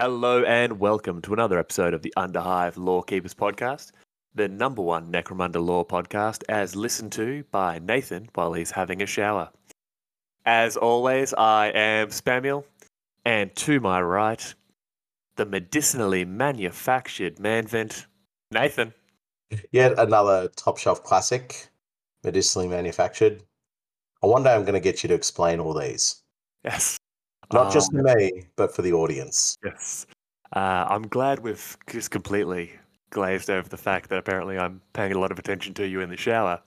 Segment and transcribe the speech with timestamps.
[0.00, 3.92] Hello and welcome to another episode of the Underhive Lore Keepers podcast,
[4.34, 9.06] the number one Necromunda lore podcast, as listened to by Nathan while he's having a
[9.06, 9.50] shower.
[10.46, 12.64] As always, I am Spamuel,
[13.26, 14.54] and to my right,
[15.36, 18.06] the medicinally manufactured Manvant,
[18.52, 18.94] Nathan.
[19.70, 21.68] Yet another top shelf classic,
[22.24, 23.42] medicinally manufactured.
[24.20, 26.22] One day I'm going to get you to explain all these.
[26.64, 26.96] Yes.
[27.52, 29.58] Not just Um, for me, but for the audience.
[29.64, 30.06] Yes.
[30.54, 32.72] Uh, I'm glad we've just completely
[33.10, 36.10] glazed over the fact that apparently I'm paying a lot of attention to you in
[36.10, 36.60] the shower.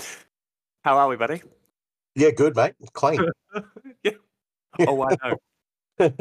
[0.83, 1.41] How are we, buddy?
[2.15, 2.73] Yeah, good, mate.
[2.93, 3.19] Clean.
[4.03, 4.11] yeah.
[4.87, 6.11] Oh, I know.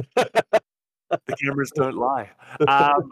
[1.26, 2.30] The cameras don't lie.
[2.66, 3.10] Um,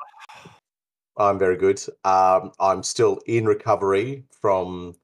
[1.19, 1.83] I'm very good.
[2.05, 4.97] Um, I'm still in recovery from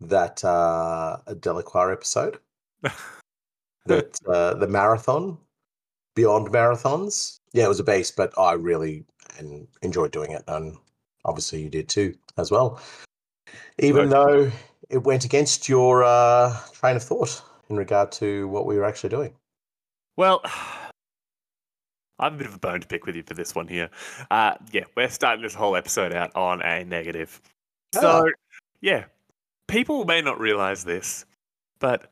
[0.00, 2.38] that uh, Delacroix episode,
[3.86, 5.36] that uh, the marathon,
[6.18, 7.38] beyond marathons.
[7.52, 9.04] Yeah, it was a beast, but I really
[9.38, 10.76] and enjoyed doing it, and
[11.24, 12.80] obviously you did too, as well.
[13.78, 14.50] Even though
[14.90, 19.10] it went against your uh, train of thought in regard to what we were actually
[19.10, 19.32] doing.
[20.16, 20.40] well,
[22.18, 23.88] I have a bit of a bone to pick with you for this one here.
[24.28, 27.40] Uh, yeah, we're starting this whole episode out on a negative.
[27.94, 28.30] So, Ah.
[28.80, 29.04] yeah,
[29.68, 31.24] people may not realize this,
[31.78, 32.10] but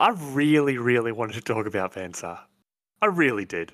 [0.00, 2.40] I really, really wanted to talk about Van Saar.
[3.02, 3.72] I really did.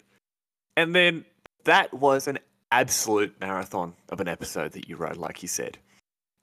[0.77, 1.25] And then
[1.65, 2.39] that was an
[2.71, 5.79] absolute marathon of an episode that you wrote, like you said.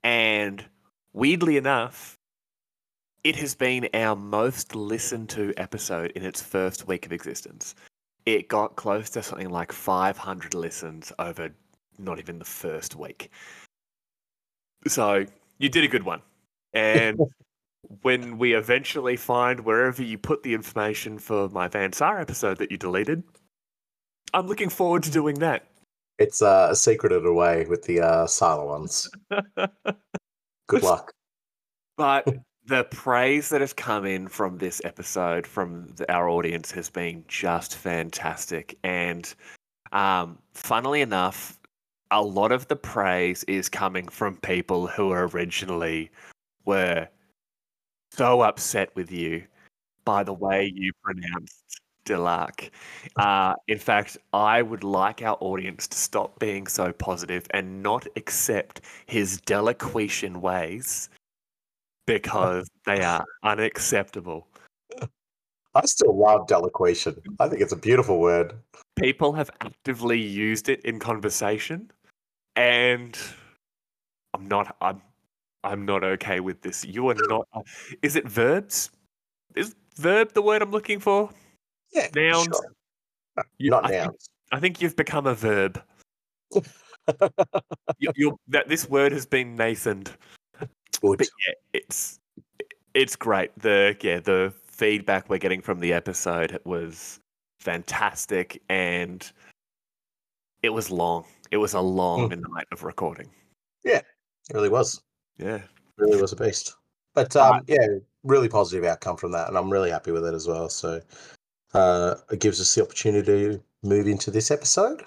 [0.02, 0.64] And
[1.12, 2.16] weirdly enough,
[3.24, 7.74] it has been our most listened to episode in its first week of existence.
[8.24, 11.50] It got close to something like 500 listens over
[11.98, 13.30] not even the first week.
[14.86, 15.26] So
[15.58, 16.22] you did a good one.
[16.72, 17.18] And
[18.02, 22.70] when we eventually find wherever you put the information for my Van Saar episode that
[22.70, 23.22] you deleted,
[24.34, 25.66] I'm looking forward to doing that.
[26.18, 29.10] It's uh, a secreted away with the uh, silent ones.
[30.68, 31.12] Good luck.
[31.96, 32.28] But
[32.66, 37.24] the praise that has come in from this episode from the, our audience has been
[37.26, 38.78] just fantastic.
[38.84, 39.32] And
[39.92, 41.58] um, funnily enough,
[42.10, 46.10] a lot of the praise is coming from people who originally
[46.64, 47.08] were
[48.10, 49.44] so upset with you
[50.04, 52.70] by the way you pronounced Delac.
[53.16, 58.06] Uh, in fact, I would like our audience to stop being so positive and not
[58.16, 61.10] accept his deliquation ways
[62.06, 64.46] because they are unacceptable.
[65.74, 67.16] I still love deliquation.
[67.38, 68.54] I think it's a beautiful word.
[68.96, 71.90] People have actively used it in conversation,
[72.56, 73.18] and
[74.34, 74.76] I'm not.
[74.80, 75.02] I'm.
[75.64, 76.84] I'm not okay with this.
[76.84, 77.46] You are not.
[77.52, 77.60] uh,
[78.02, 78.90] Is it verbs?
[79.56, 81.30] Is verb the word I'm looking for?
[81.92, 82.46] Yeah, Nouns.
[82.46, 83.44] sure.
[83.58, 84.30] You- Not I think- nouns.
[84.52, 85.80] I think you've become a verb.
[87.98, 90.10] you, that this word has been Nathaned.
[91.00, 91.18] Good.
[91.18, 92.18] But yeah, it's
[92.94, 93.56] it's great.
[93.58, 97.20] The yeah, the feedback we're getting from the episode was
[97.60, 99.30] fantastic, and
[100.62, 101.24] it was long.
[101.50, 103.30] It was a long night of recording.
[103.84, 105.00] Yeah, it really was.
[105.40, 105.60] Yeah,
[105.96, 106.76] Really was a beast.
[107.14, 107.86] But um, yeah,
[108.22, 110.68] really positive outcome from that, and I'm really happy with it as well.
[110.68, 111.00] So
[111.74, 115.04] uh, it gives us the opportunity to move into this episode.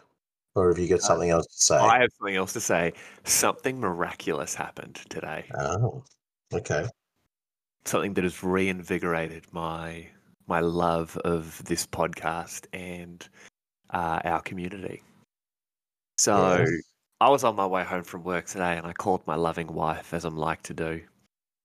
[0.55, 1.75] Or have you got something else to say?
[1.77, 2.93] I have something else to say.
[3.23, 5.45] Something miraculous happened today.
[5.57, 6.03] Oh,
[6.53, 6.85] okay.
[7.85, 10.07] Something that has reinvigorated my
[10.45, 13.27] my love of this podcast and
[13.89, 15.01] uh, our community.
[16.17, 16.57] So.
[16.59, 16.69] Yes.
[17.23, 20.13] I was on my way home from work today and I called my loving wife,
[20.13, 20.99] as I'm like to do.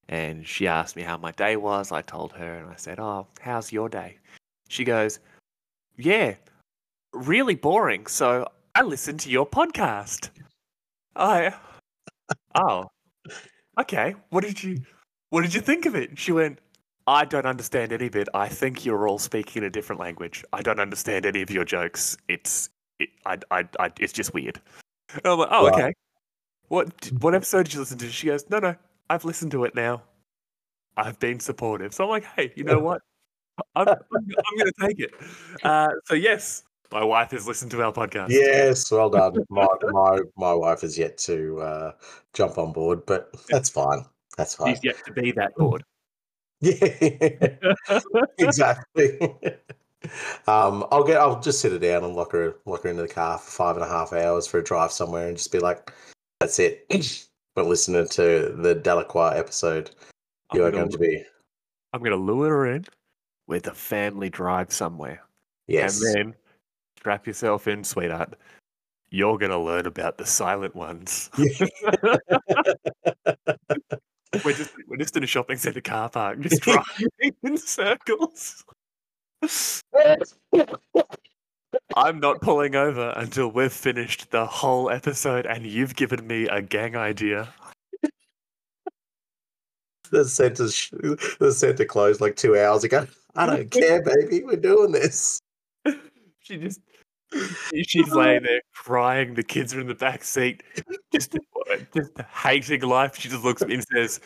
[0.09, 1.91] And she asked me how my day was.
[1.91, 4.19] I told her and I said, Oh, how's your day?
[4.69, 5.19] She goes,
[5.97, 6.37] Yeah,
[7.13, 8.07] really boring.
[8.07, 8.47] So
[8.77, 10.31] I listened to your podcast.
[11.17, 11.53] I,
[12.55, 12.85] oh,
[13.81, 14.15] okay.
[14.31, 14.81] What did you,
[15.31, 16.17] what did you think of it?
[16.17, 16.61] She went,
[17.09, 18.29] I don't understand any of it.
[18.33, 20.45] I think you're all speaking a different language.
[20.53, 22.17] I don't understand any of your jokes.
[22.29, 22.69] It's,
[23.01, 24.61] it, I, I, I, it's just weird.
[25.15, 25.75] And I'm like, oh, Right.
[25.75, 25.95] okay.
[26.69, 28.11] What what episode did you listen to?
[28.11, 28.77] She goes, no, no,
[29.09, 30.03] I've listened to it now.
[30.97, 31.95] I've been supportive.
[31.95, 33.01] So I'm like, hey, you know what?
[33.75, 35.11] I'm, I'm, I'm going to take it.
[35.63, 36.63] Uh, so yes,
[36.93, 38.29] my wife has listened to our podcast.
[38.31, 39.45] Yes, well done.
[39.51, 41.93] My my my wife is yet to uh,
[42.35, 44.05] jump on board, but that's fine.
[44.37, 44.75] That's fine.
[44.75, 45.85] She's yet to be that bored.
[46.61, 47.55] Yeah,
[48.39, 49.17] exactly.
[50.47, 51.19] Um, I'll get.
[51.21, 53.77] I'll just sit her down and lock her lock her into the car for five
[53.77, 55.93] and a half hours for a drive somewhere, and just be like,
[56.41, 56.87] "That's it."
[57.55, 59.91] But listening to the Delacroix episode,
[60.55, 61.25] you I'm are gonna, going to be
[61.93, 62.85] I'm going to lure her in
[63.49, 65.25] with a family drive somewhere.
[65.67, 66.01] yes.
[66.01, 66.35] And then
[66.99, 68.35] strap yourself in, sweetheart.
[69.11, 71.31] You're gonna learn about the silent ones.
[71.39, 71.49] we're
[74.53, 78.65] just we're just in a shopping centre car park, just driving in circles.
[81.97, 86.63] I'm not pulling over until we've finished the whole episode and you've given me a
[86.63, 87.49] gang idea.
[90.11, 90.91] the centre sh-
[91.39, 93.07] the centre closed like two hours ago.
[93.37, 94.43] I don't care, baby.
[94.45, 95.41] We're doing this.
[96.41, 96.81] She just
[97.87, 99.35] she's laying there crying.
[99.35, 100.63] The kids are in the back seat,
[101.13, 101.37] just
[101.95, 103.17] just hating life.
[103.17, 104.19] She just looks at me and says,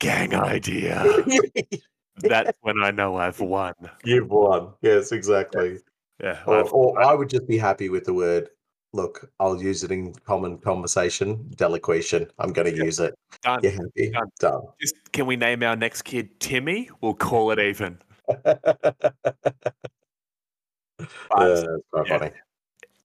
[0.00, 1.04] "Gang idea."
[2.16, 3.74] That's when I know I've won.
[4.04, 4.72] You've won.
[4.82, 5.78] Yes, exactly.
[6.22, 8.50] Yeah, Or, I've- or I would just be happy with the word.
[8.94, 11.48] Look, I'll use it in common conversation.
[11.56, 12.26] Deliquation.
[12.38, 12.84] I'm going to Yeah.
[12.84, 13.14] use it.
[13.42, 13.60] done.
[13.62, 14.10] You're happy?
[14.10, 14.28] Done.
[14.38, 14.62] Done.
[14.80, 16.90] Just can we name our next kid Timmy?
[17.00, 17.98] We'll call it even.
[18.28, 18.54] Uh,
[21.30, 22.18] But yeah.
[22.18, 22.30] funny.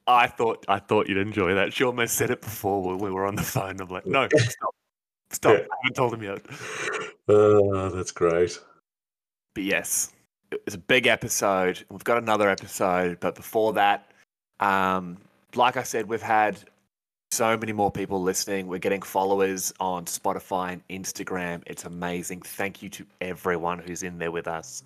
[0.05, 1.73] I thought I thought you'd enjoy that.
[1.73, 3.79] She almost said it before when we were on the phone.
[3.81, 4.75] I'm like, no, stop,
[5.31, 5.53] stop.
[5.57, 5.65] Yeah.
[5.71, 6.45] I haven't told him yet.
[7.27, 8.59] Oh, that's great.
[9.57, 10.13] But yes,
[10.51, 11.83] it was a big episode.
[11.89, 14.11] We've got another episode, but before that,
[14.59, 15.17] um,
[15.55, 16.59] like I said, we've had
[17.31, 18.67] so many more people listening.
[18.67, 21.63] We're getting followers on Spotify and Instagram.
[21.65, 22.41] It's amazing.
[22.41, 24.83] Thank you to everyone who's in there with us.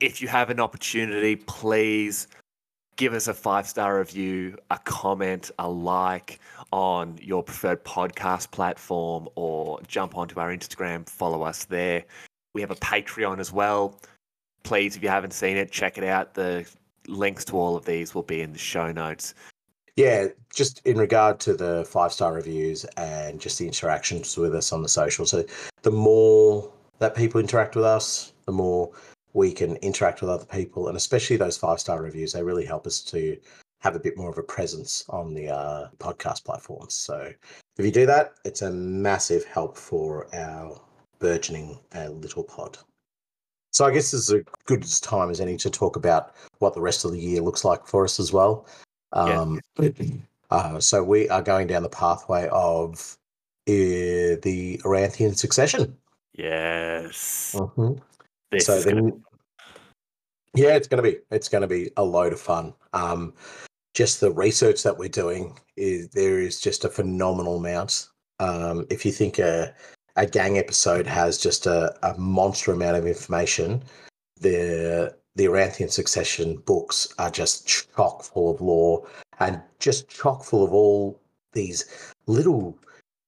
[0.00, 2.26] If you have an opportunity, please
[2.96, 6.40] give us a five star review, a comment, a like
[6.72, 12.06] on your preferred podcast platform, or jump onto our Instagram, follow us there.
[12.58, 14.00] We have a Patreon as well.
[14.64, 16.34] Please, if you haven't seen it, check it out.
[16.34, 16.66] The
[17.06, 19.34] links to all of these will be in the show notes.
[19.94, 24.72] Yeah, just in regard to the five star reviews and just the interactions with us
[24.72, 25.24] on the social.
[25.24, 25.44] So
[25.82, 26.68] the more
[26.98, 28.90] that people interact with us, the more
[29.34, 32.88] we can interact with other people, and especially those five star reviews, they really help
[32.88, 33.36] us to
[33.82, 36.94] have a bit more of a presence on the uh, podcast platforms.
[36.94, 37.32] So
[37.78, 40.80] if you do that, it's a massive help for our
[41.18, 42.78] burgeoning uh, little pod.
[43.70, 46.80] So I guess this is a good time as any to talk about what the
[46.80, 48.66] rest of the year looks like for us as well.
[49.14, 49.40] Yeah.
[49.40, 49.60] Um,
[50.50, 53.16] uh, so we are going down the pathway of
[53.68, 55.96] uh, the Aranthian succession.
[56.34, 57.54] Yes.
[57.56, 58.00] Mhm.
[58.60, 59.24] So is gonna then,
[60.54, 62.74] yeah, it's going to be it's going to be a load of fun.
[62.92, 63.34] Um,
[63.94, 68.08] just the research that we're doing is there is just a phenomenal amount.
[68.40, 69.74] Um, if you think a
[70.18, 73.82] a gang episode has just a, a monster amount of information,
[74.40, 79.06] the the Aranthian succession books are just chock full of lore
[79.38, 81.20] and just chock full of all
[81.52, 82.76] these little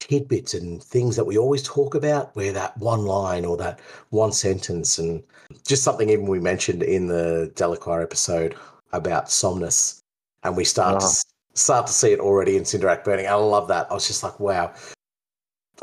[0.01, 3.79] tidbits and things that we always talk about where that one line or that
[4.11, 5.23] one sentence and
[5.65, 8.57] just something even we mentioned in the Delacroix episode
[8.93, 10.01] about Somnus
[10.43, 11.15] and we start to Ah.
[11.55, 13.29] start to see it already in Cinderak Burning.
[13.29, 13.87] I love that.
[13.91, 14.73] I was just like, wow.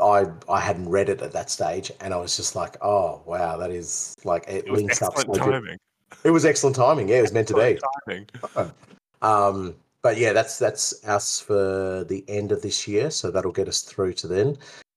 [0.00, 3.56] I I hadn't read it at that stage and I was just like, oh wow,
[3.56, 5.12] that is like it, it was links up.
[5.16, 5.52] excellent so good.
[5.52, 5.78] timing.
[6.24, 7.08] It was excellent timing.
[7.08, 7.78] Yeah, it was meant to be.
[8.06, 8.26] Timing.
[9.20, 13.66] Um, but yeah, that's that's us for the end of this year, so that'll get
[13.66, 14.56] us through to then,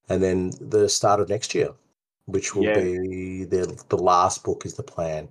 [0.09, 1.69] and then the start of next year,
[2.25, 2.79] which will Yeah.
[2.79, 5.27] be the the last book is the plan.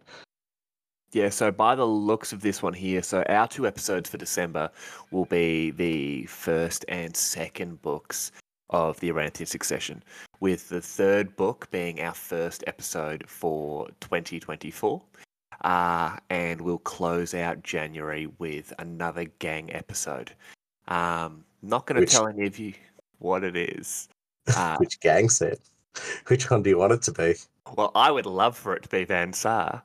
[1.12, 4.70] Yeah, so by the looks of this one here, so our two episodes for December
[5.10, 8.32] will be the first and second books
[8.70, 10.02] of the Aranthian Succession,
[10.40, 15.02] with the third book being our first episode for 2024.
[15.62, 20.32] Uh, and we'll close out January with another gang episode.
[20.88, 22.72] Um, not going to tell any of you
[23.18, 24.08] what it is.
[24.56, 25.58] Uh, Which gang set?
[26.26, 27.34] Which one do you want it to be?
[27.76, 29.82] well, I would love for it to be Van Saar.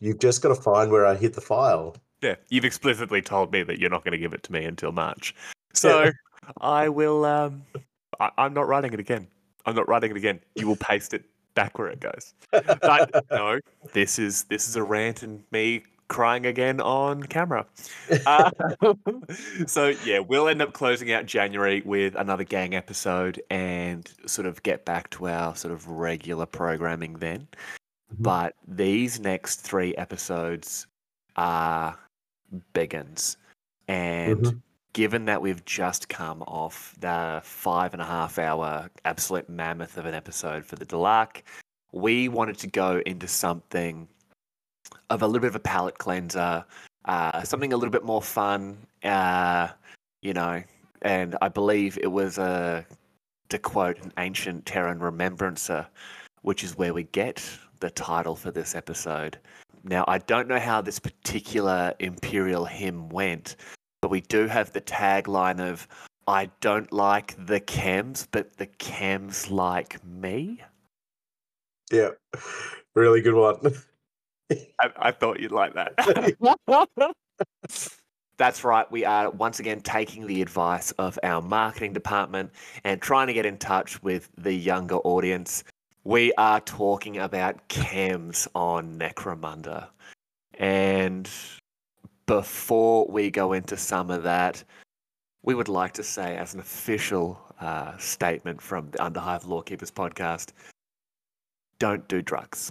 [0.00, 1.96] You've just got to find where I hit the file.
[2.22, 4.92] Yeah, you've explicitly told me that you're not going to give it to me until
[4.92, 5.34] March.
[5.74, 6.10] So
[6.60, 7.24] I will.
[7.24, 7.64] Um,
[8.20, 9.26] I, I'm not writing it again.
[9.66, 10.40] I'm not writing it again.
[10.54, 12.34] You will paste it back where it goes.
[12.50, 13.60] But no,
[13.92, 17.66] this is this is a rant and me crying again on camera.
[18.26, 18.50] Uh,
[19.66, 24.62] so yeah, we'll end up closing out January with another gang episode and sort of
[24.62, 27.40] get back to our sort of regular programming then.
[27.40, 28.22] Mhm.
[28.22, 30.86] But these next three episodes
[31.36, 31.98] are
[32.72, 33.36] big uns.
[33.86, 34.62] And Mhm.
[34.92, 40.06] Given that we've just come off the five and a half hour absolute mammoth of
[40.06, 41.42] an episode for the Delaque,
[41.92, 44.08] we wanted to go into something
[45.10, 46.64] of a little bit of a palate cleanser,
[47.04, 49.68] uh, something a little bit more fun, uh,
[50.22, 50.62] you know.
[51.02, 52.84] And I believe it was a,
[53.50, 55.86] to quote an ancient Terran remembrancer,
[56.42, 57.44] which is where we get
[57.80, 59.38] the title for this episode.
[59.84, 63.56] Now, I don't know how this particular Imperial hymn went,
[64.08, 65.86] but we do have the tagline of
[66.26, 70.62] I don't like the chems, but the chems like me.
[71.92, 72.12] Yeah,
[72.94, 73.74] really good one.
[74.80, 77.14] I, I thought you'd like that.
[78.38, 78.90] That's right.
[78.90, 82.50] We are once again taking the advice of our marketing department
[82.84, 85.64] and trying to get in touch with the younger audience.
[86.04, 89.88] We are talking about chems on Necromunda.
[90.54, 91.28] And
[92.28, 94.62] before we go into some of that,
[95.42, 99.90] we would like to say, as an official uh, statement from the Underhive Lore Keepers
[99.90, 100.50] podcast,
[101.78, 102.70] don't do drugs.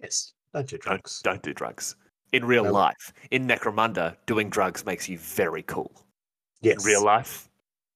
[0.00, 1.20] yes, don't do drugs.
[1.22, 1.96] Don't, don't do drugs.
[2.32, 2.72] In real No.
[2.72, 5.90] life, in Necromunda, doing drugs makes you very cool.
[6.62, 7.48] Yes, In real life,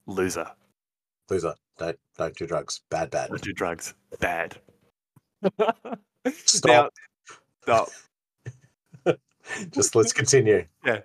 [0.06, 0.50] loser.
[1.30, 1.54] loser.
[1.78, 2.80] Don't don't do drugs.
[2.90, 3.28] Bad, bad.
[3.30, 3.94] Don't do drugs.
[4.20, 4.56] Bad.
[6.34, 6.66] Stop.
[6.66, 6.88] Now,
[7.62, 7.88] stop.
[9.70, 10.64] Just let's continue.
[10.84, 11.00] Yeah.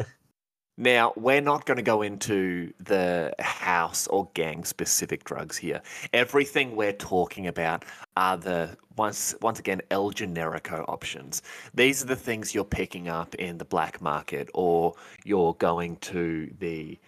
[0.78, 5.82] Now, we're not going to go into the house or gang specific drugs here.
[6.12, 7.86] Everything we're talking about
[8.18, 11.42] are the once once again El Generico options.
[11.74, 16.54] These are the things you're picking up in the black market or you're going to
[16.60, 17.00] the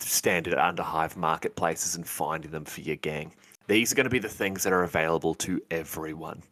[0.00, 3.32] standard underhive marketplaces and finding them for your gang.
[3.68, 6.42] These are going to be the things that are available to everyone.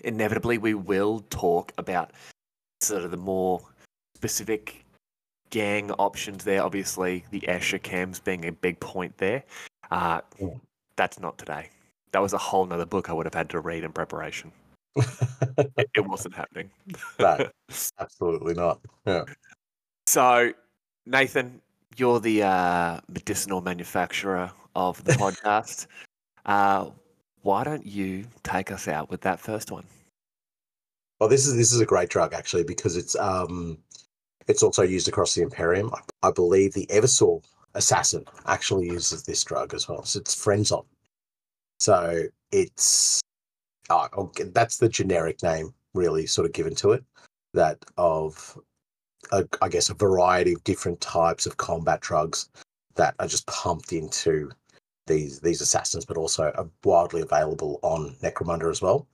[0.00, 2.12] Inevitably, we will talk about
[2.80, 3.60] sort of the more
[4.16, 4.84] specific
[5.50, 6.62] gang options there.
[6.62, 9.42] Obviously, the Escher chems being a big point there.
[9.90, 10.60] Uh, Mm.
[10.96, 11.70] that's not today.
[12.12, 14.52] That was a whole nother book I would have had to read in preparation.
[14.96, 16.70] It, it wasn't happening.
[17.18, 17.48] no,
[17.98, 18.80] absolutely not.
[19.06, 19.24] Yeah.
[20.06, 20.52] So,
[21.06, 21.60] Nathan,
[21.96, 25.86] you're the uh, medicinal manufacturer of the podcast.
[26.46, 26.90] uh,
[27.42, 29.84] why don't you take us out with that first one?
[31.20, 33.78] Well, this is this is a great drug actually because it's um
[34.46, 35.90] it's also used across the Imperium.
[35.94, 37.42] I, I believe the Eversor
[37.74, 40.04] assassin actually uses this drug as well.
[40.04, 40.84] So it's Frenzon.
[41.80, 43.20] So it's
[43.90, 47.04] oh, that's the generic name really sort of given to it.
[47.54, 48.58] That of
[49.32, 52.48] a, I guess a variety of different types of combat drugs
[52.94, 54.50] that are just pumped into
[55.06, 59.06] these these assassins, but also are widely available on Necromunda as well.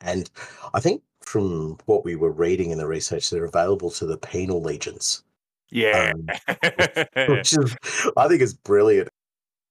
[0.00, 0.30] And
[0.74, 4.60] I think from what we were reading in the research, they're available to the penal
[4.60, 5.22] legions,
[5.70, 6.12] Yeah.
[6.14, 6.26] um,
[7.28, 7.76] which is
[8.16, 9.08] I think is brilliant.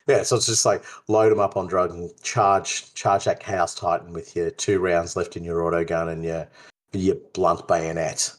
[0.08, 3.74] Yeah, so it's just like load them up on drugs and charge charge that chaos
[3.74, 6.46] titan with your two rounds left in your auto gun and your
[6.92, 8.34] your blunt bayonet.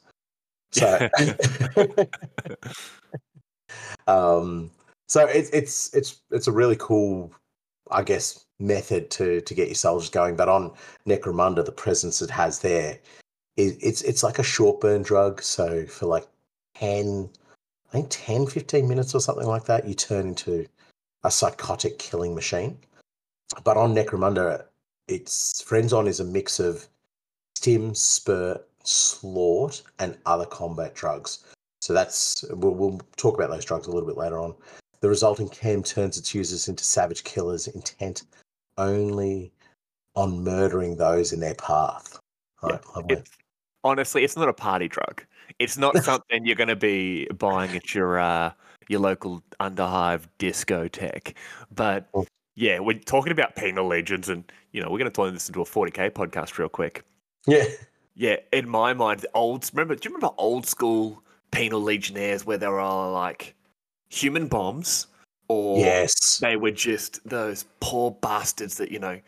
[0.73, 1.09] So,
[4.07, 4.71] um,
[5.09, 7.33] so it's it's it's it's a really cool,
[7.95, 10.37] I guess, method to to get your soldiers going.
[10.37, 10.73] But on
[11.07, 12.99] Necromunda, the presence it has there,
[13.57, 15.43] is it's it's like a short burn drug.
[15.43, 16.27] So for like
[16.77, 17.31] 10,
[17.89, 20.67] I think 10, 15 minutes or something like that, you turn into
[21.25, 22.79] a psychotic killing machine.
[23.63, 24.65] But on Necromunda,
[25.09, 26.89] it's Frenzon is a mix of
[27.57, 31.45] stim, spurt, slaught, and other combat drugs.
[31.81, 34.55] So that's we'll, we'll talk about those drugs a little bit later on.
[35.05, 38.23] The resulting chem turns its users into savage killers intent
[38.79, 39.53] only
[40.17, 42.19] on murdering those in their path.
[42.63, 43.17] Right, lovely.
[43.17, 43.31] It's,
[43.85, 45.23] honestly, it's not a party drug.
[45.59, 48.53] It's not something you're going to be buying at your uh,
[48.89, 51.35] your local underhive discotheque.
[51.71, 52.25] But Oh.
[52.55, 55.61] yeah, we're talking about penal legions, and you know we're going to turn this into
[55.61, 57.05] a 40k podcast real quick.
[57.47, 57.65] Yeah,
[58.15, 59.97] Yeah, in my mind, the old remember.
[59.97, 63.55] Do you remember old school penal legionnaires where they were all like
[64.09, 65.07] human bombs,
[65.49, 69.21] or yes, they were just those poor bastards that you know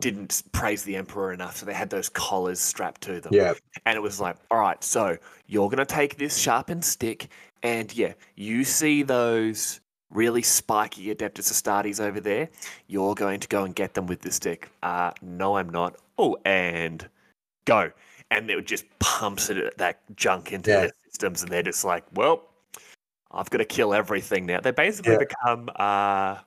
[0.00, 3.34] didn't praise the emperor enough, so they had those collars strapped to them.
[3.34, 3.52] yeah,
[3.84, 7.28] And it was like, all right, so you're going to take this sharpened stick,
[7.62, 12.48] and yeah, you see those really spiky Adeptus Astartes over there.
[12.86, 14.70] You're going to go and get them with the stick.
[14.82, 15.96] Uh, no, I'm not.
[16.18, 17.06] Oh, and
[17.64, 17.90] go.
[18.30, 20.80] And it just pumps it, that junk into Yeah.
[20.80, 22.42] their systems, and they're just like, well,
[23.32, 24.60] I've got to kill everything now.
[24.60, 25.18] They basically Yeah.
[25.18, 26.38] become, uh,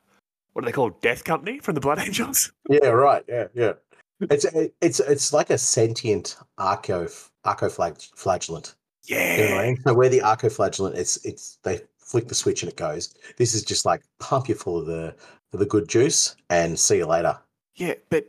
[0.54, 1.02] what are they called?
[1.02, 2.52] Death Company from the Blood Angels?
[2.70, 3.74] yeah, right, yeah, yeah.
[4.22, 4.46] It's
[4.80, 7.08] it's it's like a sentient arco
[7.46, 8.76] arcoflagellant.
[9.04, 9.36] Yeah.
[9.38, 9.82] You know I mean?
[9.86, 13.14] So where the arcoflagellant, it's it's they flick the switch and it goes.
[13.38, 15.16] This is just like pump you full of the
[15.52, 17.38] the good juice and see you later.
[17.76, 18.26] Yeah, but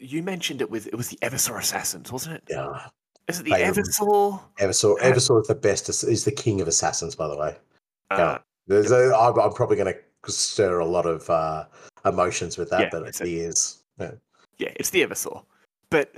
[0.00, 2.42] you mentioned it with it was the Eversor Assassins, wasn't it?
[2.50, 2.86] Yeah,
[3.28, 4.40] Is it the They Eversor?
[4.58, 5.88] Eversor Uh, is the best.
[5.88, 7.56] Is the king of assassins, by the way.
[8.10, 8.38] Uh, Yeah.
[8.68, 9.94] There's a, I'm, I'm probably going
[10.24, 11.66] to stir a lot of uh,
[12.04, 13.82] emotions with that, Yeah, but it's it a- is.
[14.00, 14.10] Yeah.
[14.58, 15.44] yeah, it's the Eversor.
[15.90, 16.14] But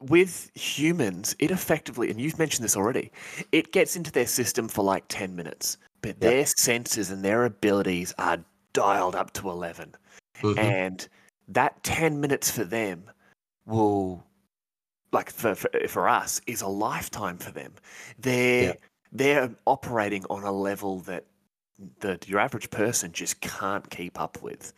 [0.00, 3.12] with humans, it effectively, and you've mentioned this already,
[3.52, 6.18] it gets into their system for like 10 minutes, but Yep.
[6.20, 8.38] their senses and their abilities are
[8.72, 9.94] dialed up to 11.
[10.42, 10.58] Mhm.
[10.58, 11.08] And
[11.48, 13.04] that 10 minutes for them
[13.66, 14.24] will,
[15.12, 17.74] like for, for, for us, is a lifetime for them.
[18.18, 18.74] They're, Yeah.
[19.12, 21.24] They're operating on a level that
[22.00, 24.72] the, your average person just can't keep up with.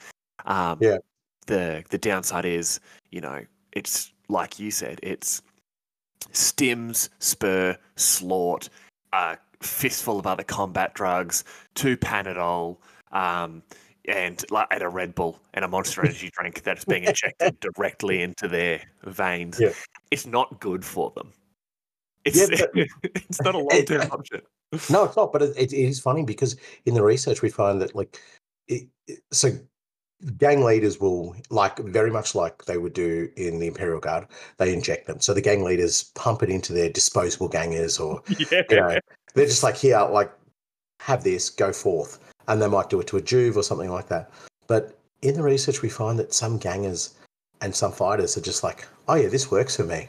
[0.45, 0.99] Um, Yeah.
[1.47, 2.79] The, the downside is,
[3.11, 3.43] you know,
[3.73, 5.41] it's like you said, it's
[6.33, 8.69] stims, spur, slaught,
[9.13, 11.45] a fistful of other combat drugs,
[11.75, 12.77] two Panadol,
[13.13, 13.63] um,
[14.07, 18.23] and like and a Red Bull and a Monster Energy drink that's being injected directly
[18.23, 19.59] into their veins.
[19.61, 19.73] Yeah.
[20.11, 21.33] It's not good for them.
[22.35, 24.41] It's Yeah, it's not a long term uh, option.
[24.91, 25.33] No, it's not.
[25.33, 28.21] But it, it is funny because in the research we find that like,
[28.67, 29.51] it, it- so
[30.37, 34.27] gang leaders will like very much like they would do in the Imperial Guard.
[34.59, 38.21] They inject them, so the gang leaders pump it into their disposable gangers, or
[38.51, 38.63] Yeah.
[38.69, 38.99] you know,
[39.35, 40.31] they're just like here, like
[41.01, 42.19] have this, go forth,
[42.49, 44.31] and they might do it to a juve or something like that.
[44.67, 47.15] But in the research, we find that some gangers
[47.61, 50.09] and some fighters are just like, oh yeah, this works for me.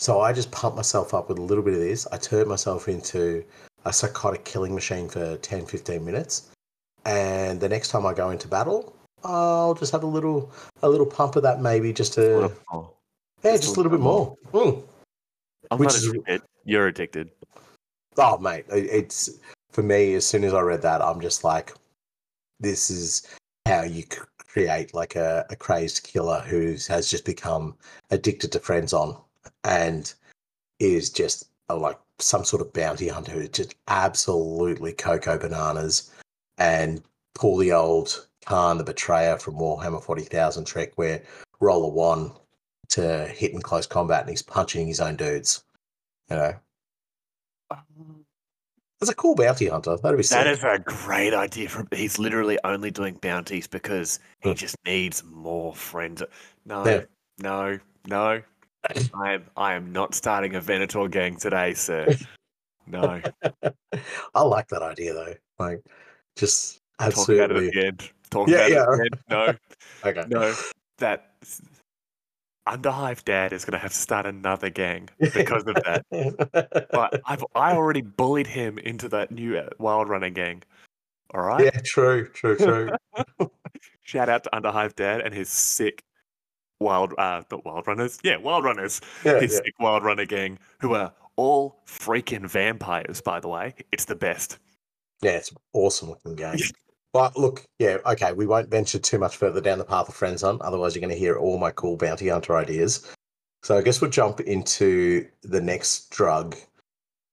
[0.00, 2.06] So I just pump myself up with a little bit of this.
[2.10, 3.44] I turn myself into
[3.84, 6.48] a psychotic killing machine for 10, 15 minutes.
[7.04, 10.50] And the next time I go into battle, I'll just have a little
[10.82, 12.90] a little pump of that maybe just to Oh,
[13.42, 14.36] yeah, just just a little bit more.
[14.52, 14.82] Mm.
[15.70, 16.42] I'm Which is- addicted.
[16.64, 17.30] You're addicted.
[18.16, 19.30] Oh mate, it's
[19.72, 21.74] for me as soon as I read that, I'm just like
[22.58, 23.26] this is
[23.66, 24.04] how you
[24.46, 27.76] create like a, a crazed killer who has just become
[28.10, 29.18] addicted to Frenzon
[29.64, 30.12] and
[30.78, 36.10] is just a, like some sort of bounty hunter who's just absolutely cocoa bananas
[36.58, 37.02] and
[37.34, 41.22] pull the old Kharn the Betrayer from Warhammer 40,000 trick where
[41.60, 42.32] roll a one
[42.88, 45.62] to hit in close combat and he's punching his own dudes.
[46.30, 46.54] You know,
[48.98, 49.96] That's a cool bounty hunter.
[49.96, 50.36] That'd be sick.
[50.38, 51.68] That is a great idea.
[51.70, 54.54] From he's literally only doing bounties because he Hmm.
[54.56, 56.22] just needs more friends.
[56.66, 57.04] No, Yeah.
[57.38, 58.42] no, no.
[59.14, 59.44] I am.
[59.56, 62.14] I am not starting a Venator gang today, sir.
[62.86, 63.20] No.
[64.34, 65.34] I like that idea though.
[65.58, 65.82] Like,
[66.36, 67.18] just Talk about it
[67.52, 67.66] absolutely.
[67.68, 68.10] at the end.
[68.30, 68.76] Talk Yeah, about yeah.
[68.76, 69.58] it at the end.
[70.04, 70.24] No, Okay.
[70.28, 70.54] no.
[70.98, 71.30] That
[72.68, 76.04] Underhive Dad is going to have to start another gang because of that.
[76.90, 80.62] But I've I already bullied him into that new uh, Wyld Runner gang.
[81.32, 81.64] All right.
[81.64, 82.90] yeah, true, true, true.
[84.02, 86.02] Shout out to Underhive Dad and his sick
[86.80, 88.18] wild, uh, not wild runners.
[88.22, 89.00] Yeah, wild runners.
[89.24, 89.60] Yeah, his yeah.
[89.64, 93.74] sick wild runner gang, who are all freaking vampires, by the way.
[93.92, 94.58] It's the best.
[95.22, 96.58] Yeah, it's awesome looking game.
[97.12, 100.58] But look, yeah, okay, we won't venture too much further down the path of Frenzon,
[100.60, 103.06] otherwise you're going to hear all my cool bounty hunter ideas.
[103.62, 106.56] So I guess we'll jump into the next drug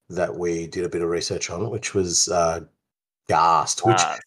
[0.09, 2.61] that we did a bit of research on, which was uh,
[3.29, 4.17] Ghast, which Uh,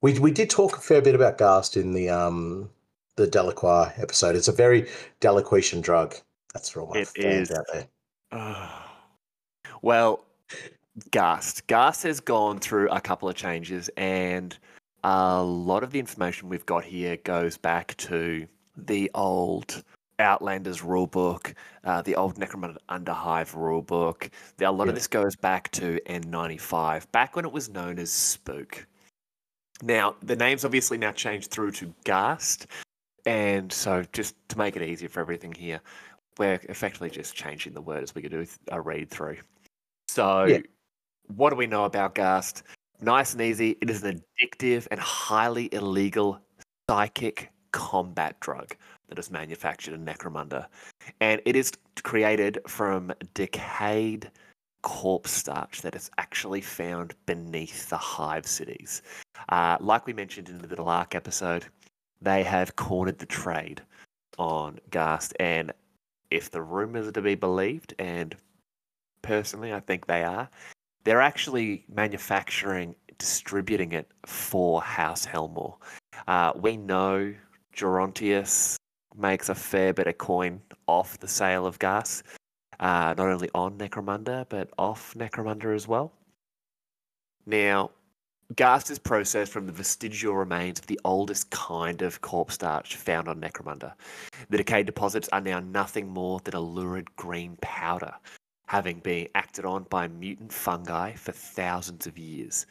[0.00, 2.70] we we did talk a fair bit about Ghast in the um
[3.18, 4.36] the Delacroix episode.
[4.36, 4.88] It's a very
[5.20, 6.14] Delaquetian drug.
[6.54, 7.56] That's for all my It fans is.
[7.58, 7.86] out there.
[8.32, 8.70] uh,
[9.82, 10.24] well,
[11.10, 11.66] Ghast.
[11.66, 14.56] Ghast has gone through a couple of changes, and
[15.04, 19.82] a lot of the information we've got here goes back to the old
[20.20, 21.54] Outlanders rulebook,
[21.84, 24.30] uh, the old Necromunda Underhive rulebook.
[24.60, 24.88] A lot Yeah.
[24.90, 28.86] of this goes back to N95, back when it was known as Spook.
[29.82, 32.66] Now, the name's obviously now changed through to Ghast,
[33.28, 35.80] and so just to make it easier for everything here,
[36.38, 39.36] we're effectively just changing the word as we could do a read through.
[40.08, 40.60] So, Yeah.
[41.26, 42.62] what do we know about Ghast?
[43.00, 43.76] Nice and easy.
[43.82, 46.40] It is an addictive and highly illegal
[46.88, 48.74] psychic combat drug
[49.08, 50.66] that is manufactured in Necromunda.
[51.20, 51.70] And it is
[52.02, 54.30] created from decayed
[54.82, 59.02] corpse starch that is actually found beneath the hive cities.
[59.50, 61.66] Uh, like we mentioned in the Delaque episode,
[62.20, 63.82] they have cornered the trade
[64.38, 65.34] on Ghast.
[65.38, 65.72] And
[66.30, 68.36] if the rumors are to be believed, and
[69.22, 70.48] personally I think they are,
[71.04, 75.76] they're actually manufacturing, distributing it for House Helmawr.
[76.26, 77.34] Uh, we know
[77.74, 78.76] Gerontius
[79.16, 82.24] makes a fair bit of coin off the sale of Ghast,
[82.80, 86.12] uh, not only on Necromunda, but off Necromunda as well.
[87.46, 87.90] Now,
[88.56, 93.28] Ghast is processed from the vestigial remains of the oldest kind of corpse starch found
[93.28, 93.92] on Necromunda.
[94.48, 98.14] The decayed deposits are now nothing more than a lurid green powder,
[98.66, 102.64] having been acted on by mutant fungi for thousands of years.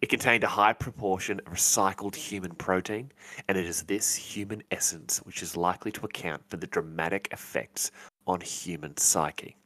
[0.00, 3.12] It contained a high proportion of recycled human protein,
[3.46, 7.92] and it is this human essence which is likely to account for the dramatic effects
[8.26, 9.56] on human psyche.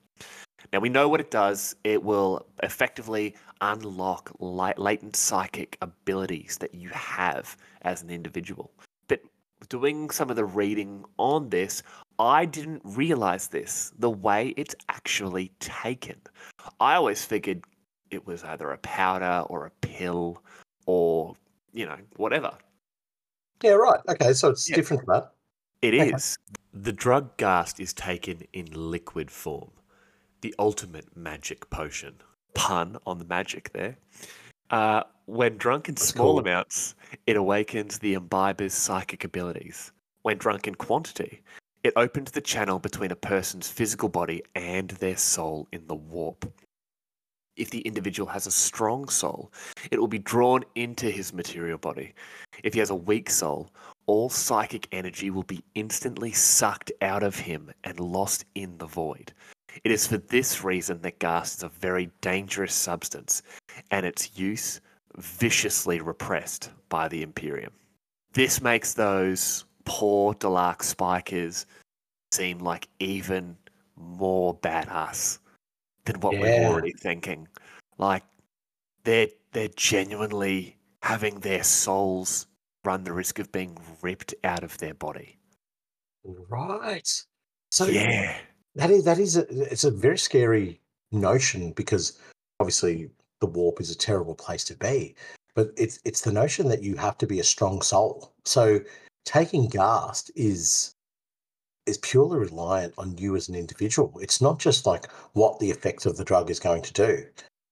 [0.72, 1.76] Now we know what it does.
[1.84, 8.70] It will effectively unlock latent psychic abilities that you have as an individual.
[9.08, 9.20] But
[9.68, 11.82] doing some of the reading on this,
[12.18, 16.16] I didn't realize this the way it's actually taken.
[16.80, 17.64] I always figured
[18.10, 20.42] it was either a powder or a pill
[20.86, 21.34] or,
[21.72, 22.52] you know, whatever.
[23.62, 24.00] Yeah, right.
[24.08, 24.76] Okay, so it's yeah.
[24.76, 25.32] different from that.
[25.82, 26.12] It okay.
[26.12, 26.38] is.
[26.72, 29.70] The drug Ghast is taken in liquid form
[30.40, 32.14] the ultimate magic potion.
[32.54, 33.96] Pun on the magic there.
[34.70, 36.38] Uh, when drunk in small cool.
[36.40, 36.94] amounts,
[37.26, 39.92] it awakens the imbiber's psychic abilities.
[40.22, 41.42] When drunk in quantity,
[41.84, 46.52] it opens the channel between a person's physical body and their soul in the warp.
[47.56, 49.52] If the individual has a strong soul,
[49.90, 52.14] it will be drawn into his material body.
[52.62, 53.70] If he has a weak soul,
[54.06, 59.32] all psychic energy will be instantly sucked out of him and lost in the void.
[59.84, 63.42] It is for this reason that Ghast is a very dangerous substance
[63.90, 64.80] and its use
[65.16, 67.72] viciously repressed by the Imperium.
[68.32, 71.66] This makes those poor Delaque spikers
[72.32, 73.56] seem like even
[73.96, 75.38] more badass
[76.04, 76.40] than what yeah.
[76.40, 77.48] we're already thinking.
[77.98, 78.24] Like
[79.04, 82.46] they're they're genuinely having their souls
[82.84, 85.38] run the risk of being ripped out of their body.
[86.24, 87.08] Right.
[87.70, 88.36] So yeah,
[88.76, 92.18] that is that is a, it's a very scary notion because
[92.60, 93.10] obviously
[93.40, 95.14] the warp is a terrible place to be,
[95.54, 98.32] but it's it's the notion that you have to be a strong soul.
[98.44, 98.80] So
[99.24, 100.94] taking Ghast is
[101.86, 104.12] is purely reliant on you as an individual.
[104.20, 107.24] It's not just like what the effect of the drug is going to do.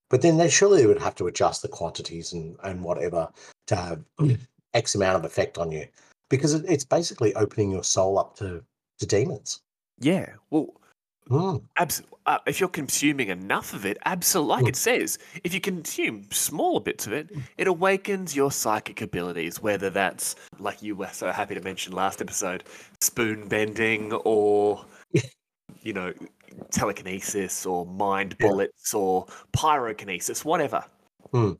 [0.08, 3.28] But then they surely would have to adjust the quantities and, and whatever
[3.66, 4.04] to have
[4.74, 5.86] X amount of effect on you.
[6.30, 8.62] Because it, it's basically opening your soul up to,
[9.00, 9.60] to demons.
[9.98, 10.30] Yeah.
[10.50, 10.74] Well,
[11.30, 11.62] Mm.
[11.76, 14.68] Abs- uh, if you're consuming enough of it, absolutely, like mm.
[14.68, 17.42] it says, if you consume smaller bits of it, mm.
[17.56, 22.20] it awakens your psychic abilities, whether that's, like you were so happy to mention last
[22.20, 22.64] episode,
[23.00, 24.84] spoon bending or,
[25.82, 26.12] you know,
[26.70, 29.00] telekinesis or mind bullets yeah.
[29.00, 30.84] or pyrokinesis, whatever.
[31.32, 31.58] Mm.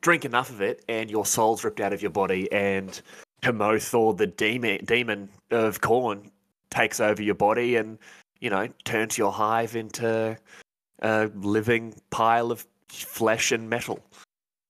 [0.00, 3.00] Drink enough of it, and your soul's ripped out of your body, and
[3.42, 6.30] Kamoth or the demon, demon of Khorne
[6.70, 7.98] takes over your body and
[8.40, 10.36] you know, turns your hive into
[11.00, 14.00] a living pile of flesh and metal.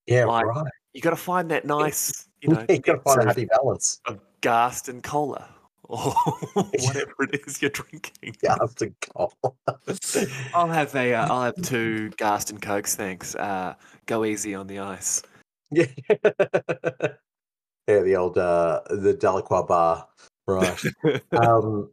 [0.06, 0.66] Yeah, like, right.
[0.92, 4.00] You got to find that nice, you know, you got to find a happy balance
[4.06, 5.48] of ghast and cola
[5.84, 5.98] or
[6.54, 8.36] whatever it is you're drinking.
[8.40, 9.54] Ghast and cola.
[10.54, 13.34] I'll have a, uh, I'll have two ghast and cokes, thanks.
[13.34, 13.74] Uh,
[14.06, 15.22] go easy on the ice.
[15.72, 15.86] Yeah.
[16.08, 20.08] yeah, the old uh, the Delacroix bar
[20.50, 20.84] Right.
[21.32, 21.90] um,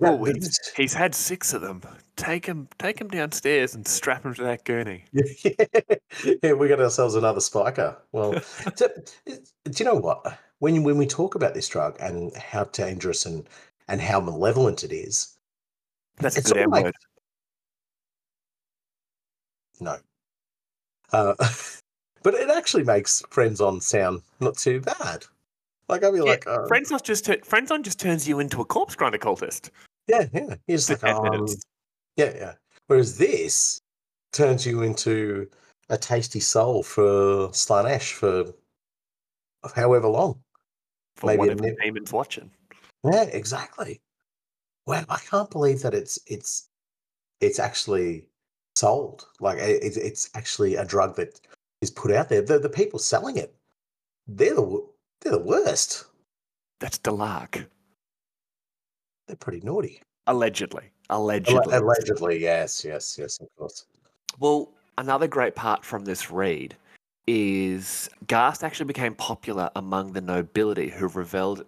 [0.00, 1.82] oh, he's, he's had six of them.
[2.16, 5.04] Take him, take him downstairs and strap him to that gurney.
[6.42, 7.96] yeah, we got ourselves another spiker.
[8.10, 8.32] Well,
[8.76, 8.88] do,
[9.26, 9.40] do
[9.76, 10.38] you know what?
[10.58, 13.48] When when we talk about this drug and how dangerous and
[13.88, 15.36] and how malevolent it is,
[16.18, 16.94] that's a good like, word.
[19.80, 19.96] No.
[21.12, 21.34] Uh,
[22.22, 25.24] but it actually makes Frenzon sound not too bad.
[25.88, 26.66] Like I'd be yeah, like, oh.
[26.70, 29.70] Frenzon just t- Frenzon just turns you into a corpse grinder cultist.
[30.06, 30.56] Yeah, yeah.
[30.66, 31.46] He's like, um,
[32.16, 32.52] yeah, yeah.
[32.86, 33.80] Whereas this
[34.32, 35.48] turns you into
[35.88, 38.52] a tasty soul for Slaanesh for
[39.74, 40.40] however long.
[41.16, 42.50] For Maybe whatever the demon's watching.
[43.04, 44.00] Yeah, exactly.
[44.86, 46.68] Well, I can't believe that it's it's
[47.40, 48.28] it's actually
[48.74, 49.26] sold.
[49.40, 51.40] Like it, it's actually a drug that
[51.80, 52.42] is put out there.
[52.42, 53.54] The, the people selling it,
[54.26, 54.86] they're the
[55.22, 56.04] they're the worst.
[56.80, 57.66] That's Delaque.
[59.26, 60.02] They're pretty naughty.
[60.26, 60.90] Allegedly.
[61.10, 61.74] Allegedly.
[61.74, 63.86] Allegedly, yes, yes, yes, of course.
[64.38, 66.76] Well, another great part from this read
[67.26, 71.64] is Ghast actually became popular among the nobility who reveled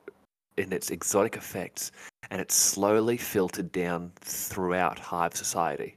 [0.57, 1.93] in its exotic effects
[2.31, 5.97] and it slowly filtered down throughout hive society.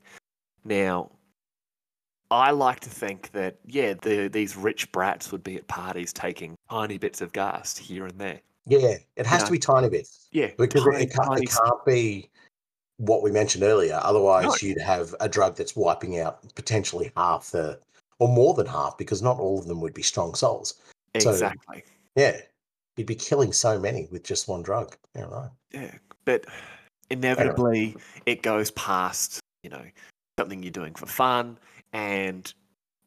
[0.64, 1.10] Now,
[2.30, 6.56] I like to think that yeah, the, these rich brats would be at parties taking
[6.70, 8.42] tiny bits of Ghast here and there.
[8.66, 10.28] Yeah, it has to be tiny bits.
[10.32, 12.30] Yeah, because tiny, it, can't, it can't be
[12.98, 14.00] what we mentioned earlier.
[14.04, 14.56] Otherwise, no.
[14.62, 17.80] you'd have a drug that's wiping out potentially half the,
[18.20, 20.74] or more than half, because not all of them would be strong souls.
[21.14, 21.84] Exactly.
[21.86, 22.42] So, yeah,
[22.98, 24.98] you'd be killing so many with just one drug.
[25.16, 25.50] Yeah, right.
[25.72, 26.46] Yeah, but
[27.10, 29.84] inevitably, it goes past you know
[30.38, 31.58] something you're doing for fun
[31.98, 32.54] and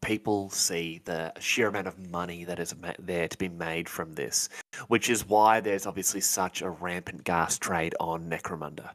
[0.03, 4.49] people see the sheer amount of money that is there to be made from this,
[4.89, 8.91] which is why there's obviously such a rampant Ghast trade on Necromunda.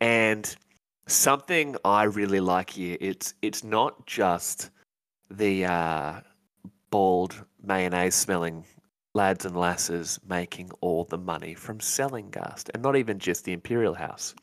[0.00, 0.56] And
[1.08, 2.98] Something I really like here.
[3.00, 4.68] It's it's not just
[5.30, 6.20] the uh,
[6.90, 8.66] bald mayonnaise smelling
[9.14, 13.54] lads and lasses making all the money from selling Ghast, and not even just the
[13.54, 14.34] Imperial House.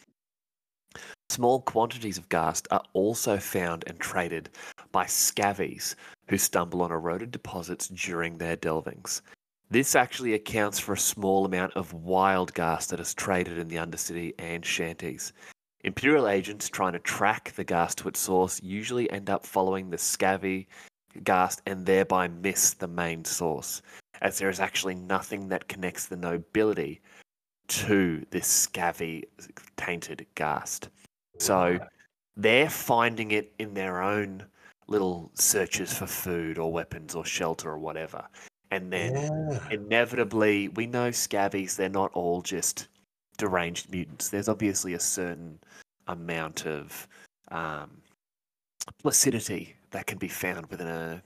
[1.30, 4.50] Small quantities of Ghast are also found and traded
[4.96, 5.98] by scavvies
[6.30, 9.20] who stumble on eroded deposits during their delvings.
[9.70, 13.76] This actually accounts for a small amount of wild Ghast that is traded in the
[13.76, 15.34] Undercity and Shanties.
[15.84, 19.98] Imperial agents trying to track the Ghast to its source usually end up following the
[19.98, 20.68] scavvy
[21.26, 23.82] gas and thereby miss the main source,
[24.22, 27.02] as there is actually nothing that connects the nobility
[27.68, 29.26] to this scavvy
[29.76, 30.88] tainted Ghast.
[31.38, 31.80] So
[32.38, 34.46] they're finding it in their own
[34.88, 38.28] little searches for food or weapons or shelter or whatever.
[38.72, 39.60] And then Yeah.
[39.72, 42.88] inevitably, we know scavvies, they're not all just
[43.38, 44.30] deranged mutants.
[44.30, 45.60] There's obviously a certain
[46.08, 47.08] amount of
[47.50, 48.02] um,
[49.02, 51.22] placidity that can be found within a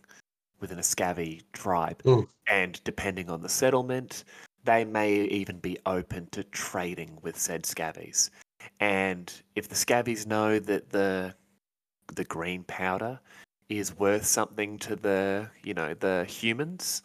[0.60, 2.02] within a scavvy tribe.
[2.04, 2.28] Mm.
[2.48, 4.26] And depending on the settlement,
[4.66, 8.30] they may even be open to trading with said scavvies.
[8.80, 11.34] And if the scavvies know that the
[12.16, 13.20] the green powder
[13.70, 17.04] is worth something to the you know the humans,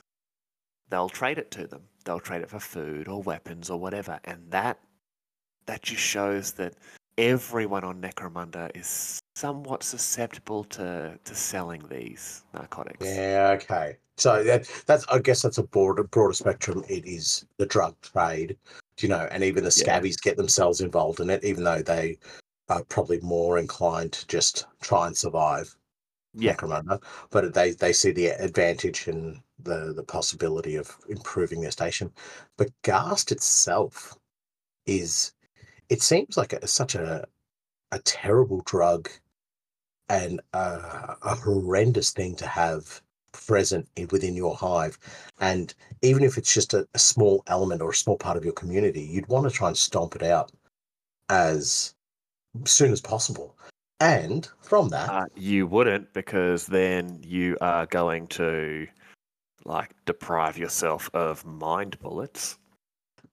[0.88, 1.82] they'll trade it to them.
[2.04, 4.78] They'll trade it for food or weapons or whatever, and that
[5.66, 6.74] that just shows that
[7.16, 13.04] everyone on Necromunda is somewhat susceptible to to selling these narcotics.
[13.04, 13.96] Yeah, okay.
[14.16, 16.84] So that that's I guess that's a broader broader spectrum.
[16.88, 18.56] It is the drug trade,
[19.00, 19.98] you know, and even the Yeah.
[19.98, 22.18] scavvies get themselves involved in it, even though they
[22.68, 25.76] are probably more inclined to just try and survive.
[26.34, 26.56] Yeah.
[27.30, 32.12] But they they see the advantage and the the possibility of improving their station.
[32.56, 34.16] But Ghast itself
[34.86, 35.32] is
[35.88, 37.26] it seems like a, such a
[37.92, 39.08] a terrible drug
[40.08, 43.00] and a, a horrendous thing to have
[43.32, 44.98] present in, within your hive.
[45.40, 48.52] And even if it's just a, a small element or a small part of your
[48.52, 50.52] community, you'd want to try and stomp it out
[51.28, 51.94] as
[52.64, 53.56] soon as possible.
[54.00, 58.86] And from that, Uh, you wouldn't because then you are going to
[59.64, 62.58] like deprive yourself of mind bullets.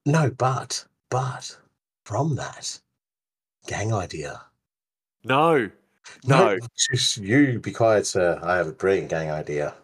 [0.06, 1.56] no, but but
[2.06, 2.80] from that,
[3.66, 4.40] gang idea.
[5.24, 5.70] No,
[6.24, 6.58] no.
[6.90, 8.38] just you be quiet, sir.
[8.42, 9.74] I have a brilliant gang idea.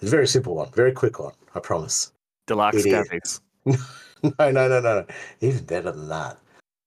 [0.00, 1.34] It's a very simple one, very quick one.
[1.54, 2.12] I promise.
[2.46, 2.86] Deluxe is.
[2.86, 3.40] scavvies.
[4.22, 5.06] no, no, no, no.
[5.40, 6.38] Even better than that.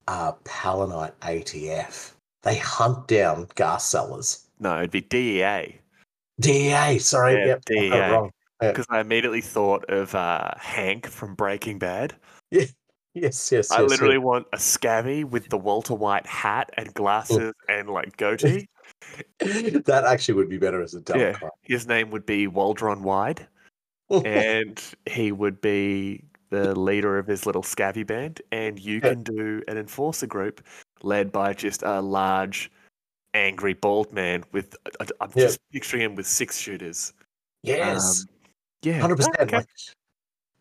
[0.08, 2.14] Uh, Palanite ATF.
[2.44, 4.48] They hunt down Ghast sellers.
[4.60, 5.82] No, it'd be DEA
[6.42, 7.34] DEA, sorry.
[7.34, 7.90] Yeah, yep, DEA.
[8.12, 8.32] wrong.
[8.60, 12.16] because I immediately thought of uh, Hank from Breaking Bad.
[12.50, 12.74] Yes,
[13.14, 13.72] yes, yes.
[13.72, 13.90] I yes.
[13.90, 18.68] literally want a scavvy with the Walter White hat and glasses and like goatee.
[19.40, 21.38] that actually would be better as a double Yeah.
[21.64, 23.48] His name would be Waldron Wide,
[24.10, 28.42] and he would be the leader of his little scavvy band.
[28.52, 29.10] And you Yeah.
[29.10, 30.62] can do an enforcer group
[31.04, 32.72] led by just a large,
[33.34, 34.76] angry bald man with.
[35.20, 35.46] I'm Yeah.
[35.46, 37.14] just picturing him with six shooters.
[37.64, 38.22] yes.
[38.22, 38.28] Um,
[38.84, 39.52] yeah, Hundred percent.
[39.52, 39.68] Like,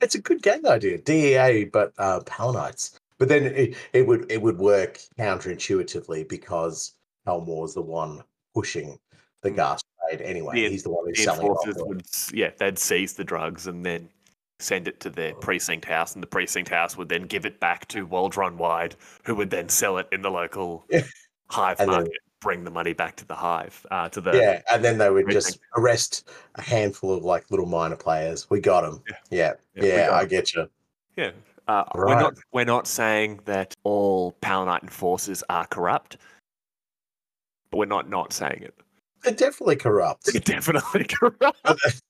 [0.02, 0.98] it's a good gang idea.
[0.98, 2.98] DEA, but uh, Palanites.
[3.18, 6.94] But then it, it would it would work counterintuitively because
[7.26, 8.22] Helmawr is the one
[8.54, 8.98] pushing
[9.42, 9.56] the Mm.
[9.56, 10.54] Ghast trade anyway.
[10.54, 11.66] The- He's the one who's the selling it off.
[11.66, 14.08] enforcers would yeah they'd seize the drugs and then
[14.60, 17.86] send it to their precinct house and the precinct house would then give it back
[17.88, 21.02] to Waldron Wide who would then sell it in the local Yeah.
[21.48, 24.62] hive And then- market bring the money back to the hive uh, to the yeah,
[24.72, 25.46] and then they would precinct.
[25.56, 28.48] just arrest a handful of like little minor players.
[28.48, 29.02] We got them.
[29.10, 29.16] Yeah.
[29.30, 29.52] Yeah,
[29.86, 30.70] Yeah, yeah, I get you.
[31.16, 31.32] yeah
[31.68, 36.16] uh, we're not we're not saying that all Palanite enforcers are corrupt
[37.70, 38.74] but we're not not saying it
[39.22, 40.24] They're definitely corrupt.
[40.32, 42.02] they're definitely corrupt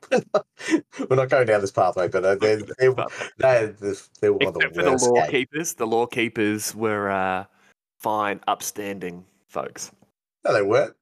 [0.10, 2.94] we're, not, going down this pathway, but uh, they're, they're,
[3.38, 3.74] they're,
[4.20, 5.06] they're one of the except for the worst.
[5.06, 5.30] law gang.
[5.30, 7.44] keepers the law keepers were uh,
[7.98, 9.92] fine upstanding folks
[10.44, 10.94] No, they weren't.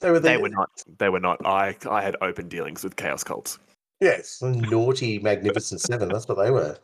[0.00, 0.70] They were the, They were not.
[0.98, 1.44] They were not.
[1.46, 3.58] I I had open dealings with chaos cults.
[4.00, 6.08] Yes, naughty, magnificent seven.
[6.10, 6.76] That's what they were.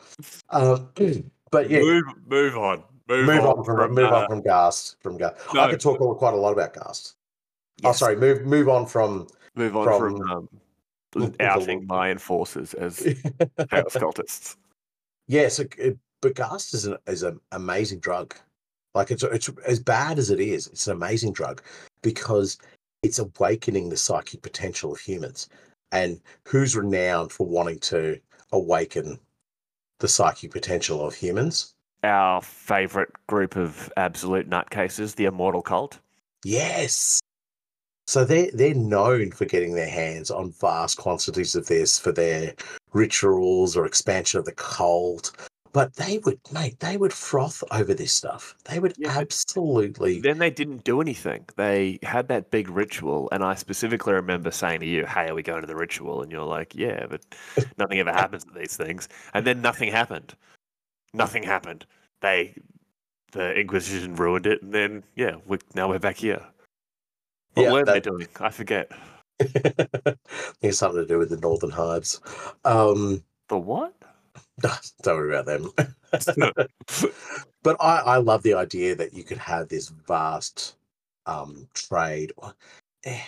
[0.50, 0.88] Um,
[1.50, 2.84] but yeah, Move move on.
[3.08, 4.96] Move, move, on, from, move uh, on from Ghast.
[5.02, 7.16] From Ghast, I could talk quite a lot about Ghast.
[7.84, 8.16] Oh, sorry.
[8.16, 9.26] Move move on from.
[9.54, 10.60] Move on from, from- um, from
[11.40, 13.00] outing my enforcers as
[13.70, 14.56] chaos cultists.
[15.28, 18.34] yes, it, it- but Ghast is an is an amazing drug.
[18.94, 20.68] Like it's it's as bad as it is.
[20.68, 21.62] It's an amazing drug
[22.02, 22.58] because
[23.02, 25.48] it's awakening the psychic potential of humans.
[25.90, 28.20] And who's renowned for wanting to
[28.52, 29.18] awaken
[29.98, 31.74] the psychic potential of humans?
[32.04, 35.98] our favorite group of absolute nutcases, the Immortal Cult.
[36.44, 37.20] Yes.
[38.12, 42.52] So they they're known for getting their hands on vast quantities of this for their
[42.92, 45.32] rituals or expansion of the cult.
[45.72, 48.54] But they would, mate, they would froth over this stuff.
[48.64, 50.20] They would Yeah, absolutely.
[50.20, 51.46] Then they didn't do anything.
[51.56, 55.42] They had that big ritual, and I specifically remember saying to you, "Hey, are we
[55.42, 57.24] going to the ritual?" And you're like, "Yeah, but
[57.78, 60.36] nothing ever happens at these things." And then nothing happened.
[61.14, 61.86] Nothing happened.
[62.20, 62.56] They,
[63.30, 66.42] the Inquisition ruined it, and then yeah, we, now we're back here.
[67.54, 68.28] What Yeah, were they that- doing?
[68.40, 68.90] I forget.
[70.62, 72.20] It's something to do with the Northern Hives.
[72.64, 73.94] Um, The what?
[75.02, 75.72] don't worry about them.
[77.62, 80.76] but I, I love the idea that you could have this vast
[81.26, 82.32] um, trade.
[83.04, 83.20] Eh,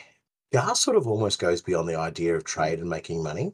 [0.52, 3.52] Gar sort of almost goes beyond the idea of trade and making money.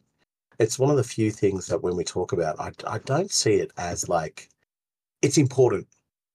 [0.59, 3.55] It's one of the few things that when we talk about, I, I don't see
[3.55, 4.51] it as like
[5.23, 5.87] it's important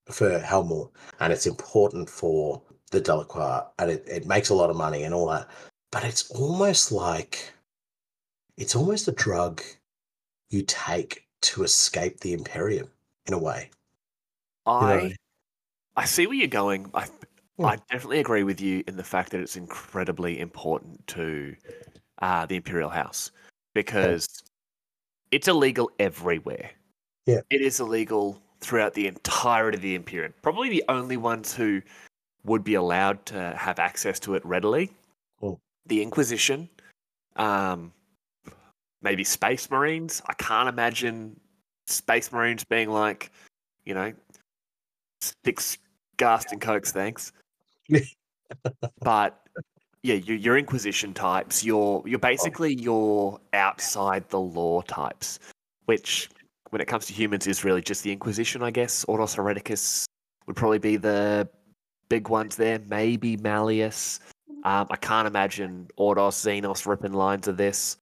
[0.09, 4.75] for Helmawr and it's important for the Delaque and it, it makes a lot of
[4.75, 5.47] money and all that.
[5.91, 7.53] But it's almost like
[8.57, 9.61] it's almost a drug
[10.49, 12.89] you take to escape the Imperium
[13.25, 13.69] in a way.
[14.67, 14.77] you know?
[14.77, 15.15] I
[15.95, 16.89] I see where you're going.
[16.93, 17.07] I
[17.57, 17.67] Yeah.
[17.67, 21.55] I definitely agree with you in the fact that it's incredibly important to
[22.21, 23.31] uh, the Imperial House
[23.73, 24.27] because
[25.31, 26.71] it's illegal everywhere.
[27.25, 27.41] Yeah.
[27.49, 30.33] It is illegal throughout the entirety of the Imperium.
[30.41, 31.81] Probably the only ones who
[32.45, 34.91] would be allowed to have access to it readily.
[35.41, 35.57] Mm.
[35.87, 36.69] The Inquisition,
[37.35, 37.91] um,
[39.01, 40.21] maybe Space Marines.
[40.27, 41.39] I can't imagine
[41.87, 43.31] Space Marines being like,
[43.83, 44.13] you know,
[45.43, 45.77] six
[46.17, 47.31] gas and cokes, thanks.
[49.01, 49.45] but
[50.03, 55.39] yeah, your, your Inquisition types, your you're basically your outside the law types,
[55.85, 56.29] which
[56.69, 59.05] when it comes to humans is really just the Inquisition, I guess.
[59.05, 60.05] Ordos Hereticus
[60.45, 61.47] would probably be the
[62.09, 62.79] big ones there.
[62.89, 64.19] Maybe Malleus.
[64.63, 67.97] Um, I can't imagine Ordos, Xenos ripping lines of this.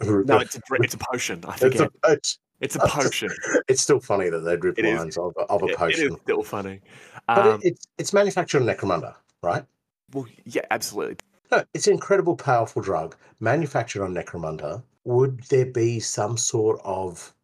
[0.00, 1.42] No, it's a, it's a potion.
[1.46, 3.30] I It's a- it's, It's a potion.
[3.68, 4.98] it's still funny that they'd rip It is.
[4.98, 6.06] lines of, a- of a potion.
[6.06, 6.80] It is still funny.
[7.26, 9.64] but Um, it, it's it's manufactured on Necromunda, right?
[10.12, 11.16] well, yeah, absolutely.
[11.50, 14.82] No, it's an incredible, powerful drug manufactured on Necromunda.
[15.04, 17.34] Would there be some sort of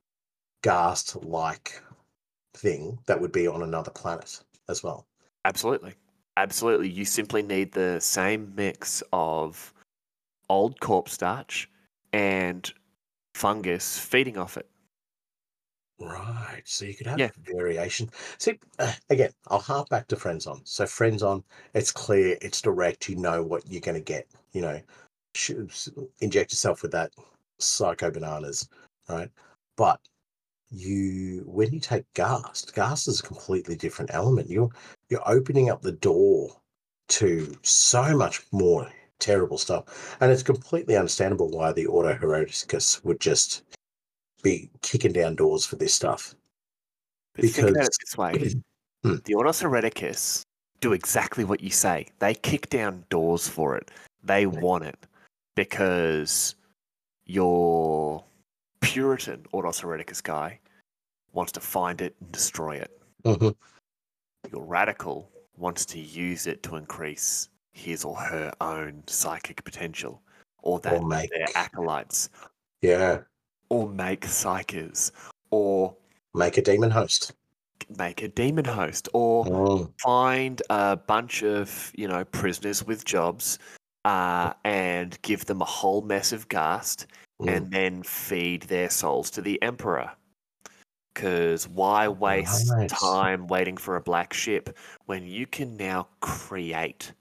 [0.62, 1.80] ghast-like
[2.54, 5.06] thing that would be on another planet as well?
[5.44, 5.94] Absolutely.
[6.36, 6.88] Absolutely.
[6.88, 9.72] You simply need the same mix of
[10.48, 11.68] old corpse starch
[12.12, 12.72] and
[13.34, 14.68] fungus feeding off it.
[15.98, 16.62] Right.
[16.64, 17.30] So you could have Yeah.
[17.44, 18.10] variation.
[18.38, 20.66] See, uh, again, I'll harp back to Frenzon.
[20.66, 23.08] So Frenzon, it's clear, it's direct.
[23.08, 24.26] You know what you're going to get.
[24.52, 24.82] You know,
[25.34, 25.52] sh-
[26.20, 27.12] inject yourself with that
[27.58, 28.68] psycho bananas,
[29.08, 29.30] right?
[29.76, 30.00] But
[30.72, 34.48] you, when you take Ghast, Ghast is a completely different element.
[34.48, 34.70] You're
[35.08, 36.48] you're opening up the door
[37.08, 43.20] to so much more terrible stuff, and it's completely understandable why the Ordo Hereticus would
[43.20, 43.62] just
[44.42, 46.34] be kicking down doors for this stuff.
[47.34, 48.54] But think about it this way
[49.04, 49.16] Hmm.
[49.24, 50.42] the Ordos Hereticus
[50.80, 52.06] do exactly what you say.
[52.20, 53.90] They kick down doors for it.
[54.22, 55.06] They want it
[55.56, 56.54] because
[57.26, 58.22] your
[58.80, 60.60] Puritan Ordos Hereticus guy
[61.32, 62.90] wants to find it and destroy it.
[63.24, 63.54] Mhm.
[64.50, 70.22] Your radical wants to use it to increase his or her own psychic potential
[70.62, 72.28] or that of make- their acolytes
[72.82, 73.22] Yeah,
[73.68, 75.10] or make psykers
[75.50, 75.96] or
[76.34, 77.32] make a demon host.
[77.98, 83.58] make a demon host or Mm, find a bunch of you know prisoners with jobs
[84.04, 87.06] uh, and give them a whole mess of ghast
[87.40, 87.48] mm.
[87.48, 90.10] and then feed their souls to the emperor
[91.12, 97.12] because why waste time waiting for a black ship when you can now create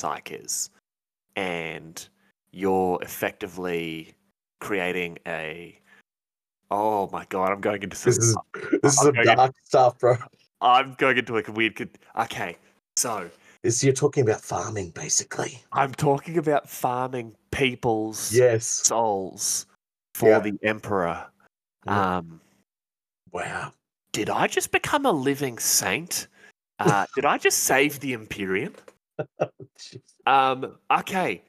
[0.00, 0.70] psykers
[1.36, 2.08] and
[2.52, 4.14] you're effectively
[4.60, 5.78] creating a
[6.70, 8.36] oh my god i'm going into some This is
[8.82, 10.16] this is some dark stuff, bro.
[10.60, 11.88] i'm going into like a weird
[12.18, 12.56] okay
[12.96, 13.30] so
[13.62, 15.62] This you're talking about farming, basically.
[15.72, 18.66] I'm talking about farming people's Yes.
[18.66, 19.66] souls
[20.14, 20.38] for Yeah.
[20.40, 21.26] the emperor.
[21.86, 22.18] Yeah.
[22.18, 22.40] Um,
[23.32, 23.72] Wow.
[24.12, 26.28] did I just become a living saint?
[26.78, 28.74] Uh, did I just save the Imperium?
[30.26, 31.42] Um, okay.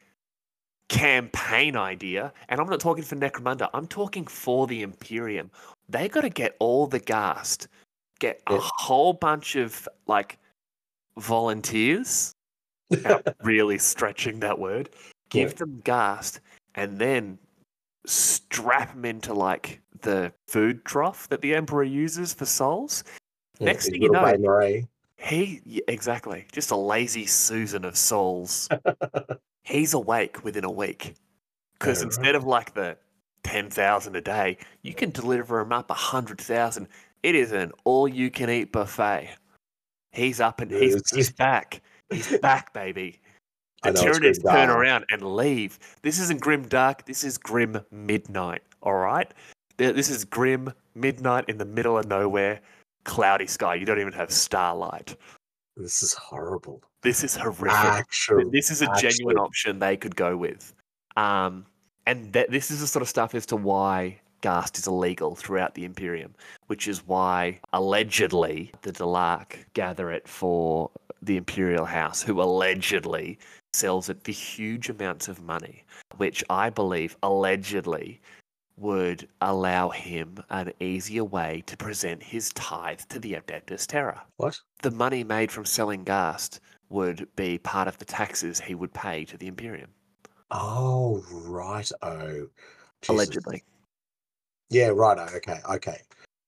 [0.88, 3.70] Campaign idea, and I'm not talking for Necromunda.
[3.74, 5.52] I'm talking for the Imperium.
[5.90, 7.68] They got to get all the ghast,
[8.20, 8.60] get a Yeah.
[8.78, 10.40] whole bunch of like
[11.18, 12.32] volunteers.
[13.44, 14.90] really stretching that word.
[15.30, 15.56] Give Yeah.
[15.58, 16.40] them ghast,
[16.76, 17.38] and then
[18.06, 23.04] strap him into like the food trough that the Emperor uses for souls.
[23.60, 24.88] Next thing you know, Marie.
[25.18, 28.70] he yeah, exactly just a lazy Susan of souls.
[29.64, 31.16] He's awake within a week
[31.74, 32.98] because Yeah, instead of like the
[33.44, 36.88] ten thousand a day, you can deliver him up a hundred thousand.
[37.22, 39.30] It is an all-you-can-eat buffet.
[40.14, 41.82] He's up and he's he's back.
[42.10, 43.20] He's back, baby.
[43.84, 44.70] I The know, turn dark.
[44.70, 45.80] around and leave.
[46.02, 47.06] This isn't grim dark.
[47.06, 48.62] This is grim midnight.
[48.82, 49.32] All right.
[49.78, 52.60] This is grim midnight in the middle of nowhere,
[53.06, 53.76] cloudy sky.
[53.76, 55.16] You don't even have starlight.
[55.78, 56.84] This is horrible.
[57.02, 58.06] This is horrific.
[58.52, 60.74] This is a genuine option they could go with.
[61.16, 61.66] Um,
[62.06, 65.76] and that this is the sort of stuff as to why Ghast is illegal throughout
[65.76, 66.34] the Imperium,
[66.68, 73.38] which is why allegedly the Delaque gather it for the Imperial House, who allegedly
[73.74, 75.84] sells it for huge amounts of money,
[76.18, 78.22] which I believe allegedly
[78.78, 84.60] would allow him an easier way to present his tithe to the Adeptus Terra What?
[84.82, 89.26] the money made from selling Ghast would be part of the taxes he would pay
[89.26, 89.90] to the Imperium,
[90.52, 91.90] Oh, right.
[92.02, 92.48] Oh,
[93.10, 93.64] allegedly.
[94.70, 95.18] Yeah, right.
[95.36, 96.02] Okay, okay.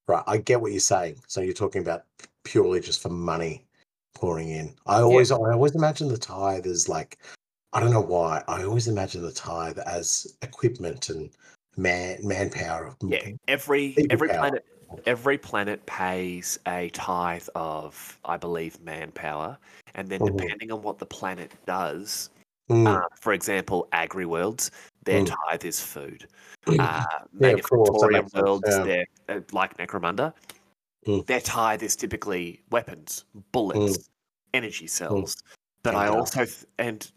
[0.08, 0.24] Right.
[0.26, 1.18] I get what you're saying.
[1.28, 2.06] So you're talking about
[2.44, 3.66] purely just for money
[4.16, 4.76] pouring in.
[4.86, 7.18] I always, I always imagine the tithe as like,
[7.74, 8.44] I don't know why.
[8.48, 11.30] I always imagine the tithe as equipment and
[11.78, 12.96] man manpower.
[13.02, 14.40] Yeah, every every power.
[14.40, 14.66] planet
[15.06, 19.58] every planet pays a tithe of, I believe, manpower,
[19.96, 20.38] and then Mhm.
[20.38, 22.30] depending on what the planet does,
[22.70, 24.70] Mm, uh, for example, agri worlds,
[25.04, 25.34] their Mm.
[25.50, 26.28] tithe is food.
[26.68, 27.04] Uh,
[27.40, 28.84] Yeah, of course, that manufactorium makes sense, worlds, yeah.
[28.84, 30.34] they're uh, like Necromunda.
[31.08, 31.26] Mm.
[31.26, 34.10] Their tithe is typically weapons, bullets,
[34.54, 35.36] energy cells.
[35.84, 35.98] But Mm.
[35.98, 37.12] And I also th- and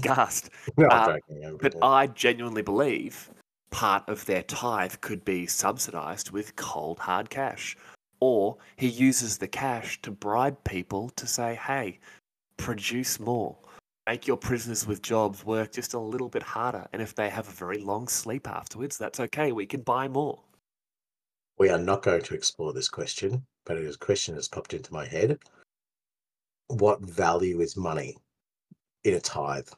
[0.00, 0.50] Ghast.
[0.76, 1.44] no, uh, I'm joking.
[1.44, 1.74] I'm But.
[1.82, 3.30] I genuinely believe
[3.70, 7.76] part of their tithe could be subsidized with cold hard cash.
[8.20, 11.98] Or he uses the cash to bribe people to say, hey,
[12.56, 13.56] produce more.
[14.06, 16.86] Make your prisoners with jobs work just a little bit harder.
[16.92, 19.52] And if they have a very long sleep afterwards, that's okay.
[19.52, 20.40] We can buy more.
[21.62, 24.74] We are not going to explore this question, but it is a question has popped
[24.74, 25.38] into my head.
[26.66, 28.16] What value is money
[29.04, 29.68] in a tithe?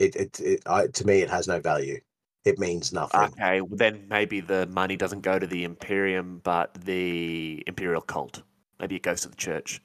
[0.00, 2.00] It, it, it I, to me, it has no value.
[2.44, 3.20] It means nothing.
[3.20, 8.42] Okay, well, then maybe the money doesn't go to the Imperium, but the Imperial cult.
[8.80, 9.80] Maybe it goes to the church.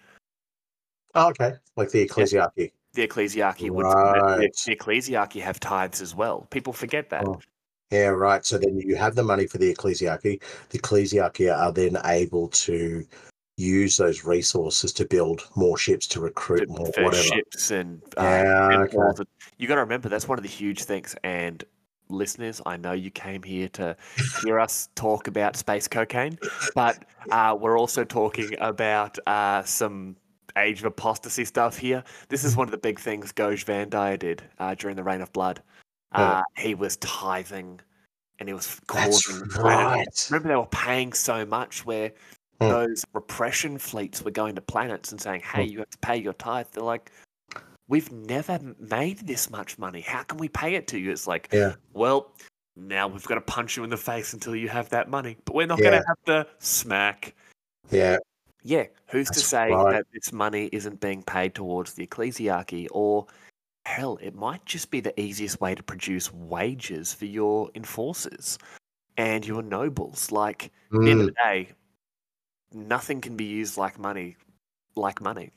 [1.14, 2.72] Oh, okay, like the ecclesiarchy.
[2.93, 4.52] the ecclesiarchy would Right.
[4.66, 6.48] the ecclesiarchy have tithes as well.
[6.50, 7.28] People forget that.
[7.28, 7.39] Oh.
[7.91, 8.45] Yeah, right.
[8.45, 10.41] So then you have the money for the ecclesiarchy.
[10.69, 13.05] The ecclesiarchy are then able to
[13.57, 17.23] use those resources to build more ships to recruit more for whatever.
[17.23, 19.27] ships and uh, Yeah, and-
[19.57, 21.15] you got to remember that's one of the huge things.
[21.23, 21.63] And
[22.09, 23.95] listeners, I know you came here to
[24.43, 26.38] hear us talk about space cocaine,
[26.73, 30.17] but uh, we're also talking about uh, some
[30.57, 32.03] Age of Apostasy stuff here.
[32.29, 35.31] This is one of the big things Goge Vandire did uh, during the Reign of
[35.33, 35.61] Blood.
[36.12, 37.80] Uh, he was tithing,
[38.39, 40.06] and he was causing right.
[40.30, 42.12] remember they were paying so much where
[42.62, 42.70] Hmm.
[42.70, 45.72] those repression fleets were going to planets and saying, hey, Hmm.
[45.74, 46.68] you have to pay your tithe.
[46.72, 47.12] They're like,
[47.89, 49.99] we've never made this much money.
[49.99, 51.12] How can we pay it to you?
[51.12, 51.74] It's like, Yeah.
[51.93, 52.32] well,
[52.78, 55.36] now we've got to punch you in the face until you have that money.
[55.43, 57.36] But we're not going to have the smack.
[57.91, 58.18] Yeah,
[58.64, 59.91] Yeah, who's to say right.
[59.91, 63.28] that this money isn't being paid towards the ecclesiarchy or
[63.86, 68.57] hell, it might just be the easiest way to produce wages for your enforcers
[69.17, 70.31] and your nobles.
[70.31, 70.71] Like, at
[71.01, 71.69] the end of Mm, the day,
[72.73, 74.38] nothing can be used like money,
[74.95, 75.51] like money.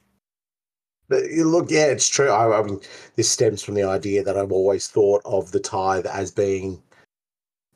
[1.08, 2.28] But you look, yeah, it's true.
[2.28, 2.80] I, I mean,
[3.16, 6.82] this stems from the idea that I've always thought of the tithe as being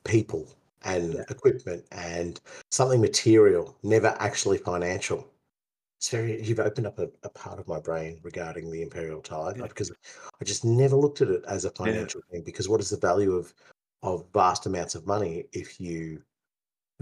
[0.05, 0.47] people
[0.83, 1.23] and Yeah.
[1.29, 2.39] equipment and
[2.71, 5.27] something material, never actually financial.
[6.09, 9.67] Very, you've opened up a, a part of my brain regarding the imperial tide Yeah.
[9.67, 9.91] because
[10.39, 12.43] I just never looked at it as a financial thing.
[12.43, 13.53] Because what is the value of
[14.03, 16.21] of vast amounts of money if you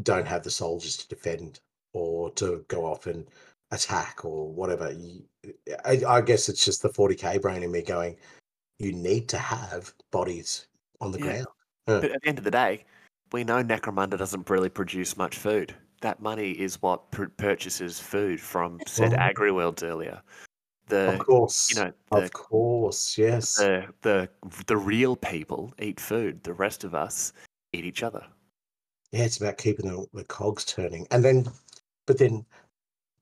[0.04, 1.60] don't have the soldiers to defend
[1.94, 3.28] or to go off and
[3.72, 4.92] attack or whatever.
[4.92, 5.24] You,
[5.84, 8.18] I, I guess it's just the 40k brain in me going,
[8.80, 10.68] you need to have bodies
[11.00, 11.26] on the Yeah.
[11.26, 11.48] ground.
[11.86, 12.86] But at the end of the day,
[13.32, 15.74] we know Necromunda doesn't really produce much food.
[16.02, 19.22] That money is what pur- purchases food from said mm-hmm.
[19.22, 19.24] Oh.
[19.24, 20.22] agri worlds earlier.
[20.88, 21.72] The of course.
[21.72, 23.56] you know the, of course, yes.
[23.56, 24.30] the the
[24.68, 26.44] the real people eat food.
[26.44, 27.32] The rest of us
[27.72, 28.26] eat each other.
[29.12, 31.08] yeah, it's about keeping the, the cogs turning.
[31.12, 31.48] And then,
[32.08, 32.46] but then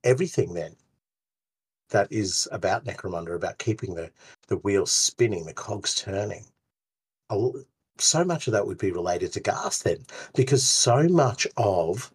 [0.04, 0.76] everything then
[1.90, 4.10] that is about Necromunda, about keeping the,
[4.46, 6.44] the wheels spinning, the cogs turning.
[7.98, 10.04] So much of that would be related to ghast then,
[10.34, 12.12] because so much of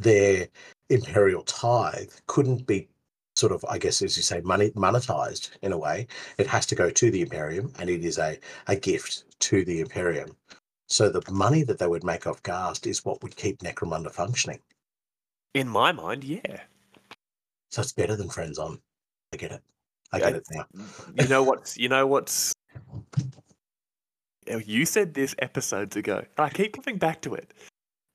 [0.00, 0.48] their
[0.90, 2.88] imperial tithe couldn't be
[3.36, 6.06] sort of, I guess, as you say, money monetized in a way.
[6.38, 9.80] It has to go to the Imperium, and it is a a gift to the
[9.80, 10.36] Imperium.
[10.88, 14.60] So the money that they would make off Ghast is what would keep Necromunda functioning.
[15.54, 16.62] In my mind, yeah.
[17.70, 18.80] So it's better than Frenzon.
[19.32, 19.62] I get it.
[20.12, 20.66] I get I- it now.
[21.20, 22.52] You know what's you know what's
[24.64, 26.24] you said this episodes ago.
[26.38, 27.52] I keep coming back to it.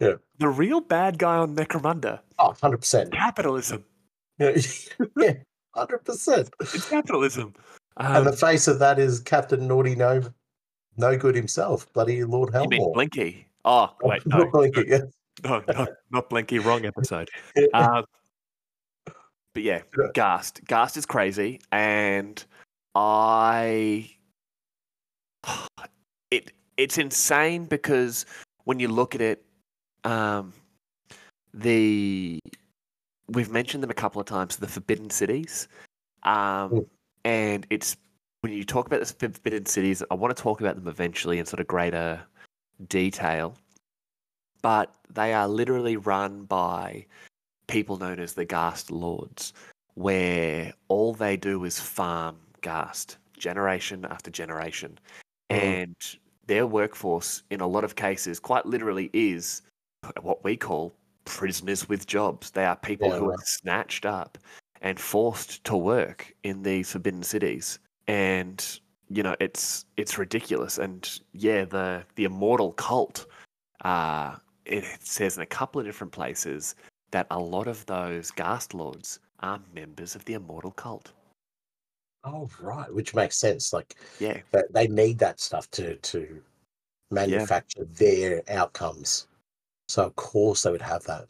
[0.02, 0.14] Yeah.
[0.39, 3.12] The real bad guy on Necromunda, Oh, 100%.
[3.12, 3.86] capitalism.
[4.39, 4.58] Yeah,
[5.18, 5.34] yeah
[5.76, 6.49] 100%.
[6.60, 7.54] It's capitalism.
[7.97, 10.22] Um, and the face of that is Captain Naughty No,
[10.97, 11.91] no good himself.
[11.93, 13.45] Bloody Lord you mean Blinky?
[13.64, 15.02] Oh, Oh, wait, no, Blinky, yeah.
[15.43, 16.58] no, no, not Blinky.
[16.60, 17.30] Wrong episode.
[17.56, 17.66] Yeah.
[17.74, 18.06] Um,
[19.54, 20.08] but yeah, Yeah.
[20.16, 20.62] Ghast.
[20.66, 22.43] Ghast is crazy, and
[22.95, 24.10] I,
[26.32, 28.26] it it's insane because
[28.64, 29.45] when you look at it,
[30.04, 30.54] um,
[31.54, 32.39] the
[33.28, 35.68] we've mentioned them a couple of times, the Forbidden Cities,
[36.24, 36.89] um, Mm.
[37.24, 37.95] and it's
[38.41, 41.45] when you talk about the Forbidden Cities, I want to talk about them eventually in
[41.45, 42.22] sort of greater
[42.88, 43.56] detail,
[44.62, 47.06] but they are literally run by
[47.68, 49.54] people known as the Ghast Lords,
[49.93, 54.97] where all they do is farm Ghast generation after generation.
[55.52, 55.58] Mm.
[55.58, 55.95] And
[56.47, 59.62] their workforce, in a lot of cases, quite literally is
[60.22, 60.93] what we call
[61.26, 62.52] prisoners with jobs.
[62.52, 63.39] They are people Yeah, who right.
[63.39, 64.38] are snatched up
[64.82, 67.80] and forced to work in these forbidden cities.
[68.08, 68.80] And
[69.10, 70.78] you know, it's it's ridiculous.
[70.78, 73.26] And yeah, the the immortal cult
[73.84, 74.36] uh,
[74.66, 76.76] it says in a couple of different places
[77.12, 81.12] that a lot of those Ghast Lords are members of the Immortal Cult.
[82.24, 82.93] Oh, right.
[82.93, 83.74] Which makes sense.
[83.74, 86.41] Like, Yeah, they, they need that stuff to, to
[87.10, 89.28] manufacture their outcomes.
[89.91, 91.27] So, of course, they would have that.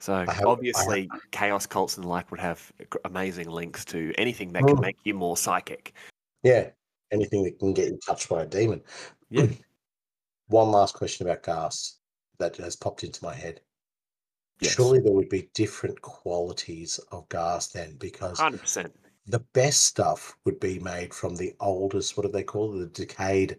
[0.00, 2.72] so have- I have- obviously Chaos Cults and the like would have
[3.04, 4.82] amazing links to anything that can Mm.
[4.82, 5.92] make you more psychic.
[6.42, 6.70] Yeah.
[7.10, 8.82] Anything that can get you touched by a demon.
[9.30, 9.46] Yeah.
[10.48, 11.98] One last question about ghast
[12.38, 13.60] that has popped into my head.
[14.60, 14.74] Yes.
[14.74, 18.94] Surely there would be different qualities of ghast then, because Hundred percent.
[19.26, 22.78] the best stuff would be made from the oldest, what do they call it?
[22.94, 23.58] The decayed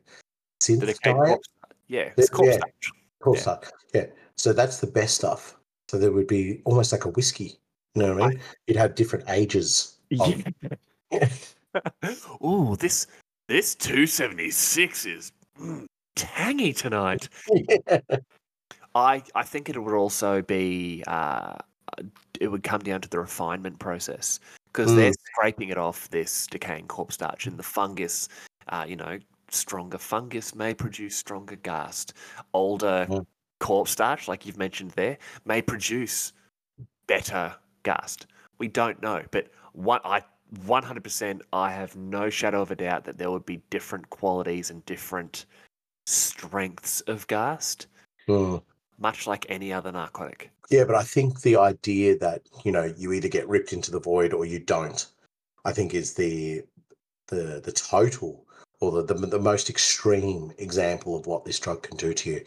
[0.61, 1.27] synth The decayed diet?
[1.27, 1.49] corpse.
[1.87, 2.91] Yeah, it's corpse yeah.
[3.25, 3.41] Cool Yeah.
[3.41, 3.71] stuff.
[3.93, 4.05] Yeah.
[4.37, 5.57] So that's the best stuff.
[5.89, 7.57] So there would be almost like a whiskey.
[7.95, 8.41] You know what I mean?
[8.67, 9.97] You'd have different ages.
[10.19, 10.43] Of,
[11.11, 11.29] Yeah.
[12.43, 13.07] Ooh, this
[13.47, 17.27] this two seventy six is mm, tangy tonight.
[18.95, 21.55] I I think it would also be uh,
[22.39, 26.87] it would come down to the refinement process because they're scraping it off this decaying
[26.87, 28.29] corpse starch and the fungus.
[28.69, 29.17] Uh, you know,
[29.49, 32.13] stronger fungus may produce stronger ghast.
[32.53, 33.25] Older Mm.
[33.59, 36.33] corpse starch, like you've mentioned there, may produce
[37.07, 38.27] better ghast.
[38.57, 40.23] We don't know, but what I
[40.65, 44.85] 100% I have no shadow of a doubt that there would be different qualities and
[44.85, 45.45] different
[46.05, 47.87] strengths of ghast
[48.27, 48.61] Mm.
[48.97, 50.51] much like any other narcotic.
[50.69, 53.99] Yeah, but I think the idea that you know you either get ripped into the
[53.99, 55.05] void or you don't,
[55.63, 56.63] I think is the
[57.27, 58.44] the the total
[58.79, 62.41] or the the, the most extreme example of what this drug can do to you.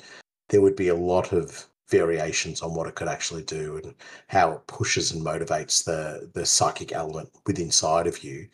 [0.48, 3.94] There would be a lot of variations on what it could actually do and
[4.26, 8.48] how it pushes and motivates the the psychic element within inside of you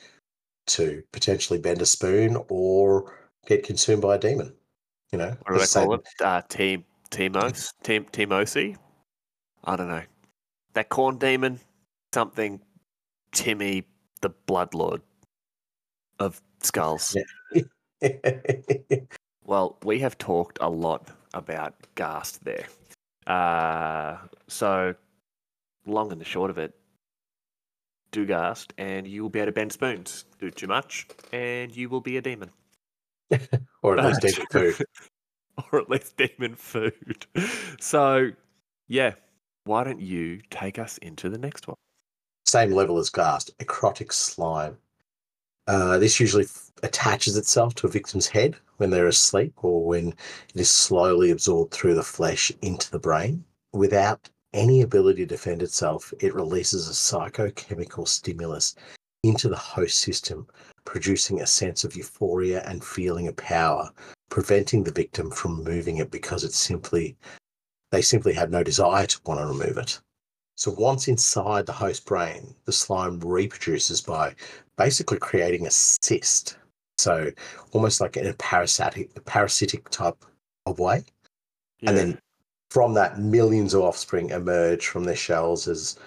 [0.66, 3.12] to potentially bend a spoon or
[3.47, 4.55] get consumed by a demon.
[5.12, 6.09] You know, What do they call it?
[6.22, 7.72] Uh, team Timos?
[7.83, 8.77] Team Timosi?
[9.64, 10.03] I don't know.
[10.72, 11.61] That Khorne demon?
[12.12, 12.61] Something
[13.33, 13.85] Timmy
[14.20, 15.01] the Bloodlord
[16.18, 17.16] of skulls.
[19.44, 22.66] Well, we have talked a lot about Ghast there.
[23.26, 24.16] Uh,
[24.48, 24.94] so,
[25.86, 26.74] long and the short of it,
[28.10, 30.24] do Ghast and you will be able to bend spoons.
[30.38, 32.50] Do too much and you will be a demon.
[33.82, 34.86] or at least demon food.
[35.72, 37.26] or at least demon food.
[37.80, 38.30] So,
[38.88, 39.12] yeah,
[39.64, 41.76] why don't you take us into the next one?
[42.46, 44.76] same level as Ghast, necrotic slime.
[45.66, 50.08] Uh, this usually f- attaches itself to a victim's head when they're asleep or when
[50.08, 53.44] it is slowly absorbed through the flesh into the brain.
[53.72, 58.74] Without any ability to defend itself, it releases a psychochemical stimulus
[59.22, 60.46] into the host system,
[60.84, 63.90] producing a sense of euphoria and feeling of power,
[64.28, 67.16] preventing the victim from moving it because it's simply
[67.90, 70.00] they simply have no desire to want to remove it.
[70.56, 74.34] So once inside the host brain, the slime reproduces by
[74.77, 76.57] basically creating a cyst.
[76.99, 77.31] So
[77.72, 80.25] almost like in a parasitic, a parasitic type
[80.66, 81.05] of way.
[81.87, 82.18] And then
[82.70, 85.99] from that, millions of offspring emerge from their shells as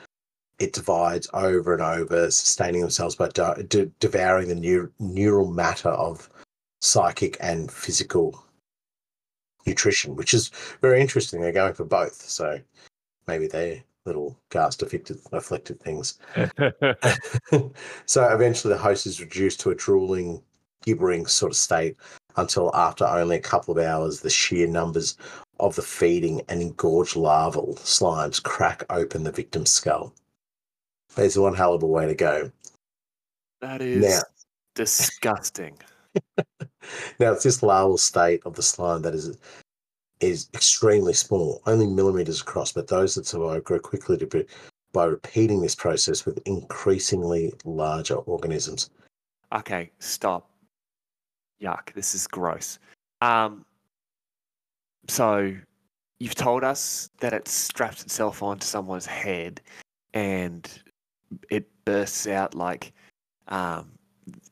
[0.59, 5.89] it divides over and over, sustaining themselves by de- de- devouring the neur- neural matter
[5.89, 6.29] of
[6.81, 8.43] psychic and physical
[9.67, 10.49] nutrition, which is
[10.81, 11.41] very interesting.
[11.41, 12.59] They're going for both, so
[13.27, 16.17] maybe they're little ghast afflicted, afflicted things.
[18.05, 20.41] so eventually, the host is reduced to a drooling,
[20.83, 21.95] gibbering sort of state
[22.37, 25.17] until after only a couple of hours, the sheer numbers
[25.59, 30.13] of the feeding and engorged larval slimes crack open the victim's skull.
[31.15, 32.51] There's one hell of a way to go.
[33.61, 34.21] that is Now-
[34.75, 35.77] disgusting.
[37.19, 39.37] Now, it's this larval state of the slime that is
[40.19, 44.45] is extremely small, only millimeters across, but those that survive grow quickly to
[44.93, 48.89] by repeating this process with increasingly larger organisms.
[49.53, 50.49] Okay, stop.
[51.61, 52.79] Yuck, this is gross.
[53.21, 53.65] Um,
[55.07, 55.55] so
[56.19, 59.61] you've told us that it straps itself onto someone's head
[60.13, 60.69] and
[61.49, 62.93] it bursts out like
[63.47, 63.91] um,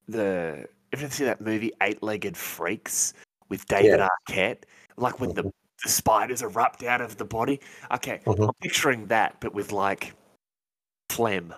[0.08, 0.68] the.
[0.92, 3.14] If you see that movie Eight Legged Freaks
[3.50, 4.64] with David Arquette,
[4.98, 5.44] like when the,
[5.84, 7.60] the spiders erupt out of the body.
[7.92, 8.48] Okay, Mhm.
[8.48, 10.14] I'm picturing that, but with like
[11.10, 11.54] phlegm.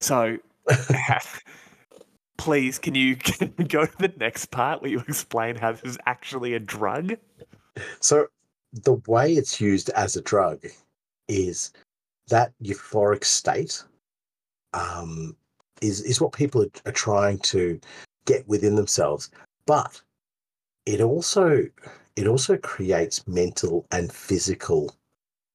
[0.00, 0.38] So
[2.38, 3.16] please can you
[3.68, 7.16] go to the next part where you explain how this is actually a drug
[8.00, 8.26] So,
[8.72, 10.64] the way it's used as a drug
[11.28, 11.72] is
[12.28, 13.82] that euphoric state
[14.74, 15.36] um,
[15.80, 17.80] is is what people are, are trying to
[18.26, 19.30] get within themselves,
[19.66, 20.00] but
[20.86, 21.64] it also
[22.16, 24.94] it also creates mental and physical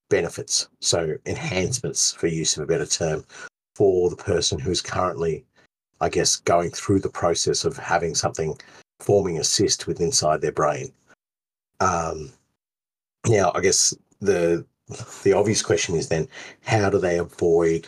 [0.09, 0.69] benefits.
[0.81, 3.25] So enhancements, for use of a better term,
[3.75, 5.45] for the person who's currently,
[6.01, 8.57] I guess, going through the process of having something
[8.99, 10.91] forming a cyst within inside their brain.
[11.79, 12.31] Um,
[13.27, 14.65] now, I guess the
[15.23, 16.27] the obvious question is then,
[16.61, 17.87] how do they avoid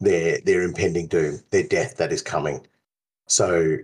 [0.00, 2.66] their their impending doom, their death that is coming?
[3.26, 3.76] So,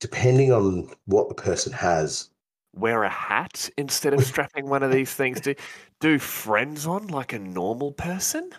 [0.00, 2.30] depending on what the person has,
[2.74, 5.54] wear a hat instead of strapping one of these things do
[6.00, 8.50] do Frenzon like a normal person?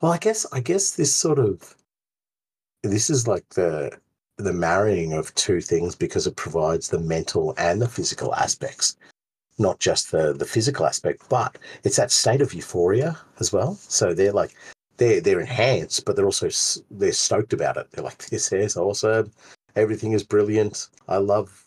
[0.00, 1.74] Well, I guess I guess this sort of
[2.82, 3.98] this is like the
[4.36, 8.96] the marrying of two things because it provides the mental and the physical aspects
[9.58, 13.74] not just the the physical aspect but it's that state of euphoria as well.
[13.74, 14.54] So they're like
[14.96, 16.48] they're they're enhanced but they're also
[16.90, 17.86] they're stoked about it.
[17.90, 19.30] They're like this is awesome.
[19.76, 20.88] Everything is brilliant.
[21.08, 21.64] I love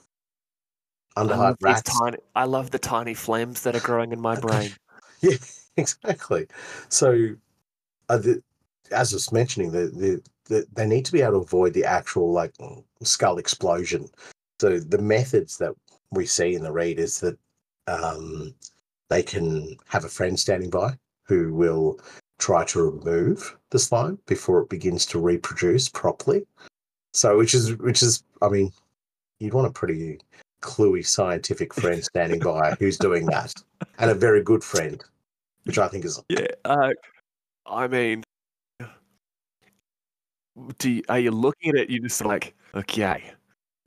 [1.17, 4.71] underhive these rats tiny, I love the tiny flames that are growing in my brain
[5.21, 5.37] Yeah,
[5.77, 6.47] exactly.
[6.89, 7.29] So,
[8.09, 8.43] uh, the,
[8.91, 11.85] as I was mentioning, the, the, the they need to be able to avoid the
[11.85, 12.53] actual like
[13.01, 14.09] skull explosion.
[14.59, 15.73] So the methods that
[16.11, 17.37] we see in the read is that
[17.87, 18.53] um,
[19.09, 21.99] they can have a friend standing by who will
[22.39, 26.45] try to remove the slime before it begins to reproduce properly.
[27.13, 28.71] So, which is which is, I mean,
[29.39, 30.19] you'd want a pretty
[30.63, 33.53] cluey scientific friend standing by who's doing that,
[33.99, 35.03] and a very good friend,
[35.65, 36.89] which I think is yeah uh,
[37.65, 38.23] i mean
[40.77, 43.31] do you, are you looking at it you just like okay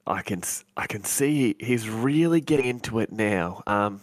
[0.07, 0.43] i can
[0.77, 4.01] i can see he's really getting into it now um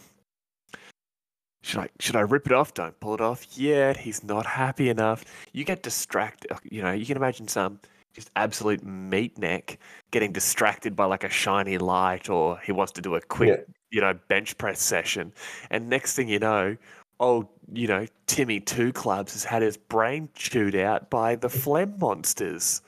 [1.62, 2.74] should I should I rip it off?
[2.74, 3.96] Don't pull it off yet.
[3.96, 5.24] He's not happy enough.
[5.54, 6.50] You get distracted.
[6.62, 7.80] You know, you can imagine some
[8.14, 9.78] just absolute meat neck
[10.12, 13.74] getting distracted by like a shiny light, or he wants to do a quick, Yeah.
[13.90, 15.32] you know, bench press session.
[15.70, 16.76] And next thing you know,
[17.20, 21.98] oh, you know, Timmy Two Clubs has had his brain chewed out by the phlegm
[21.98, 22.80] monsters.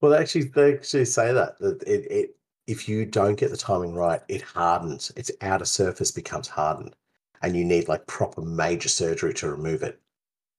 [0.00, 2.36] Well, they actually, they actually say that that it, it
[2.66, 5.12] if you don't get the timing right, it hardens.
[5.16, 6.94] Its outer surface becomes hardened,
[7.42, 10.00] and you need like proper major surgery to remove it.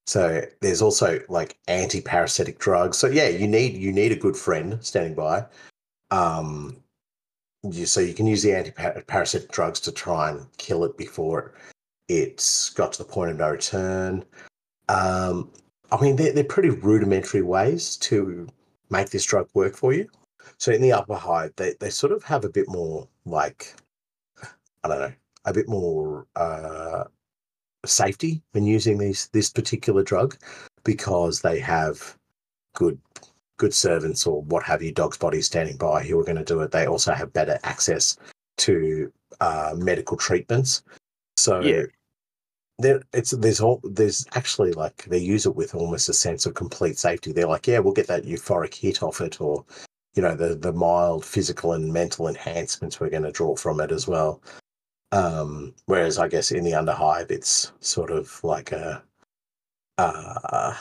[0.07, 2.97] So there's also like anti-parasitic drugs.
[2.97, 5.45] So yeah, you need you need a good friend standing by.
[6.11, 6.77] Um,
[7.63, 11.53] you, so you can use the anti-parasitic drugs to try and kill it before
[12.07, 14.23] it's got to the point of no return.
[14.89, 15.51] Um,
[15.91, 18.47] I mean, they're, they're pretty rudimentary ways to
[18.89, 20.07] make this drug work for you.
[20.57, 23.75] So in the upper hive, they, they sort of have a bit more like
[24.83, 25.13] I don't know,
[25.45, 27.05] a bit more uh,
[27.89, 30.37] safety when using these this particular drug
[30.83, 32.15] because they have
[32.75, 32.99] good
[33.57, 36.61] good servants or what have you, dog's bodies standing by who are going to do
[36.61, 36.71] it.
[36.71, 38.17] They also have better access
[38.59, 39.11] to
[39.41, 40.83] uh, medical treatments.
[41.37, 41.83] So Yeah.
[42.79, 46.53] there it's there's all there's actually like they use it with almost a sense of
[46.53, 47.31] complete safety.
[47.31, 49.65] They're like, yeah, we'll get that euphoric hit off it, or
[50.15, 53.91] you know, the the mild physical and mental enhancements we're going to draw from it
[53.91, 54.41] as well.
[55.11, 59.03] Um, whereas I guess in the underhive, it's sort of like a
[59.97, 60.75] uh,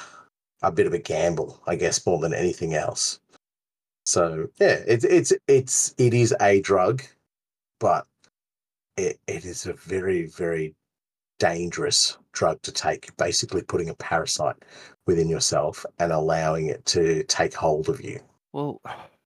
[0.62, 3.20] a bit of a gamble, I guess, more than anything else.
[4.05, 7.03] So yeah, it's it's it's it is a drug,
[7.81, 8.07] but
[8.97, 10.74] it, it is a very very
[11.39, 13.16] dangerous drug to take.
[13.16, 14.57] Basically, putting a parasite
[15.07, 18.20] within yourself and allowing it to take hold of you.
[18.53, 18.81] Well,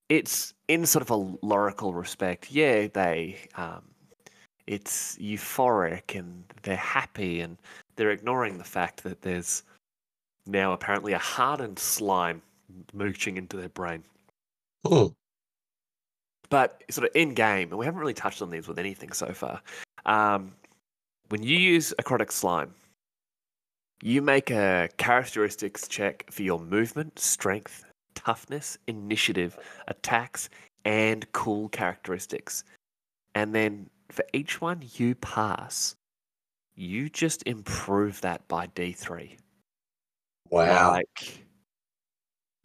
[0.09, 2.51] it's in sort of a lyrical respect.
[2.51, 3.83] Yeah, they um,
[4.71, 7.59] it's euphoric and they're happy and
[7.97, 9.65] they're ignoring the fact that there's
[10.47, 12.41] now apparently a hardened slime
[12.93, 14.05] mooching into their brain.
[14.87, 15.13] Mm.
[16.51, 19.33] But sort of in game, and we haven't really touched on these with anything so
[19.33, 19.61] far.
[20.07, 20.53] Um,
[21.31, 22.73] when you use Acrotic Slime,
[24.03, 29.59] you make a characteristics check for your movement, strength, toughness, initiative,
[29.89, 30.49] attacks,
[30.85, 32.63] and cool characteristics.
[33.35, 35.97] And then for each one you pass,
[36.75, 39.37] you just improve that by D3.
[40.51, 40.93] Wow.
[40.93, 41.45] Like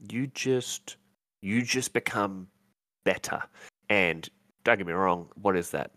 [0.09, 0.97] you just
[1.41, 2.47] you just become
[3.03, 3.41] better.
[3.89, 4.27] And
[4.63, 5.91] don't get me wrong, what is that?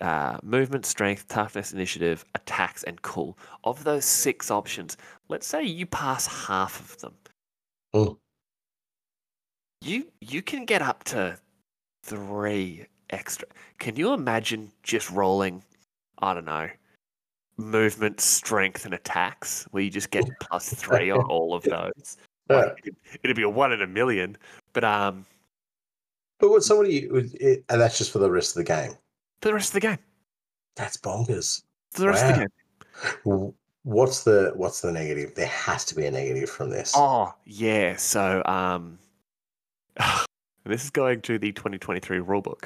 [0.00, 3.38] Uh, movement, strength, toughness, initiative, attacks, and cool.
[3.64, 4.96] Of those six options,
[5.28, 7.14] let's say you pass half of them.
[7.92, 8.18] Oh.
[9.82, 11.38] You you can get up to
[12.04, 13.46] three extra.
[13.78, 15.62] Can you imagine just rolling?
[16.18, 16.68] I don't know,
[17.56, 22.16] movement, strength, and attacks, where you just get plus three on all of those.
[22.48, 24.36] Like, it'd, it'd be a one in a million.
[24.72, 25.24] But um,
[26.38, 28.92] But what somebody would, it, and that's just for the rest of the game.
[29.40, 29.98] for the rest of the game,
[30.76, 31.62] That's bonkers.
[31.92, 32.48] for the rest of the
[33.24, 33.54] game.
[33.84, 35.34] What's the what's the negative?
[35.34, 36.92] There has to be a negative from this.
[36.94, 37.96] Oh yeah.
[37.96, 38.98] So um,
[40.64, 42.64] this is going to the 2023 rulebook.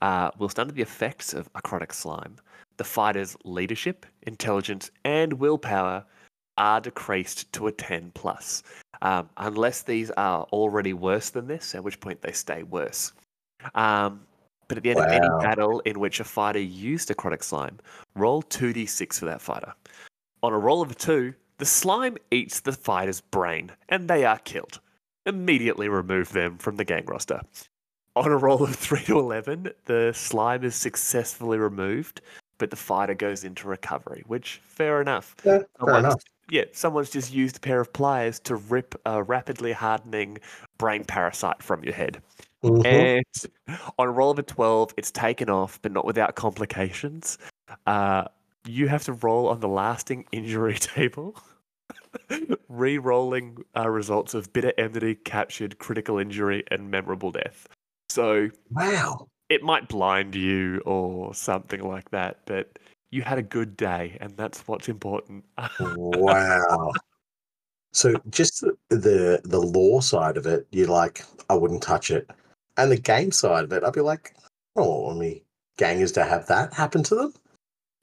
[0.00, 2.36] Uh, whilst under the effects of acrotic slime,
[2.76, 6.04] the fighter's leadership, intelligence, and willpower
[6.56, 8.62] are decreased to a 10 plus,
[9.02, 13.12] um, unless these are already worse than this, at which point they stay worse.
[13.74, 14.20] Um,
[14.68, 17.78] but at the end of any battle in which a fighter used acrotic slime,
[18.14, 19.72] roll 2d6 for that fighter.
[20.42, 24.38] On a roll of a 2, the slime eats the fighter's brain, and they are
[24.38, 24.80] killed.
[25.26, 27.42] Immediately remove them from the gang roster.
[28.16, 32.20] On a roll of 3 to 11, the slime is successfully removed,
[32.58, 35.34] but the fighter goes into recovery, which, fair enough.
[35.44, 36.22] Yeah, fair Someone's- enough.
[36.52, 40.38] Yeah, someone's just used a pair of pliers to rip a rapidly hardening
[40.78, 42.20] brain parasite from your head.
[42.64, 42.84] Mhm.
[42.84, 47.38] And on a roll of a 12, it's taken off, but not without complications.
[47.86, 48.24] Uh,
[48.66, 51.40] you have to roll on the lasting injury table,
[52.68, 57.68] re rolling uh, results of bitter enmity, captured, critical injury, and memorable death.
[58.10, 59.28] So Wow.
[59.48, 62.76] it might blind you or something like that, but
[63.10, 65.44] you had a good day, and that's what's important.
[65.78, 66.92] Wow.
[67.92, 72.28] So just the, the lore side of it, you're like, I wouldn't touch it.
[72.76, 74.34] And the game side of it, I'd be like,
[74.76, 75.40] oh, I mean,
[75.76, 77.34] gangers to have that happen to them?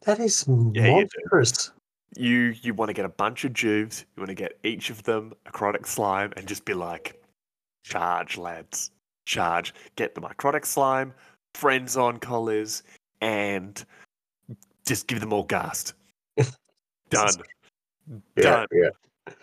[0.05, 1.71] That is you monstrous.
[2.15, 5.03] you you want to get a bunch of juves, you want to get each of
[5.03, 7.21] them a chronic slime and just be like,
[7.83, 8.91] charge, lads,
[9.27, 9.73] charge.
[9.95, 11.13] Get the acrotic slime,
[11.53, 12.81] Frenzon collars,
[13.21, 13.83] and
[14.87, 15.93] just give them all gassed.
[17.09, 17.33] Done.
[18.35, 18.67] Yeah, Done.
[18.71, 19.33] yeah.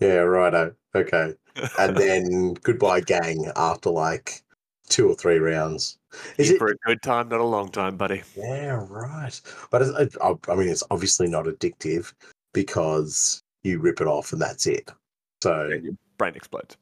[0.00, 0.74] Yeah, righto.
[0.94, 1.34] Okay.
[1.78, 4.42] And then goodbye gang after like
[4.90, 5.96] two or three rounds.
[6.36, 8.22] Is it for a good time, not a long time, buddy.
[8.36, 9.40] Yeah, right.
[9.70, 12.12] But it, I I mean, it's obviously not addictive
[12.52, 14.90] because you rip it off and that's it.
[15.42, 16.76] So, And your brain explodes.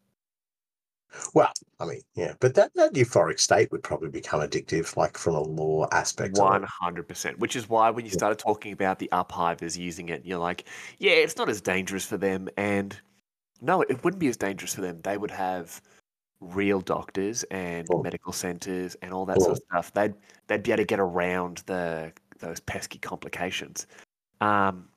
[1.34, 1.50] Well,
[1.80, 5.40] I mean, yeah, but that, that euphoric state would probably become addictive, like from a
[5.40, 6.38] lore aspect.
[6.38, 7.38] One hundred percent.
[7.38, 8.18] Which is why when you Yeah.
[8.18, 10.64] started talking about the uphivers using it, you're like,
[10.98, 12.48] yeah, it's not as dangerous for them.
[12.56, 12.98] And
[13.60, 15.00] no, it wouldn't be as dangerous for them.
[15.02, 15.80] They would have
[16.40, 18.02] real doctors and Oh.
[18.02, 19.92] medical centers and all that sort of stuff.
[19.92, 20.14] They'd
[20.46, 23.86] they'd be able to get around the those pesky complications.
[24.40, 24.88] Um,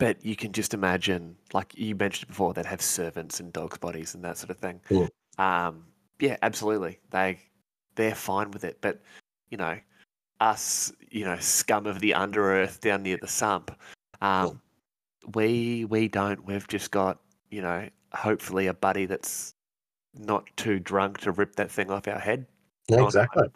[0.00, 4.14] but you can just imagine, like you mentioned before, they'd have servants and dogs' bodies
[4.14, 4.80] and that sort of thing.
[4.88, 5.06] Yeah.
[5.38, 5.84] Um,
[6.18, 6.98] yeah, absolutely.
[7.10, 7.38] They
[7.94, 8.78] they're fine with it.
[8.80, 9.02] But
[9.50, 9.78] you know,
[10.40, 13.70] us, you know, scum of the under earth down near the sump,
[14.20, 14.60] um,
[15.34, 16.44] we we don't.
[16.46, 17.20] We've just got
[17.50, 19.54] you know, hopefully a buddy that's
[20.18, 22.46] not too drunk to rip that thing off our head.
[22.88, 23.48] Yeah, exactly.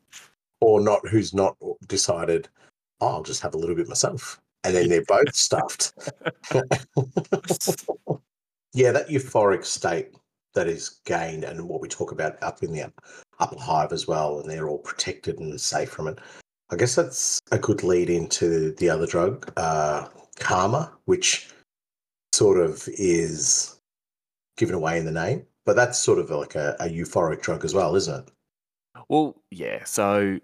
[0.61, 2.49] Or not, who's not decided,
[3.01, 4.41] oh, I'll just have a little bit myself.
[4.65, 5.93] And then they're both stuffed.
[8.73, 10.15] yeah, that euphoric state
[10.55, 12.91] that is gained, and what we talk about up in the
[13.41, 16.19] upper hive as well, and they're all protected and safe from it.
[16.71, 21.51] I guess that's a good lead into the other drug, uh, Kalma, which
[22.33, 23.79] sort of is
[24.57, 27.75] given away in the name, but that's sort of like a, a euphoric drug as
[27.75, 28.33] well, isn't it?
[29.09, 29.85] Well, yeah.
[29.85, 30.39] So,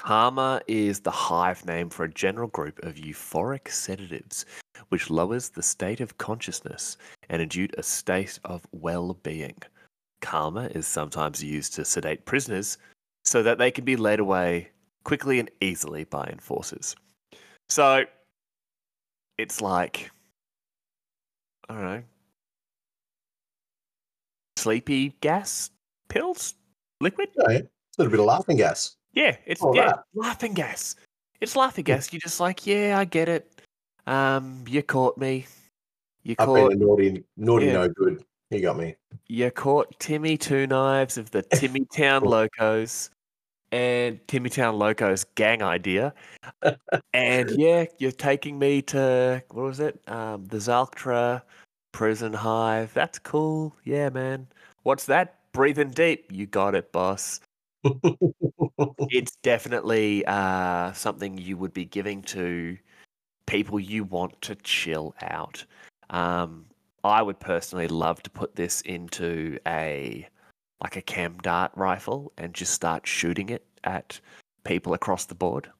[0.00, 4.46] Kalma is the hive name for a general group of euphoric sedatives,
[4.88, 6.96] which lowers the state of consciousness
[7.28, 9.58] and induce a state of well being.
[10.22, 12.78] Kalma is sometimes used to sedate prisoners
[13.26, 14.70] so that they can be led away
[15.04, 16.96] quickly and easily by enforcers.
[17.68, 18.04] So,
[19.36, 20.10] it's like,
[21.68, 22.02] I don't know,
[24.56, 25.70] sleepy gas
[26.08, 26.54] pills,
[27.02, 27.28] liquid.
[27.36, 28.96] A little bit of laughing gas.
[29.12, 30.04] Yeah, it's Oh, yeah, that.
[30.14, 30.96] laughing gas.
[31.40, 32.12] It's laughing gas.
[32.12, 33.60] You're just like, yeah, I get it.
[34.06, 35.46] Um, you caught me.
[36.22, 37.72] You I've caught been a naughty, naughty, Yeah.
[37.72, 38.24] no good.
[38.50, 38.96] You got me.
[39.28, 43.10] you caught Timmy Two Knives of the Timmy Town Locos
[43.72, 46.12] and Timmy Town Locos gang idea.
[47.14, 50.00] and yeah, you're taking me to what was it?
[50.08, 51.42] Um, the Zalctra
[51.92, 52.92] prison hive.
[52.92, 53.74] That's cool.
[53.84, 54.48] Yeah, man.
[54.82, 55.36] What's that?
[55.52, 56.26] Breathing deep.
[56.30, 57.40] You got it, boss.
[59.10, 62.76] it's definitely uh, something you would be giving to
[63.46, 65.64] people you want to chill out.
[66.10, 66.66] Um,
[67.02, 70.28] I would personally love to put this into a
[70.82, 74.18] like a cam dart rifle and just start shooting it at
[74.64, 75.70] people across the board.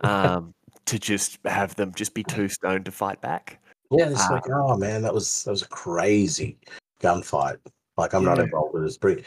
[0.00, 0.52] Um,
[0.86, 3.60] to just have them just be too stoned to fight back.
[3.90, 4.34] Yeah, it's Ah.
[4.34, 6.58] like, oh man, that was that was a crazy
[7.00, 7.58] gunfight.
[7.96, 8.96] Like I'm not involved with this.
[8.96, 9.24] Pretty.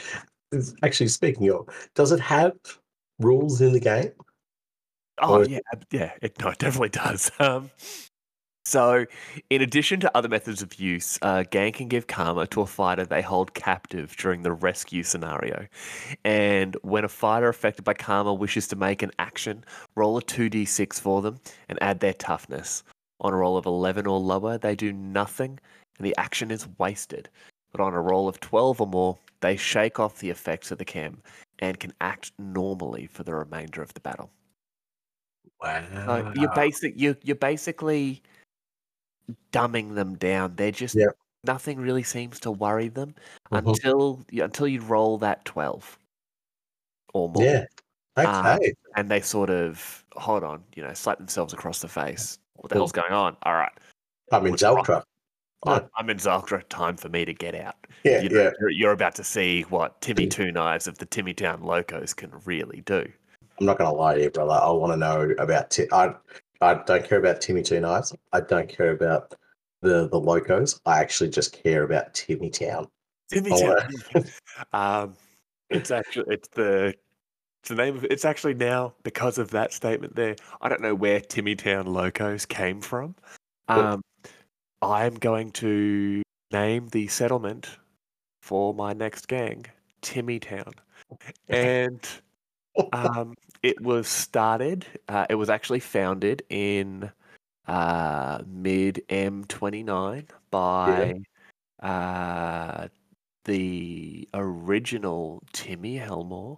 [0.52, 2.54] It's- Actually, speaking of, does it have
[3.20, 4.12] rules in the game?
[5.20, 5.60] Oh Or- yeah,
[5.92, 6.12] yeah.
[6.22, 7.32] It, no, it definitely does.
[7.40, 7.72] Um,
[8.64, 9.08] so,
[9.50, 13.04] in addition to other methods of use, uh, gang can give kalma to a fighter
[13.04, 15.66] they hold captive during the rescue scenario.
[16.24, 21.00] And when a fighter affected by kalma wishes to make an action, roll a 2d6
[21.02, 21.40] for them
[21.70, 22.84] and add their toughness.
[23.20, 25.60] On a roll of 11 or lower, they do nothing
[25.98, 27.30] and the action is wasted.
[27.72, 30.86] But on a roll of 12 or more, they shake off the effects of the
[30.86, 31.22] chem
[31.60, 34.30] and can act normally for the remainder of the battle.
[35.62, 35.86] Wow.
[36.06, 37.00] So you're basic.
[37.00, 38.22] You you're basically
[39.54, 40.56] dumbing them down.
[40.56, 41.16] They're just Yep.
[41.44, 43.16] nothing really seems to worry them
[43.52, 43.68] Mhm.
[43.70, 45.98] until you- until you roll that twelve
[47.14, 47.66] or more, Yeah.
[48.18, 48.74] Um, Okay.
[48.96, 52.38] and they sort of hold on, you know, slap themselves across the face.
[52.56, 52.82] What the Cool.
[52.82, 53.38] hell's going on?
[53.44, 53.72] All right,
[54.32, 54.84] I'm in what's wrong?
[54.84, 55.04] Zeltra.
[55.66, 56.64] I'm, I'm in Zalcra.
[56.70, 57.76] Time for me to get out.
[58.04, 58.52] Yeah, you know, yeah.
[58.60, 62.32] you're, you're about to see what Timmy Two Knives of the Timmy Town Locos can
[62.46, 63.08] really do.
[63.60, 64.54] I'm not gonna lie to you, brother.
[64.54, 65.70] I want to know about.
[65.70, 66.16] Ti- I
[66.62, 68.16] I don't care about Timmy Two Knives.
[68.34, 69.36] I don't care about
[69.82, 70.80] the the locos.
[70.86, 72.88] I actually just care about Timmy Town.
[73.30, 73.80] Timmy Oh,
[74.14, 74.26] Town.
[74.74, 75.14] um,
[75.70, 76.96] it's actually it's the
[77.62, 80.36] it's the name of it's actually now because of that statement there.
[80.62, 83.16] I don't know where Timmy Town Locos came from.
[83.68, 84.02] Um,
[84.82, 87.70] I'm going to name the settlement
[88.42, 89.66] for my next gang
[90.02, 90.74] Timmy Town,
[91.48, 92.08] and
[92.94, 94.86] um, it was started.
[95.08, 97.12] Uh, it was actually founded in
[97.68, 101.14] uh, mid M29 by
[101.82, 102.88] uh,
[103.46, 106.58] the original Timmy Helmawr.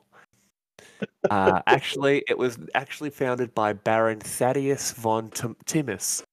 [1.30, 6.24] Uh, actually, it was actually founded by Baron Thaddeus von Tim- Timmis,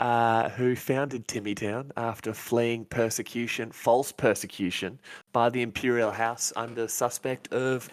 [0.00, 4.98] uh, who founded Timmytown after fleeing persecution, false persecution,
[5.32, 7.88] by the imperial house under suspect of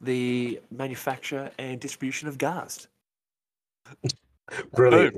[0.00, 2.88] the manufacture and distribution of ghast.
[4.74, 5.16] Brilliant.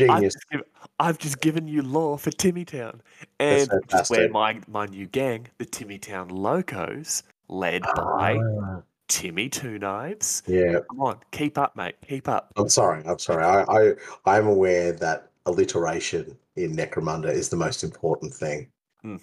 [0.00, 0.34] I've Genius.
[0.52, 0.64] just,
[0.98, 3.00] I've just given you lore for Timmytown,
[3.38, 4.32] and That's which is where fantastic.
[4.32, 10.42] my my new gang, the Timmytown Locos, led by Ah, Timmy Two Knives.
[10.46, 10.78] yeah.
[10.88, 11.96] Come on, keep up, mate.
[12.08, 12.50] Keep up.
[12.56, 13.02] I'm sorry.
[13.04, 13.44] I'm sorry.
[13.44, 18.70] I, I I'm aware that alliteration in Necromunda is the most important thing.
[19.02, 19.20] And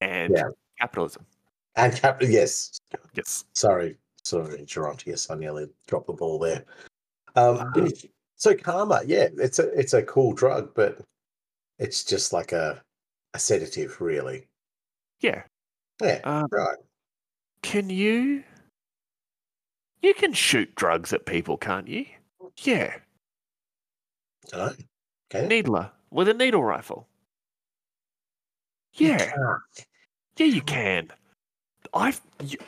[0.00, 0.48] Yeah.
[0.78, 1.26] capitalism.
[1.76, 2.78] And cap- yes.
[3.14, 3.44] Yes.
[3.52, 3.98] Sorry.
[4.24, 5.30] Sorry, Gerontius.
[5.30, 6.64] I nearly dropped the ball there.
[7.36, 7.72] Um, Ah.
[8.36, 11.00] so kalma, yeah, it's a it's a cool drug, but
[11.78, 12.82] it's just like a
[13.34, 14.48] a sedative, really.
[15.20, 15.44] Yeah.
[16.02, 16.20] Yeah.
[16.24, 16.78] Um, right.
[17.62, 18.42] can you?
[20.02, 22.06] You can shoot drugs at people, can't you?
[22.62, 22.96] Yeah.
[24.48, 24.74] Dunno.
[25.34, 25.46] Okay.
[25.46, 27.06] Needler with a needle rifle.
[28.94, 29.32] Yeah.
[30.36, 31.10] Yeah, you can.
[31.94, 32.20] I've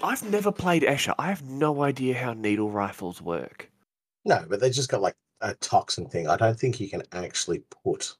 [0.02, 1.14] I've never played Escher.
[1.18, 3.70] I have no idea how needle rifles work.
[4.24, 6.28] No, but they just got like a toxin thing.
[6.28, 8.14] I don't think you can actually put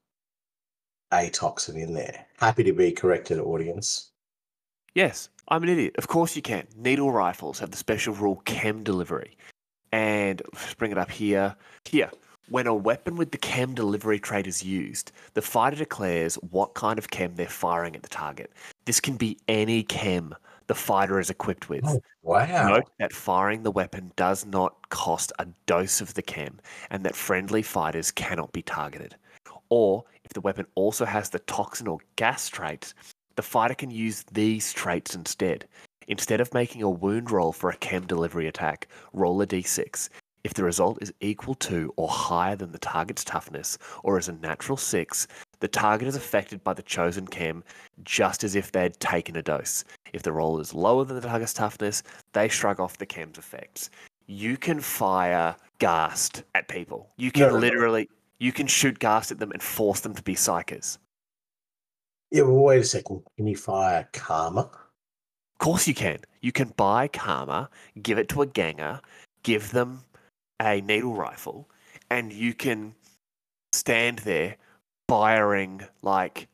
[1.13, 2.27] a toxin in there.
[2.39, 4.11] Happy to be corrected, audience.
[4.95, 5.95] Yes, I'm an idiot.
[5.97, 6.67] Of course you can.
[6.77, 9.37] Needle rifles have the special rule chem delivery.
[9.93, 11.57] And let's bring it up here.
[11.85, 12.11] Here,
[12.51, 16.99] when a weapon with the chem delivery trait is used, the fighter declares what kind
[16.99, 18.53] of chem they're firing at the target.
[18.85, 20.35] This can be any chem
[20.69, 21.83] the fighter is equipped with.
[21.87, 22.69] Oh, wow.
[22.69, 27.17] Note that firing the weapon does not cost a dose of the chem, and that
[27.17, 29.17] friendly fighters cannot be targeted.
[29.71, 32.95] Or, if the weapon also has the toxin or gas traits,
[33.37, 35.67] the fighter can use these traits instead.
[36.07, 40.11] Instead of making a wound roll for a chem delivery attack, roll a d6.
[40.45, 44.33] If the result is equal to or higher than the target's toughness, or is a
[44.33, 45.27] natural 6,
[45.61, 47.65] the target is affected by the chosen chem
[48.05, 49.85] just as if they'd taken a dose.
[50.13, 53.91] If the roll is lower than the target's toughness, they shrug off the chem's effects.
[54.27, 57.11] You can fire ghast at people.
[57.17, 57.61] You can No, no, no.
[57.61, 58.09] literally
[58.39, 60.99] you can shoot ghast at them and force them to be psykers.
[62.31, 63.23] Yeah, well, wait a second.
[63.37, 64.71] Can you fire Kalma?
[64.71, 66.19] Of course you can.
[66.41, 67.69] You can buy Kalma,
[68.03, 69.01] give it to a ganger,
[69.43, 70.03] give them
[70.61, 71.69] a needle rifle,
[72.11, 72.95] and you can
[73.73, 74.57] stand there
[75.09, 76.49] firing like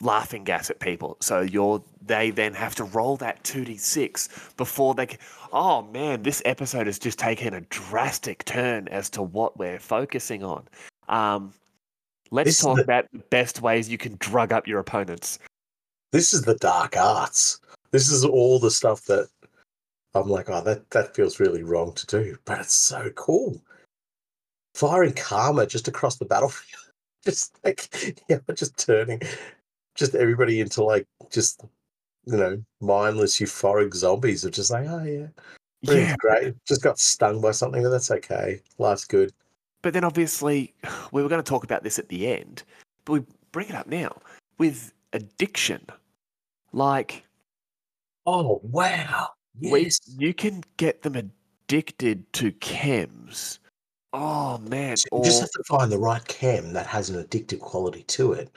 [0.00, 1.16] laughing gas at people.
[1.20, 5.18] So you're they then have to roll that 2d6 before they can,
[5.52, 10.42] oh man, this episode has just taken a drastic turn as to what we're focusing
[10.42, 10.66] on.
[11.08, 11.52] Um
[12.30, 15.38] let's This talk the- about the best ways you can drug up your opponents.
[16.12, 17.60] This is the dark arts.
[17.90, 19.28] This is all the stuff that
[20.14, 23.60] I'm like, oh, that, that feels really wrong to do, but it's so cool.
[24.74, 26.82] Firing kalma just across the battlefield.
[27.26, 29.20] Just like, yeah, just turning
[29.94, 31.62] just everybody into like, just,
[32.24, 35.26] you know, mindless euphoric zombies of just like, oh, yeah,
[35.82, 36.54] Yeah, great.
[36.66, 38.62] Just got stung by something, but that's okay.
[38.78, 39.34] Life's good.
[39.82, 40.72] But then obviously,
[41.12, 42.62] we were going to talk about this at the end,
[43.04, 44.16] but we bring it up now
[44.56, 45.84] with addiction.
[46.72, 47.24] Like,
[48.24, 49.30] Oh, wow.
[49.58, 50.00] We, Yes.
[50.18, 53.58] you can get them addicted to chems.
[54.12, 54.96] Oh, man.
[54.96, 58.02] So you Or, just have to find the right chem that has an addictive quality
[58.04, 58.50] to it,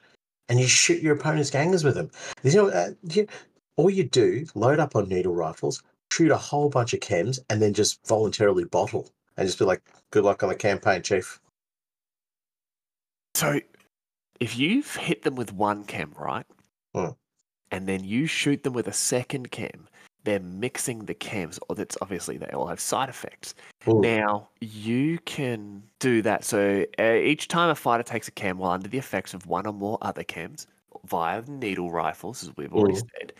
[0.49, 2.09] and you shoot your opponent's gangers with them.
[2.43, 3.27] You know, uh, you,
[3.75, 7.61] all you do, load up on needle rifles, shoot a whole bunch of chems, and
[7.61, 9.81] then just voluntarily bottle, and just be like,
[10.11, 11.39] "Good luck on the campaign, chief."
[13.35, 13.59] so,
[14.39, 16.45] if you've hit them with one chem, right?
[16.95, 17.09] Hmm.
[17.71, 19.87] And then you shoot them with a second chem,
[20.23, 23.55] they're mixing the chems, or that's obviously they all have side effects.
[23.87, 23.99] Ooh.
[24.01, 26.43] Now, you can do that.
[26.43, 29.67] So uh, each time a fighter takes a chem while under the effects of one
[29.67, 30.65] or more other chems
[31.05, 33.09] via the needle rifles, as we've already Mhm.
[33.19, 33.33] said,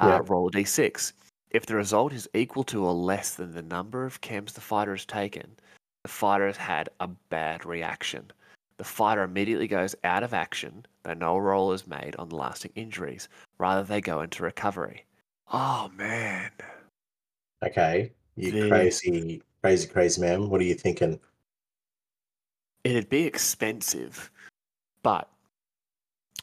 [0.00, 0.16] Yeah.
[0.16, 1.12] uh, roll a d6.
[1.50, 4.92] If the result is equal to or less than the number of chems the fighter
[4.92, 5.56] has taken,
[6.04, 8.30] the fighter has had a bad reaction.
[8.78, 13.28] The fighter immediately goes out of action, though no roll is made on lasting injuries.
[13.58, 15.04] Rather, they go into recovery.
[15.50, 16.50] Oh, man.
[17.62, 20.48] Okay, you The- crazy, crazy, crazy man.
[20.48, 21.20] What are you thinking?
[22.84, 24.30] It'd be expensive,
[25.02, 25.28] but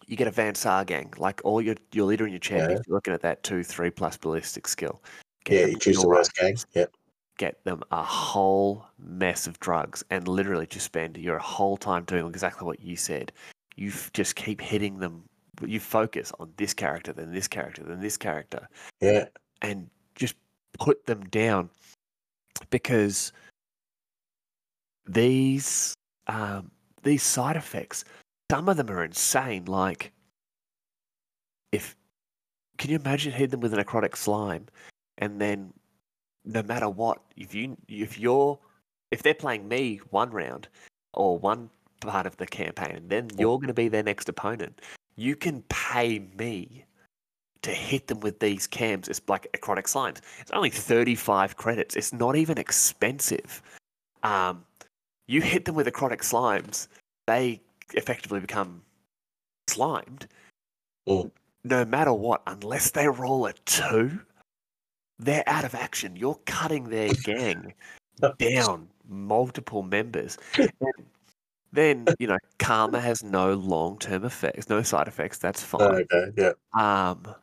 [0.06, 2.86] you get a Van Saar gang, like all your your leader and your champions.
[2.88, 5.02] You're looking at that two, three plus ballistic skill.
[5.46, 6.56] Get yeah, you choose the worst gang.
[6.74, 6.94] Yep.
[7.40, 12.28] Get them a whole mess of drugs, and literally just spend your whole time doing
[12.28, 13.32] exactly what you said.
[13.76, 15.24] You just keep hitting them.
[15.66, 18.68] You focus on this character, then this character, then this character,
[19.02, 19.28] Yeah.
[19.62, 20.36] and just
[20.74, 21.70] put them down
[22.70, 23.32] because
[25.06, 25.94] these
[26.28, 26.72] um,
[27.04, 28.04] these side effects,
[28.52, 29.66] some of them are insane.
[29.66, 30.12] Like,
[31.72, 31.96] if
[32.78, 34.68] can you imagine hitting them with a necrotic slime,
[35.18, 35.74] and then
[36.46, 38.60] no matter what, if you if you're
[39.12, 40.68] if they're playing me one round
[41.14, 41.70] or one
[42.02, 44.82] part of the campaign, then you're going to be their next opponent,
[45.18, 46.86] you can pay me
[47.64, 49.10] to hit them with these chems.
[49.10, 50.20] It's like necrotic slimes.
[50.40, 51.96] It's only 35 credits.
[51.96, 53.62] It's not even expensive.
[54.24, 54.64] Um,
[55.28, 56.88] you hit them with necrotic slimes,
[57.26, 57.62] they
[57.94, 58.82] effectively become
[59.68, 60.28] slimed.
[61.08, 61.32] Mm.
[61.64, 64.20] No matter what, unless they roll a two,
[65.20, 66.16] they're out of action.
[66.16, 67.74] You're cutting their gang
[68.40, 70.38] down multiple members.
[70.58, 70.72] And
[71.72, 75.38] then, you know, kalma has no long term effects, no side effects.
[75.38, 76.06] That's fine.
[76.12, 76.32] Okay.
[76.38, 76.52] Yeah.
[76.74, 77.36] Um,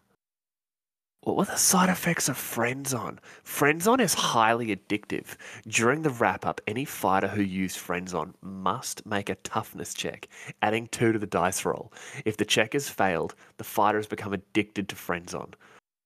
[1.25, 3.17] what were the side effects of Frenzon?
[3.43, 5.37] Frenzon is highly addictive.
[5.67, 10.29] During the wrap up, any fighter who used Frenzon must make a toughness check,
[10.61, 11.95] adding two to the dice roll.
[12.27, 15.55] If the check is failed, the fighter has become addicted to Frenzon.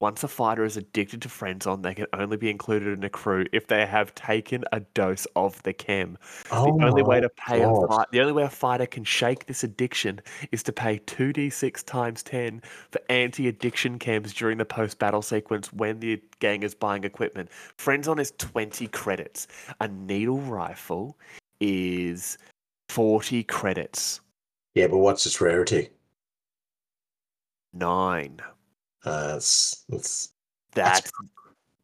[0.01, 3.45] Once a fighter is addicted to Frenzon, they can only be included in a crew
[3.53, 6.17] if they have taken a dose of the chem.
[6.53, 9.47] Oh the only way to pay a fight, the only way a fighter can shake
[9.47, 10.21] this addiction
[10.53, 16.23] is to pay 2d6 times 10 for anti-addiction chems during the post-battle sequence when the
[16.39, 17.51] gang is buying equipment.
[17.77, 19.49] Frenzon is 20 credits.
[19.81, 21.19] A needle rifle
[21.61, 22.39] is
[22.89, 24.21] 40 credits.
[24.75, 25.91] Yeah, but what's its rarity?
[27.75, 28.41] 9.
[29.05, 30.33] Uh, it's it's
[30.75, 31.11] That's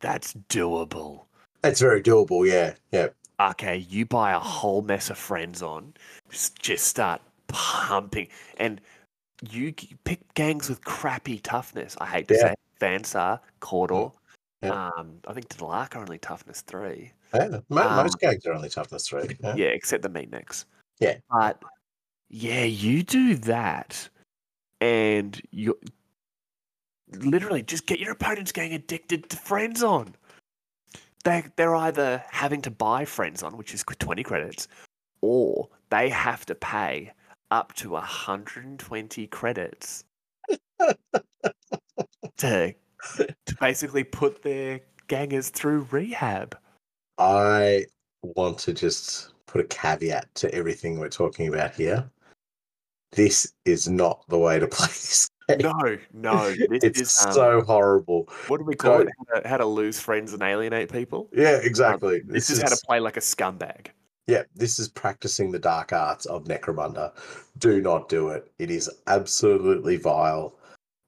[0.00, 1.24] that's doable.
[1.62, 2.46] it's very doable.
[2.48, 3.08] Yeah, yeah.
[3.50, 5.94] okay, you buy a whole mess of Frenzon,
[6.60, 8.80] just, start pumping, and
[9.50, 9.72] you
[10.04, 11.96] pick gangs with crappy toughness.
[12.00, 12.40] I hate to Yeah.
[12.40, 12.58] say, it.
[12.80, 14.10] Van Saar, Cawdor,
[14.62, 14.90] Yeah.
[14.98, 17.12] um, I think Delaque are only toughness three.
[17.34, 17.60] yeah.
[17.68, 19.36] Mo- Um, most gangs are only toughness three.
[19.42, 19.54] Yeah.
[19.54, 20.64] Yeah, except the meatnicks.
[21.00, 21.18] Yeah.
[21.30, 21.62] but
[22.28, 24.08] yeah, you do that,
[24.80, 25.78] and you
[27.22, 30.14] literally just get your opponents getting addicted to Frenzon.
[31.24, 34.68] They they're either having to buy Frenzon, which is twenty credits,
[35.20, 37.12] or they have to pay
[37.50, 40.04] up to hundred and twenty credits
[42.38, 42.74] to
[43.16, 46.56] to basically put their gangers through rehab.
[47.18, 47.86] I
[48.22, 52.10] want to just put a caveat to everything we're talking about here.
[53.12, 55.33] This is not the way to play this game.
[55.48, 58.28] No, no, this it's is um, so horrible.
[58.48, 59.14] what do we call don't- it?
[59.34, 61.28] How to, how to lose friends and alienate people.
[61.32, 62.22] Yeah, exactly.
[62.22, 63.88] Um, This, is, how to play like a scumbag.
[64.26, 67.12] Yeah, this is practicing the dark arts of Necromunda.
[67.58, 68.50] Do not do it.
[68.58, 70.54] It is absolutely vile.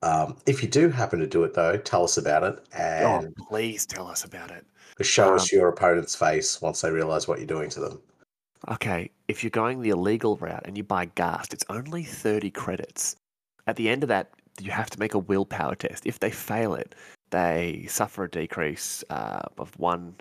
[0.03, 3.35] Um, if you do happen to do it, though, tell us about it Oh, and
[3.37, 4.67] please tell us about it.
[5.01, 8.01] show us um, your opponent's face once they realize what you're doing to them.
[8.69, 13.17] Okay, if you're going the illegal route and you buy Ghast, it's only 30 credits.
[13.67, 16.07] At the end of that, you have to make a willpower test.
[16.07, 16.95] If they fail it,
[17.31, 20.15] they suffer a decrease uh, of one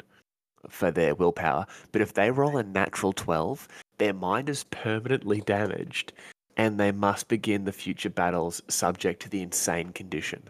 [0.70, 1.66] for their willpower.
[1.92, 3.68] But if they roll a natural 12,
[3.98, 6.14] their mind is permanently damaged
[6.58, 10.50] and they must begin the future battles subject to the insane condition.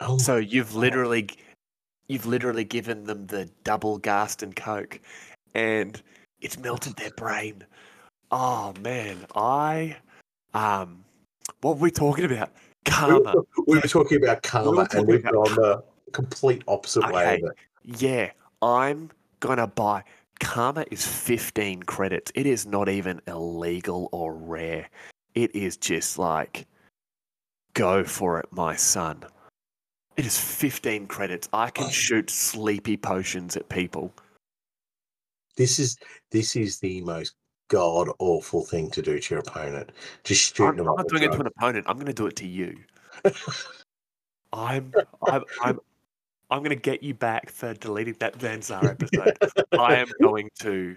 [0.00, 1.28] Oh, So you've literally,
[2.06, 5.00] you've literally given them the double Ghast and Coke,
[5.54, 6.00] and
[6.40, 7.64] it's melted their brain.
[8.30, 9.96] Oh man, I,
[10.54, 11.04] um,
[11.60, 12.50] what were we talking about?
[12.86, 13.34] we, Kalma.
[13.34, 15.82] were, we were talking about kalma, talking and we've gone the
[16.12, 17.42] complete opposite way Okay.
[17.42, 18.00] of it.
[18.00, 18.30] Yeah,
[18.62, 20.04] I'm gonna buy.
[20.40, 22.30] Kalma is 15 credits.
[22.34, 24.88] It is not even illegal or rare.
[25.34, 26.66] It is just like,
[27.74, 29.24] go for it, my son.
[30.16, 31.48] It is 15 credits.
[31.52, 34.12] I can shoot sleepy potions at people.
[35.56, 35.96] This is
[36.30, 37.34] this is the most
[37.68, 39.90] god awful thing to do to your opponent.
[40.24, 41.86] Just shoot I'm, them I'm up not doing it to an opponent.
[41.88, 42.76] I'm going to do it to you.
[44.52, 44.92] I'm,
[45.26, 45.78] I'm, I'm,
[46.50, 49.36] I'm going to get you back for deleting that Van Saar episode.
[49.78, 50.96] I am going to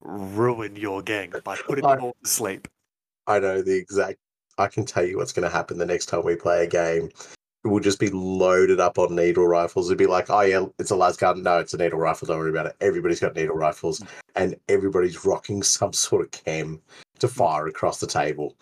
[0.00, 2.68] ruin your gang by putting them all to sleep.
[3.26, 4.18] I know the exact.
[4.56, 7.10] I can tell you what's going to happen the next time we play a game.
[7.68, 9.88] Will just be loaded up on needle rifles.
[9.88, 11.42] It'd be like, oh yeah, it's a las gun.
[11.42, 12.26] No, it's a needle rifle.
[12.26, 12.76] Don't worry about it.
[12.80, 14.02] Everybody's got needle rifles,
[14.36, 16.80] and everybody's rocking some sort of chem
[17.18, 18.56] to fire across the table.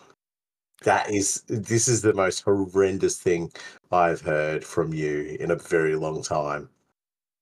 [0.83, 3.51] That is, this is the most horrendous thing
[3.91, 6.69] I've heard from you in a very long time.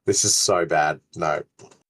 [0.06, 0.99] This is so bad.
[1.15, 1.41] No,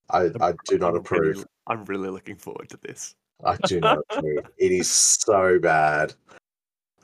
[0.10, 1.46] I, I do not approve.
[1.68, 3.16] I'm really looking forward to this.
[3.44, 4.50] I do not approve.
[4.58, 6.14] It is so bad.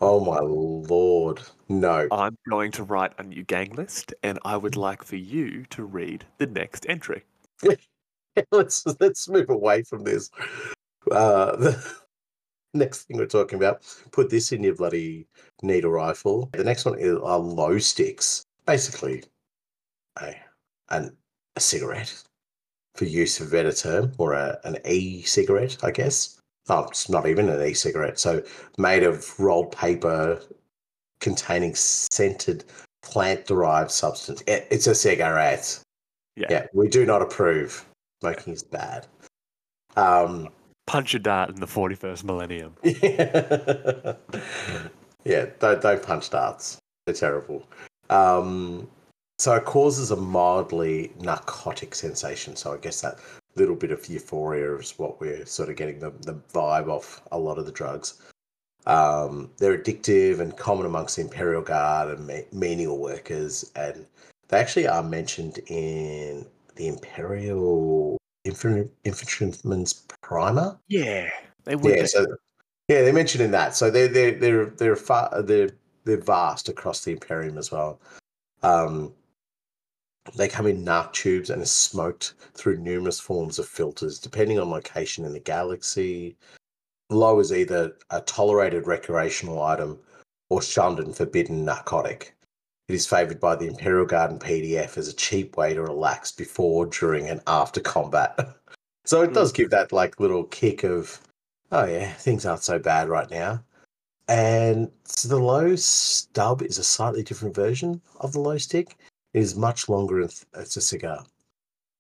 [0.02, 1.41] Oh my lord.
[1.69, 2.07] No.
[2.11, 5.84] I'm going to write a new gang list, and I would like for you to
[5.84, 7.23] read the next entry.
[8.52, 10.32] let's let's move away from this.
[11.11, 11.94] Uh the
[12.73, 15.28] next thing we're talking about, put this in your bloody
[15.61, 16.49] needle rifle.
[16.53, 18.44] The next one is are lho sticks.
[18.65, 19.23] Basically
[20.19, 20.36] a
[20.90, 21.15] an
[21.56, 22.23] a cigarette
[22.95, 26.41] for use of a better term, or a, an e-cigarette, I guess.
[26.70, 28.20] Oh, it's not even an e-cigarette.
[28.20, 28.44] So
[28.78, 30.42] made of rolled paper
[31.20, 32.64] containing scented
[33.04, 34.42] plant-derived substance.
[34.48, 35.80] It- it's a cigarette.
[36.36, 36.48] Yeah.
[36.50, 37.86] Yeah, we do not approve.
[38.22, 39.08] Smoking is bad.
[39.98, 40.50] Um,
[40.88, 42.76] Punch a dart in the 41st millennium.
[42.84, 44.14] yeah,
[45.26, 46.78] yeah don't don't punch darts.
[47.06, 47.68] They're terrible.
[48.10, 48.88] Um,
[49.40, 52.56] so it causes a mildly narcotic sensation.
[52.56, 53.20] So I guess that
[53.56, 57.38] little bit of euphoria is what we're sort of getting the, the vibe off a
[57.38, 58.22] lot of the drugs.
[58.86, 64.06] Um, they're addictive and common amongst the Imperial Guard and me- menial workers, and
[64.48, 66.45] they actually are mentioned in
[66.76, 70.80] the Imperial Infantry, Infantryman's Primer.
[70.88, 71.30] Yeah,
[71.65, 71.95] they would.
[71.95, 72.26] Yeah, so
[72.88, 73.76] yeah, they're mentioned in that.
[73.76, 75.69] So they're they're they're they're far they're
[76.03, 77.99] they're vast across the Imperium as well.
[78.64, 79.14] Um,
[80.35, 84.69] they come in narc tubes and are smoked through numerous forms of filters, depending on
[84.69, 86.38] location in the galaxy.
[87.11, 89.99] Lho is either a tolerated recreational item
[90.49, 92.35] or shunned and forbidden narcotic.
[92.88, 96.31] It is favoured by the Imperial Guard and PDF as a cheap way to relax
[96.31, 98.38] before, during, and after combat.
[99.06, 99.34] so it hmm.
[99.34, 101.19] does give that like little kick of,
[101.72, 103.64] oh yeah, things aren't so bad right now.
[104.27, 108.98] And so the lho stub is a slightly different version of the lho stick.
[109.34, 111.26] It is much longer and th- it's a cigar.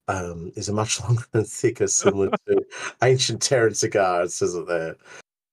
[0.07, 2.65] Um, is a much longer and thicker, similar to
[3.03, 4.95] ancient Terran cigars, says it there.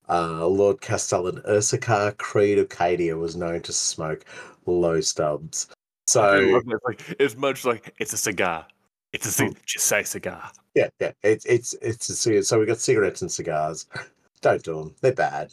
[0.09, 4.25] Uh, Lord Castellan Ursarkar Creed of Cadia was known to smoke
[4.67, 5.69] lho stubs.
[6.07, 6.61] So.
[6.67, 8.67] It's like it's much like it's a cigar.
[9.13, 9.49] It's a Hmm.
[9.53, 10.51] cig- just say cigar.
[10.75, 12.47] yeah, yeah, it's it's it's a cigarette.
[12.47, 13.87] So we got cigarettes and cigars.
[14.41, 14.95] Don't do them.
[15.03, 15.53] They're bad.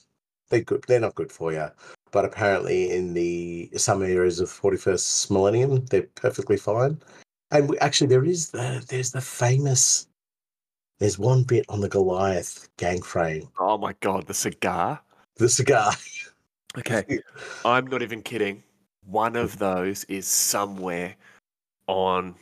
[0.56, 0.86] They're good.
[0.88, 1.68] They're not good for you.
[2.11, 7.02] But apparently, in the some areas of forty first millennium, they're perfectly fine.
[7.52, 10.07] And we, actually, there is the there's the famous.
[10.99, 13.49] There's one bit on the Goliath gang frame.
[13.60, 15.02] Oh my god, the cigar.
[15.36, 15.91] The cigar.
[16.77, 17.19] Okay,
[17.64, 18.61] I'm not even kidding.
[19.06, 21.15] One of those is somewhere
[21.88, 22.36] on,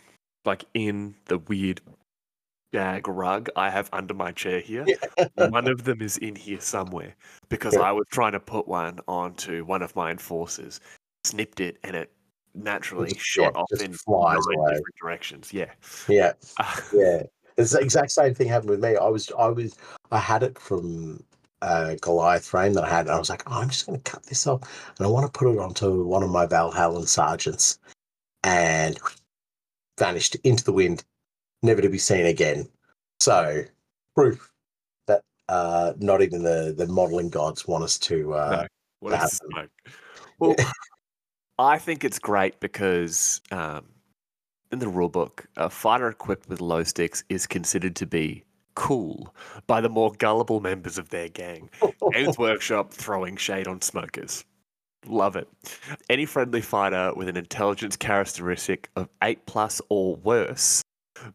[0.44, 1.82] like, in the weird
[2.74, 4.86] bag rug I have under my chair here.
[5.36, 7.16] One of them is in here somewhere
[7.48, 7.82] because Yeah.
[7.82, 10.82] I was trying to put one onto one of my enforcers,
[11.24, 12.12] snipped it, and it
[12.54, 14.72] naturally just- shot yeah, off in flies nine away.
[14.74, 15.54] different directions.
[15.54, 15.72] Yeah.
[16.10, 17.24] yeah, Uh, yeah.
[17.56, 18.96] It's the exact same thing happened with me.
[18.98, 19.78] I was I was
[20.12, 21.24] I had it from
[21.62, 24.12] a Goliath frame that I had, and I was like, oh, I'm just going to
[24.12, 24.62] cut this off,
[24.98, 27.78] and I want to put it onto one of my Valhallan sergeants,
[28.44, 29.00] and
[30.00, 31.04] vanished into the wind,
[31.64, 32.68] never to be seen again.
[33.20, 33.64] So
[34.16, 34.52] proof
[35.08, 38.34] that uh, not even the the modeling gods want us to.
[38.34, 38.68] Uh, No.
[39.00, 39.50] What is happen.
[39.52, 39.70] smoke?
[40.40, 40.56] Well,
[41.60, 43.86] I think it's great because um,
[44.72, 48.44] in the rulebook, a fighter equipped with lho sticks is considered to be
[48.76, 49.36] cool
[49.68, 51.70] by the more gullible members of their gang.
[52.14, 54.46] Games Workshop throwing shade on smokers.
[55.06, 55.50] Love it.
[56.10, 60.82] Any friendly fighter with an intelligence characteristic of 8 plus or worse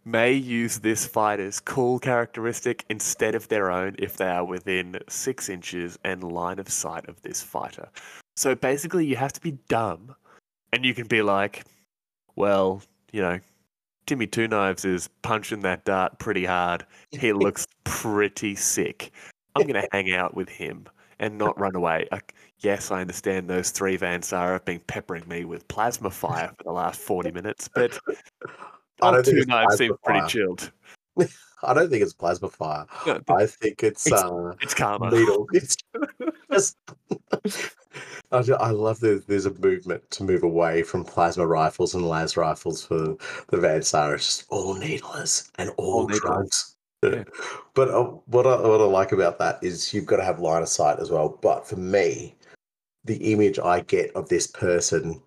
[0.05, 5.49] may use this fighter's cool characteristic instead of their own if they are within 6
[5.49, 7.89] inches and line of sight of this fighter.
[8.37, 10.15] So basically, you have to be dumb
[10.73, 11.65] and you can be like,
[12.37, 12.83] well,
[13.13, 13.41] you know,
[14.07, 16.87] Timmy Two Knives is punching that dart pretty hard.
[17.11, 19.13] He looks pretty sick.
[19.55, 20.87] I'm going to hang out with him
[21.19, 22.07] and not run away.
[22.13, 26.53] Like, yes, I understand those three Van Saar have been peppering me with plasma fire
[26.57, 27.99] for the last 40 minutes, but
[29.03, 30.29] I don't think Two it's Knives plasma pretty fire.
[30.29, 30.73] chilled.
[31.65, 32.87] I don't think it's plasma fire.
[33.07, 35.11] No, I think it's, It's- uh, It's kalma.
[35.13, 35.47] needle.
[35.53, 35.77] It's
[36.53, 36.77] just.
[38.31, 42.07] I, ju- I love that there's a movement to move away from plasma rifles and
[42.07, 43.17] las rifles for
[43.49, 44.15] the Van Saar.
[44.15, 46.77] It's just all needlers and all, All drugs.
[47.03, 47.25] Yeah.
[47.75, 50.63] But uh, what I, what I like about that is you've got to have line
[50.63, 51.39] of sight as well.
[51.41, 52.37] But for me,
[53.05, 55.23] the image I get of this person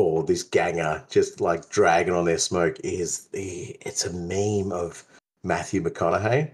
[0.00, 5.04] or this ganger just like dragging on their smoke is the it's a meme of
[5.44, 6.50] Matthew McConaughey,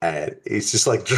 [0.00, 1.08] and it's just like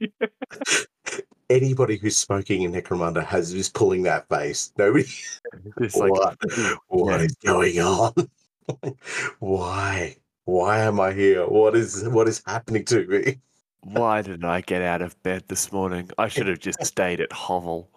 [1.50, 4.72] anybody who's smoking in Necromunda has is pulling that face.
[4.78, 5.06] Nobody,
[5.80, 6.36] It's like, what,
[6.88, 7.26] what yeah.
[7.26, 8.12] is going on?
[9.38, 10.16] Why?
[10.44, 11.46] Why am I here?
[11.46, 13.38] What is what is happening to me?
[13.82, 16.10] why didn't I get out of bed this morning?
[16.18, 17.88] I should have just stayed at Hovel.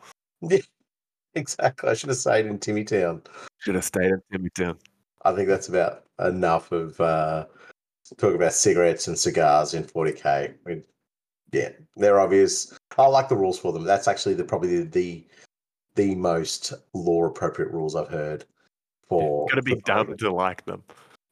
[1.36, 1.90] Exactly.
[1.90, 3.26] I should have stayed in Timmytown.
[3.60, 4.78] Should have stayed at Timmytown.
[5.24, 7.46] I think that's about enough of uh,
[8.18, 10.26] talking about cigarettes and cigars in 40k.
[10.26, 10.84] I mean,
[11.52, 12.78] yeah, they're obvious.
[12.98, 13.84] I like the rules for them.
[13.84, 15.28] That's actually the probably the the,
[15.96, 18.46] the most lore appropriate rules I've heard
[19.08, 19.48] for.
[19.48, 20.84] Gotta be for dumb to like them.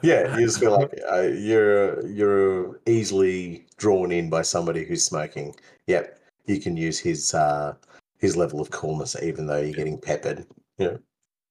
[0.02, 5.56] Yeah, you just feel like uh, you're you're easily drawn in by somebody who's smoking.
[5.88, 7.76] Yep, you can use his uh,
[8.20, 10.46] his level of coolness even though you're getting peppered.
[10.78, 11.00] You know.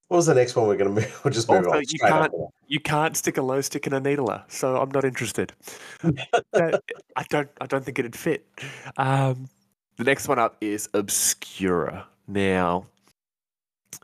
[0.09, 1.21] What was the next one we're gonna move?
[1.25, 1.85] We'll just move Also, on.
[1.89, 2.33] you can't-.
[2.67, 5.53] You can't stick a lho stick in a needler, so I'm not interested.
[6.03, 6.83] That-
[7.17, 7.49] I don't.
[7.61, 8.47] I don't think it'd fit.
[8.97, 9.49] Um,
[9.97, 12.07] the next one up is Obscura.
[12.27, 12.87] Now,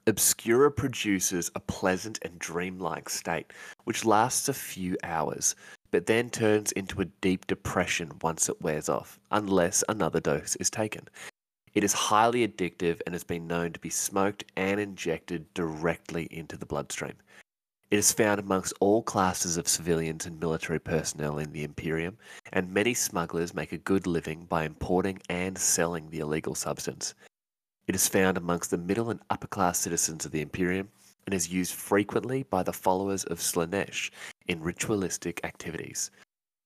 [0.07, 3.53] Obscura produces a pleasant and dreamlike state,
[3.85, 5.55] which lasts a few hours,
[5.91, 10.69] but then turns into a deep depression once it wears off, unless another dose is
[10.71, 11.07] taken.
[11.75, 16.57] It is highly addictive and has been known to be smoked and injected directly into
[16.57, 17.15] the bloodstream.
[17.91, 22.17] It is found amongst all classes of civilians and military personnel in the Imperium,
[22.53, 27.15] and many smugglers make a good living by importing and selling the illegal substance.
[27.89, 30.89] It is found amongst the middle and upper class citizens of the Imperium,
[31.27, 34.11] and is used frequently by the followers of Slaanesh
[34.47, 36.11] in ritualistic activities.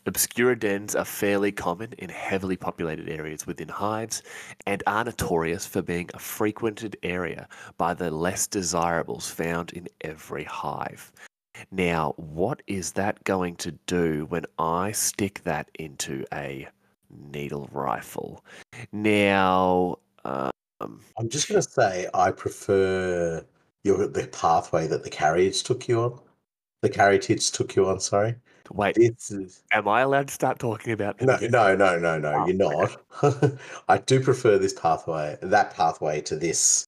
[0.08, 4.22] Obscura dens are fairly common in heavily populated areas within hives
[4.66, 10.44] and are notorious for being a frequented area by the less desirables found in every
[10.44, 11.12] hive.
[11.70, 16.66] Now, what is that going to do when I stick that into a
[17.10, 18.42] needle rifle?
[18.92, 23.44] Now, um, I'm just going to say I prefer
[23.84, 26.18] your the pathway that the carriage took you on.
[26.80, 28.00] The carriage took you on.
[28.00, 28.34] Sorry.
[28.70, 31.50] Wait, This is am I allowed to start talking about no, this?
[31.50, 32.32] no, no, no, no.
[32.32, 33.58] Oh, You're not.
[33.88, 36.86] I do prefer this pathway, that pathway to this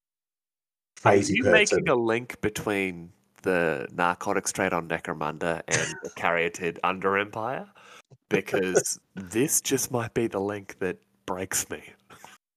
[1.04, 1.52] Are you person.
[1.52, 3.12] making a link between
[3.42, 7.66] the narcotics trade on Necromunda and the Caryatid Under Empire?
[8.28, 11.82] Because this just might be the link that breaks me.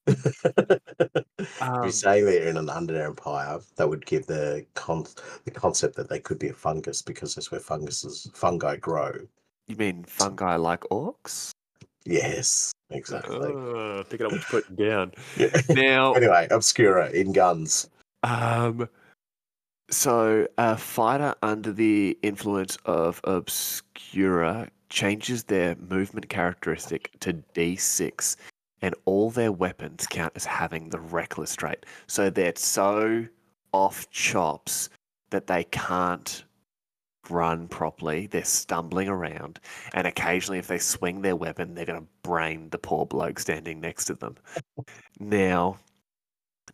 [0.08, 5.06] If Um, you're saying they're in an under empire, that would give the con-
[5.46, 9.12] the concept that they could be a fungus because that's where funguses fungi grow.
[9.68, 11.52] you mean fungi like orcs?
[12.06, 13.54] Yes, exactly.
[13.56, 15.12] Uh, picking up what you're putting down.
[15.38, 15.62] Yeah.
[15.70, 17.90] Now, anyway, Obscura in guns.
[18.24, 18.90] Um,
[19.90, 28.36] so a fighter under the influence of Obscura changes their movement characteristic to D6,
[28.84, 31.86] and all their weapons count as having the reckless trait.
[32.06, 33.26] So they're so
[33.72, 34.90] off chops
[35.32, 36.44] that they can't
[37.30, 38.28] run properly.
[38.28, 39.60] They're stumbling around,
[39.94, 43.80] and occasionally, if they swing their weapon, they're going to brain the poor bloke standing
[43.80, 44.36] next to them.
[45.20, 45.78] Now,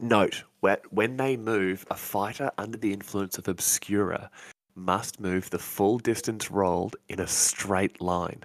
[0.02, 4.32] Note, whe- when they move, a fighter under the influence of Obscura
[4.74, 8.44] must move the full distance rolled in a straight line.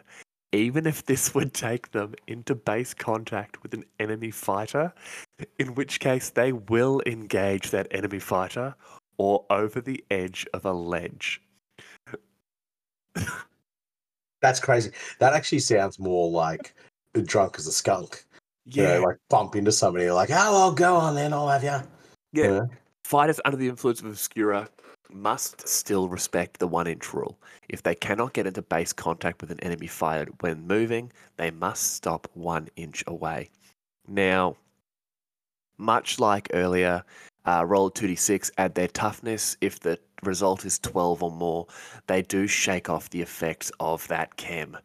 [0.55, 4.93] Even if this would take them into base contact with an enemy fighter,
[5.59, 8.73] in which case they will engage that enemy fighter
[9.19, 11.43] or over the edge of a ledge.
[14.43, 14.93] That's crazy.
[15.19, 16.73] That actually sounds more like
[17.25, 18.25] drunk as a skunk.
[18.67, 21.81] You know, like bump into somebody, like, oh, well, go on then, I'll have you.
[22.33, 22.53] Yeah.
[22.53, 22.67] Yeah.
[23.03, 24.69] Fighters under the influence of Obscura
[25.15, 27.39] must still respect the one inch rule.
[27.69, 31.95] If they cannot get into base contact with an enemy fired when moving, they must
[31.95, 33.51] stop one inch away.
[34.09, 34.57] Now,
[35.79, 37.05] much like earlier,
[37.47, 39.57] uh, roll a 2d6, add their toughness.
[39.61, 41.67] If the result is 12 or more,
[42.07, 44.77] they do shake off the effects of that chem.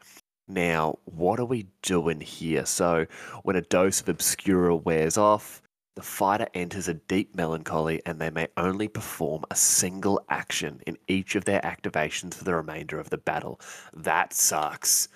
[0.48, 2.66] Now, what are we doing here?
[2.66, 3.06] So,
[3.44, 5.62] when a dose of Obscura wears off,
[6.00, 10.98] the fighter enters a deep melancholy and they may only perform a single action in
[11.10, 13.60] each of their activations for the remainder of the battle.
[13.92, 15.10] That sucks.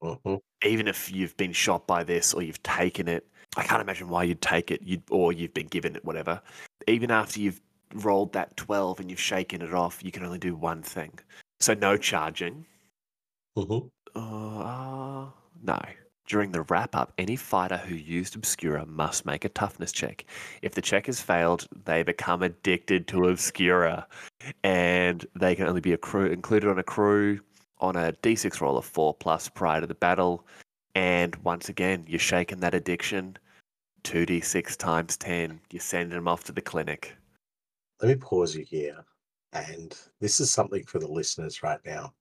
[0.00, 0.40] Mhm.
[0.64, 3.26] Even if you've been shot by this or you've taken it,
[3.56, 6.40] I can't imagine why you'd take it, you'd, or you've been given it, whatever.
[6.86, 7.60] Even after you've
[7.92, 11.18] rolled that 12 and you've shaken it off, you can only do one thing.
[11.58, 12.64] So, no charging.
[13.56, 13.90] Mhm.
[14.14, 15.30] Uh,
[15.62, 15.80] no.
[16.26, 20.24] During the wrap up, any fighter who used Obscura must make a toughness check.
[20.62, 24.06] If the check has failed, they become addicted to Obscura,
[24.62, 27.40] and they can only be included on a crew
[27.80, 30.46] on a d6 roll of 4 plus prior to the battle.
[30.94, 33.36] And once again, you're shaking that addiction
[34.04, 35.60] 2d6 times 10.
[35.70, 37.16] You're sending them off to the clinic.
[38.00, 39.04] Let me pause you here.
[39.52, 42.14] And this is something for the listeners right now.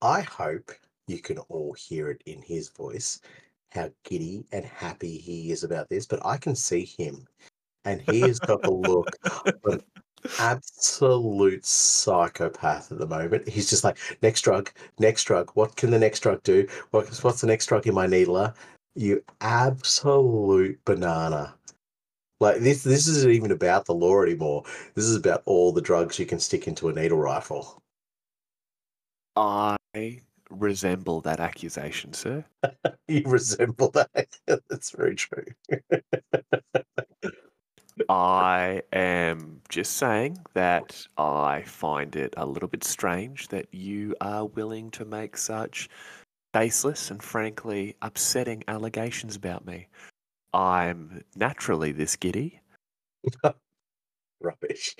[0.00, 0.70] I hope
[1.06, 3.20] you can all hear it in his voice,
[3.70, 6.06] how giddy and happy he is about this.
[6.06, 7.26] But I can see him,
[7.84, 9.08] and he has got the look
[9.64, 9.84] of
[10.38, 13.48] absolute psychopath at the moment.
[13.48, 15.50] He's just like, next drug, next drug.
[15.54, 16.66] What can the next drug do?
[16.90, 18.54] What's what's the next drug in my needler?
[18.94, 21.54] You absolute banana.
[22.40, 24.64] Like this this isn't even about the lore anymore.
[24.94, 27.80] This is about all the drugs you can stick into a needle rifle.
[29.36, 29.76] I
[30.50, 32.44] resemble that accusation, sir.
[33.08, 34.26] You resemble that.
[34.68, 35.44] That's very true.
[38.08, 44.46] I am just saying that I find it a little bit strange that you are
[44.46, 45.88] willing to make such
[46.52, 49.86] baseless and frankly upsetting allegations about me.
[50.52, 52.60] I'm naturally this giddy.
[54.40, 54.96] Rubbish.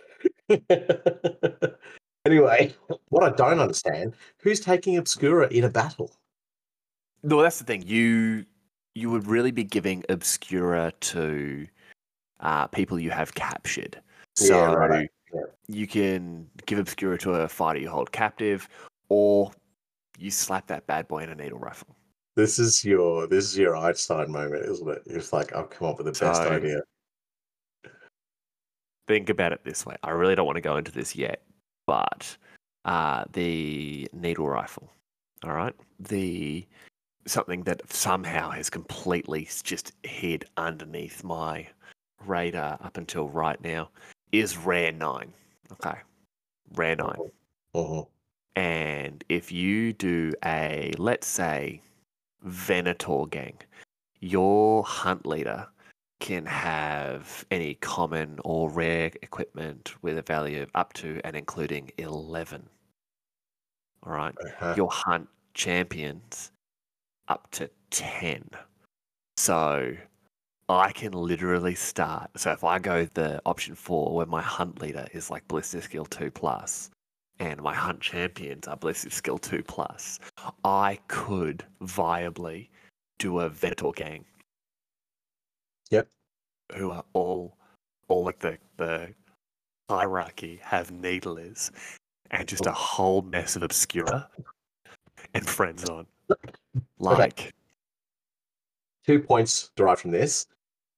[2.27, 2.74] Anyway,
[3.09, 6.11] what I don't understand, who's taking Obscura in a battle?
[7.23, 7.82] No, that's the thing.
[7.86, 8.44] You
[8.94, 11.66] you would really be giving Obscura to
[12.40, 14.01] uh, people you have captured.
[14.36, 15.11] So Yeah, right.
[15.35, 15.40] Yeah.
[15.69, 18.69] you can give Obscura to a fighter you hold captive,
[19.09, 19.51] or
[20.19, 21.89] you slap that bad boy in a needle rifle.
[22.36, 25.03] This is your this is your Einstein moment, isn't it?
[25.07, 26.81] It's like I've come up with the best So- idea.
[29.09, 29.97] think about it this way.
[30.03, 31.43] I really don't want to go into this yet,
[31.87, 32.37] but
[32.85, 34.91] uh, the needle rifle,
[35.45, 36.67] all right, the
[37.27, 41.67] something that somehow has completely just hid underneath my
[42.25, 43.89] radar up until right now
[44.33, 45.33] is Rare Nine.
[45.73, 45.99] Okay,
[46.75, 47.31] Rare Nine.
[47.75, 48.09] Mhm.
[48.57, 51.83] And if you do a, let's say,
[52.43, 53.59] Venator gang,
[54.21, 55.69] your hunt leader
[56.21, 61.91] can have any common or rare equipment with a value of up to and including
[61.99, 62.69] 11.
[64.05, 64.35] All right.
[64.45, 64.75] Uh-huh.
[64.77, 66.53] Your hunt champions
[67.29, 68.49] up to 10.
[69.37, 69.95] So
[70.69, 72.31] I can literally start.
[72.37, 76.07] So if I go the option four, where my hunt leader is like ballistic skill
[76.07, 76.91] 2 plus,
[77.39, 80.19] and my hunt champions are ballistic skill 2 plus,
[80.65, 82.69] I could viably
[83.19, 84.25] do a Venator gang.
[85.91, 86.09] Yep.
[86.77, 87.57] Who are all,
[88.09, 89.09] all like the, the
[89.89, 91.71] hierarchy have needlers
[92.31, 94.29] and just a whole mess of Obscura
[95.35, 96.07] and Frenzon.
[96.99, 97.55] Like,
[99.07, 100.47] Two points derived from this.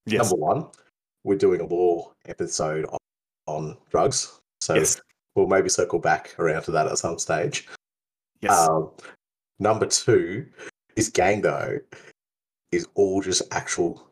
[0.06, 0.66] yes, Number one,
[1.24, 2.98] we're doing a lore episode on,
[3.46, 4.40] on drugs.
[4.60, 5.00] So yes,
[5.34, 7.68] we'll maybe circle back around to that at some stage.
[8.40, 8.68] yes.
[8.68, 8.90] Um,
[9.58, 10.46] number two,
[10.96, 11.78] this gang though
[12.72, 14.08] is all just actual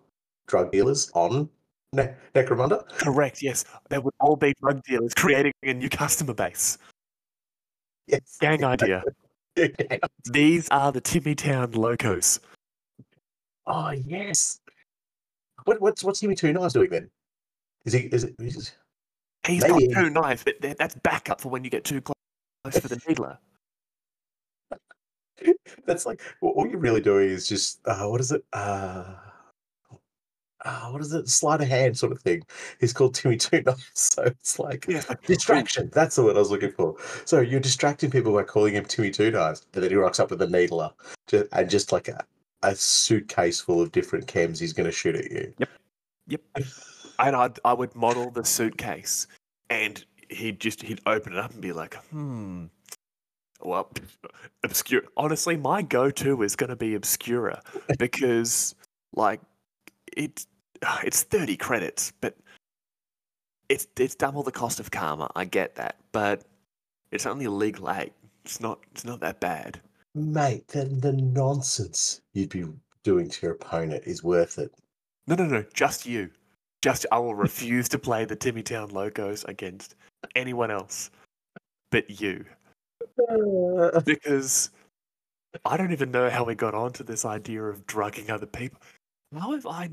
[0.46, 1.48] drug dealers on
[1.92, 2.86] ne- Necromunda.
[2.98, 3.64] Correct, yes.
[3.88, 6.78] There would all be drug dealers creating a new customer base.
[8.06, 8.20] Yes.
[8.40, 9.02] Gang idea.
[10.30, 12.40] These are the Timmytown locos.
[13.66, 14.60] oh yes.
[15.64, 17.10] What, what's what's Timmy Two Knives doing then?
[17.84, 18.34] Is he is it?
[18.38, 18.72] Is,
[19.46, 22.88] He's Maybe- got two knives, but that's backup for when you get too close for
[22.88, 23.38] the needler.
[25.86, 28.44] that's like all you're really doing is just uh, what is it?
[28.52, 29.04] Uh,
[30.66, 31.28] uh, what is it?
[31.28, 32.42] Sleight of hand sort of thing.
[32.80, 35.90] He's called Timmy Two Knives, so it's like like, distraction.
[35.92, 36.96] That's the word I was looking for.
[37.24, 40.30] So you're distracting people by calling him Timmy Two Knives, and then he rocks up
[40.30, 40.90] with a needler,
[41.52, 42.24] and just like a,
[42.64, 45.54] a suitcase full of different chems he's going to shoot at you.
[45.58, 45.68] Yep.
[46.28, 46.40] Yep.
[47.18, 49.28] And I'd, I would model the suitcase,
[49.70, 52.66] and he'd just he'd open it up and be like, hmm.
[53.62, 53.90] Well,
[54.64, 55.02] obscure.
[55.16, 57.62] Honestly, my go-to is going to be Obscura
[57.98, 58.74] because,
[59.14, 59.40] like,
[60.14, 60.44] it
[61.04, 62.36] it's thirty credits, but
[63.68, 65.30] it's it's double the cost of Kalma.
[65.34, 66.44] I get that, but
[67.10, 68.12] it's only legal eight.
[68.44, 69.80] It's not it's not that bad.
[70.14, 72.64] Mate, the, the nonsense you'd be
[73.02, 74.72] doing to your opponent is worth it.
[75.26, 76.30] No, no, no, just you.
[76.82, 79.96] Just I will refuse to play the Timmytown Locos against
[80.34, 81.10] anyone else
[81.90, 82.44] but you.
[84.04, 84.70] Because
[85.64, 88.80] I don't even know how we got onto this idea of drugging other people.
[89.38, 89.88] How have I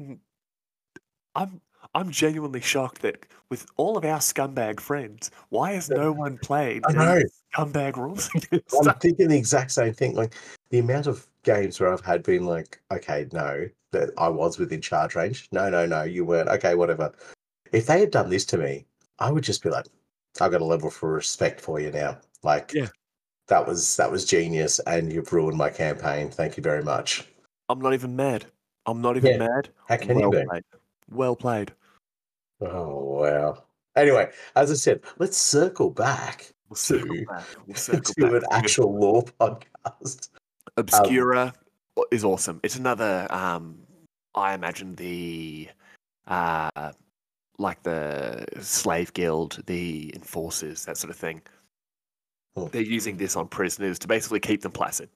[1.35, 1.61] I'm
[1.95, 6.83] I'm genuinely shocked that with all of our scumbag friends, why has no one played
[6.87, 7.21] I know.
[7.55, 8.29] scumbag rules?
[8.87, 10.15] I'm thinking the exact same thing.
[10.15, 10.33] Like
[10.69, 14.81] the amount of games where I've had been like, okay, no, that I was within
[14.81, 15.47] charge range.
[15.51, 16.49] No, no, no, you weren't.
[16.49, 17.11] Okay, whatever.
[17.71, 18.85] If they had done this to me,
[19.19, 19.85] I would just be like,
[20.41, 22.17] I've got a level for respect for you now.
[22.41, 22.87] Like, Yeah.
[23.47, 26.31] that was that was genius, and you've ruined my campaign.
[26.31, 27.27] Thank you very much.
[27.69, 28.45] I'm not even mad.
[28.85, 29.69] I'm not even Yeah, mad.
[29.87, 30.61] How can well you be?
[31.09, 31.71] Well played.
[32.61, 33.63] Oh wow.
[33.95, 37.43] Anyway, as I said, let's circle back We'll circle To- back.
[37.67, 38.33] We'll circle to back.
[38.33, 40.29] an actual lore podcast.
[40.77, 41.53] Obscura
[42.09, 42.59] is awesome.
[42.63, 43.27] It's another.
[43.29, 43.77] Um,
[44.33, 45.69] I imagine the,
[46.25, 46.91] uh,
[47.59, 51.43] like the slave guild, the enforcers, that sort of thing.
[52.57, 52.65] Hmm.
[52.71, 55.09] They're using this on prisoners to basically keep them placid.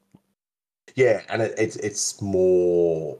[0.95, 3.17] Yeah, and it, it's it's more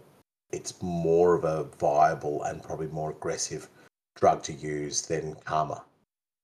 [0.52, 3.68] it's more of a viable and probably more aggressive
[4.16, 5.82] drug to use than kalma.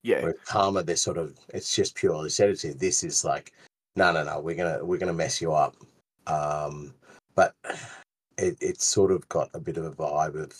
[0.02, 2.78] Yeah, Whereas kalma, they're sort of it's just purely sedative.
[2.78, 3.52] This is like,
[3.96, 5.76] no, no, no, we're gonna we're gonna mess you up.
[6.26, 6.94] Um,
[7.34, 7.54] but
[8.36, 10.52] it it's sort of got a bit of a vibe of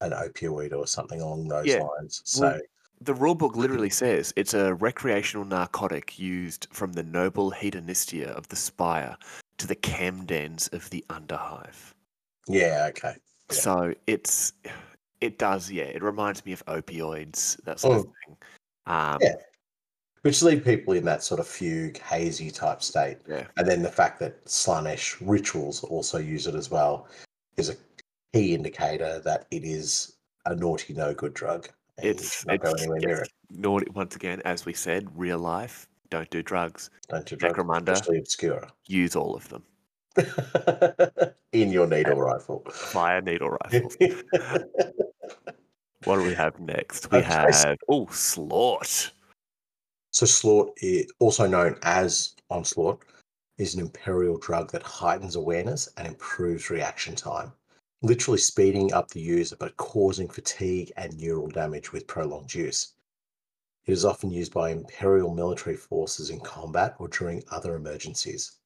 [0.00, 1.78] an opioid or something along those Yeah.
[1.80, 2.22] lines.
[2.24, 2.60] So Well,
[3.00, 8.56] the rulebook literally says it's a recreational narcotic used from the noble hedonistia of the
[8.56, 9.16] spire
[9.58, 11.91] to the chem-dens of the underhive.
[12.48, 13.14] Yeah, okay.
[13.50, 13.56] Yeah.
[13.56, 14.52] So it's
[15.20, 15.84] it does, yeah.
[15.84, 18.36] It reminds me of opioids, that sort of thing.
[18.86, 19.34] Um, Yeah.
[20.22, 23.18] Which leave people in that sort of fugue, hazy type state.
[23.28, 23.46] yeah.
[23.56, 27.08] And then the fact that Slaanesh rituals also use it as well
[27.56, 27.76] is a
[28.32, 30.14] key indicator that it is
[30.46, 31.68] a naughty, no good drug.
[31.98, 33.28] It's it's anywhere near it.
[33.50, 35.88] naughty once again, as we said, real life.
[36.10, 36.90] Don't do drugs.
[37.08, 38.70] Don't do drugs, Necromunda, obscura.
[38.86, 39.64] use all of them.
[41.52, 42.64] in your needle rifle.
[42.70, 43.90] Fire needle rifle.
[46.04, 47.10] What do we have next?
[47.12, 49.12] We Okay, have oh Slaught.
[50.10, 53.04] So Slaught, i- also known as Onslaught,
[53.58, 57.52] is an imperial drug that heightens awareness and improves reaction time,
[58.02, 62.94] literally speeding up the user but causing fatigue and neural damage with prolonged use.
[63.86, 68.58] It is often used by imperial military forces in combat or during other emergencies.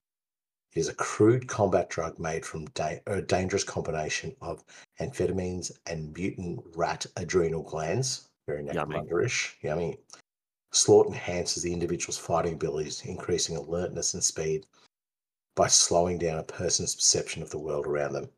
[0.77, 4.63] It is a crude combat drug made from da- a dangerous combination of
[4.99, 8.29] amphetamines and mutant rat adrenal glands.
[8.47, 8.93] Very Yummy.
[8.99, 9.57] necromunda-ish.
[9.63, 9.97] Yummy.
[10.71, 14.67] Slaught enhances the individual's fighting abilities, increasing alertness and speed
[15.55, 18.29] by slowing down a person's perception of the world around them.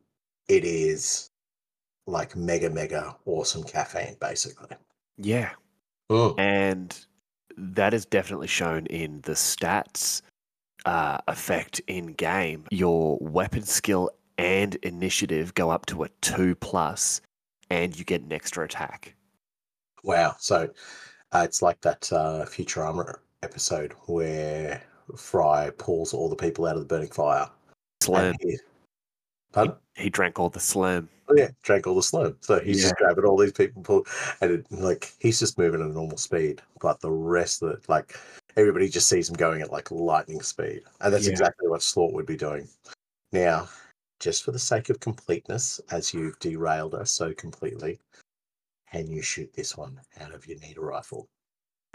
[0.48, 1.28] It is
[2.06, 4.74] like mega, mega awesome caffeine, basically.
[5.18, 5.50] Yeah,
[6.10, 6.40] Mm.
[6.40, 7.06] and
[7.58, 10.22] that is definitely shown in the stats
[10.84, 12.64] uh, effect in game.
[12.70, 17.20] Your weapon skill and initiative go up to a two plus,
[17.70, 19.14] and you get an extra attack.
[20.02, 20.36] Wow.
[20.38, 20.70] So
[21.32, 24.82] uh, it's like that uh, Futurama episode where
[25.16, 27.48] Fry pulls all the people out of the burning fire.
[28.00, 28.26] Slam.
[28.26, 28.58] And he,
[29.52, 29.74] pardon?
[29.94, 31.08] He drank all the slam.
[31.28, 32.36] Oh, yeah, drank all the slime.
[32.40, 34.06] So he's just grabbing all these people, pull,
[34.40, 37.88] and it, like he's just moving at a normal speed, but the rest of it,
[37.88, 38.16] like
[38.56, 41.32] everybody just sees him going at like lightning speed, and that's Yeah.
[41.32, 42.68] exactly what Slaught would be doing.
[43.32, 43.68] Now,
[44.18, 47.98] just for the sake of completeness, as you've derailed us so completely,
[48.90, 51.28] can you shoot this one out of your needle rifle?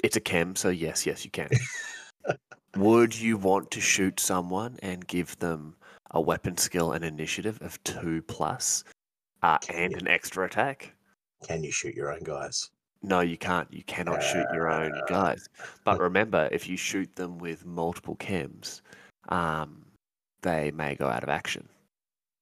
[0.04, 1.50] It's a chem, so yes, yes, you can.
[2.76, 5.76] Would you want to shoot someone and give them
[6.12, 8.84] a weapon skill and initiative of two plus,
[9.44, 10.94] uh, and an extra attack?
[11.48, 12.72] Can you shoot your own guys?
[13.08, 13.72] No, you can't.
[13.72, 15.48] You cannot shoot your own Uh, guys.
[15.84, 18.82] But remember, if you shoot them with multiple chems,
[19.30, 19.86] um,
[20.42, 21.68] they may go out of action.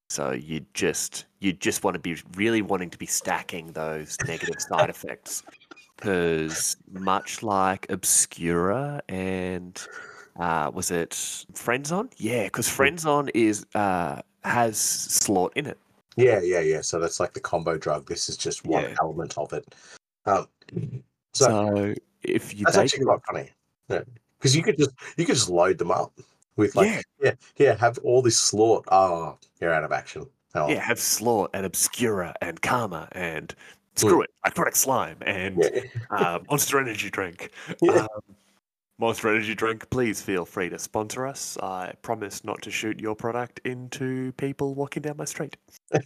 [0.10, 4.61] So you just you just want to be really wanting to be stacking those negative
[4.61, 5.44] side effects,
[5.98, 9.81] because much like Obscura and
[10.40, 11.11] uh, was it
[11.53, 12.11] Frenzon?
[12.18, 15.80] Yeah, because Frenzon is uh, has slaught in it.
[16.15, 16.81] Yeah, yeah, yeah.
[16.81, 18.07] So that's like the combo drug.
[18.07, 18.95] This is just one Yeah.
[19.02, 19.73] element of it.
[20.26, 20.48] Um,
[21.34, 21.94] so So
[22.24, 23.50] if you That's bake actually it- quite funny.
[23.90, 24.02] Yeah,
[24.40, 26.14] because you could just you could just load them up
[26.56, 27.02] with like Yeah.
[27.22, 28.86] yeah yeah, have all this slaught.
[28.91, 30.26] Oh, you're out of action.
[30.56, 33.56] Oh, Yeah, have Slaught and Obscura and Kalma and
[33.95, 35.82] screw it, Necrotic Slime and yeah.
[36.12, 37.50] uh, Monster Energy Drink.
[37.82, 38.02] Yeah.
[38.02, 38.36] Um,
[39.00, 41.58] Monster Energy Drink, please feel free to sponsor us.
[41.58, 45.58] I promise not to shoot your product into people walking down my street.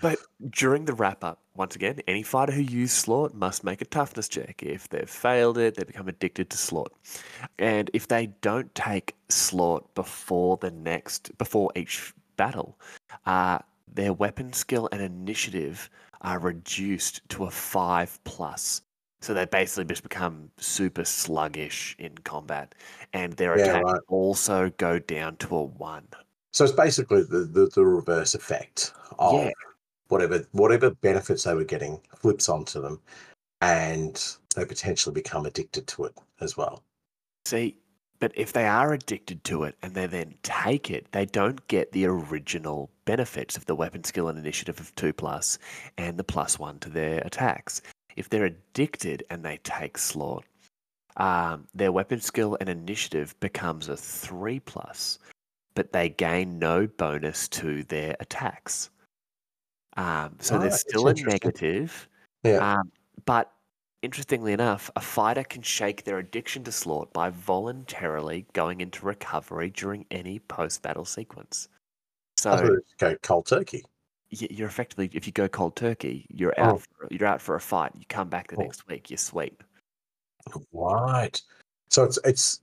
[0.00, 0.18] but
[0.50, 4.28] during the wrap up, once again, any fighter who used Slaught must make a toughness
[4.28, 4.62] check.
[4.62, 6.92] If they've failed it, they become addicted to Slaught.
[7.58, 12.78] And if they don't take Slaught before the next, before each battle,
[13.26, 13.58] uh,
[13.92, 15.90] their weapon skill and initiative
[16.20, 18.82] are reduced to a five plus.
[19.20, 22.74] So they basically just become super sluggish in combat,
[23.12, 24.00] and their Yeah, attack right.
[24.06, 26.06] also go down to a one.
[26.52, 29.50] So it's basically the, the the reverse effect of Yeah.
[30.08, 33.00] Whatever whatever benefits they were getting flips onto them,
[33.60, 36.82] and they potentially become addicted to it as well.
[37.44, 37.76] See,
[38.20, 41.92] but if they are addicted to it and they then take it, they don't get
[41.92, 45.58] the original benefits of the weapon skill and initiative of two plus
[45.96, 47.80] and the plus one to their attacks.
[48.16, 50.44] If they're addicted and they take slaught,
[51.16, 55.18] um, their weapon skill and initiative becomes a three plus,
[55.74, 58.90] but they gain no bonus to their attacks.
[59.98, 62.08] Um, so Ah, there's still a negative,
[62.44, 62.58] Yeah.
[62.78, 62.92] um,
[63.26, 63.52] but
[64.02, 69.70] interestingly enough, a fighter can shake their addiction to slaught by voluntarily going into recovery
[69.70, 71.68] during any post-battle sequence.
[72.36, 73.84] So go cold turkey.
[74.30, 76.74] you're effectively, if you go cold turkey, you're out.
[76.74, 76.78] Oh.
[76.78, 77.90] For, you're out for a fight.
[77.96, 78.60] You come back the Oh.
[78.62, 79.10] next week.
[79.10, 79.60] You're sweet.
[80.72, 81.42] Right.
[81.90, 82.60] So it's it's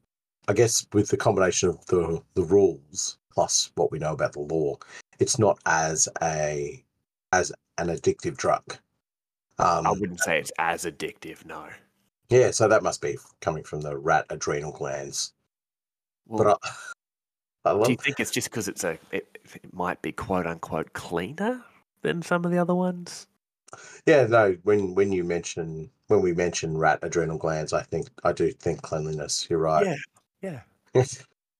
[0.47, 4.39] I guess with the combination of the the rules plus what we know about the
[4.39, 4.77] lore,
[5.19, 6.81] it's not as a
[7.35, 8.63] as an addictive drug.
[9.59, 11.45] Um, I wouldn't say it's as addictive.
[11.45, 11.65] No.
[12.29, 15.33] yeah, so that must be coming from the rat adrenal glands.
[16.27, 16.59] Well, But
[17.65, 18.97] I, I love do you think it's just because it's a?
[19.11, 21.63] It, it might be quote unquote cleaner
[22.01, 23.27] than some of the other ones.
[24.05, 28.31] yeah no when when you mention when we mention rat adrenal glands, I think I
[28.31, 29.47] do think cleanliness.
[29.49, 29.85] You're right.
[30.41, 30.61] Yeah.
[30.93, 31.01] Yeah.
[31.01, 31.05] Um,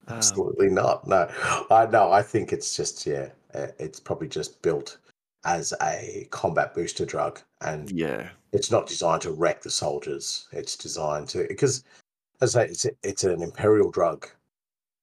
[0.18, 1.08] Absolutely not.
[1.08, 1.28] No,
[1.72, 2.12] I no.
[2.12, 3.30] I think it's just yeah.
[3.54, 5.00] uh, It's probably just built
[5.46, 8.30] as a combat booster drug, and yeah.
[8.52, 10.48] it's not designed to wreck the soldiers.
[10.52, 11.84] It's designed to because,
[12.42, 14.28] as I say, it's it's an imperial drug,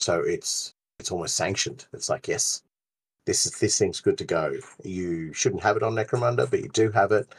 [0.00, 1.86] so it's it's almost sanctioned.
[1.92, 2.62] It's like yes,
[3.26, 4.54] this is this thing's good to go.
[4.84, 7.32] You shouldn't have it on Necromunda, but you do have it.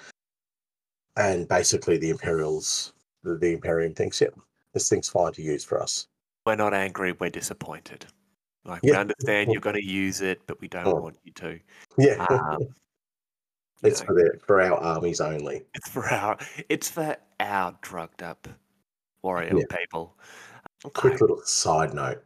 [1.15, 2.93] and basically the Imperials,
[3.23, 4.34] the, the Imperium thinks, yep,
[4.73, 6.07] this thing's fine to use for us.
[6.45, 8.05] We're not angry, we're disappointed.
[8.65, 10.95] Like we understand you're going to use it, but we don't Oh.
[10.95, 11.59] want you to.
[11.97, 12.73] Yeah, Um,
[13.81, 15.63] it's know, for their, for our armies only.
[15.73, 16.37] it's for our
[16.69, 18.47] it's for our drugged up
[19.23, 19.77] warrior Yeah.
[19.77, 20.15] people.
[20.93, 22.23] Quick little side note: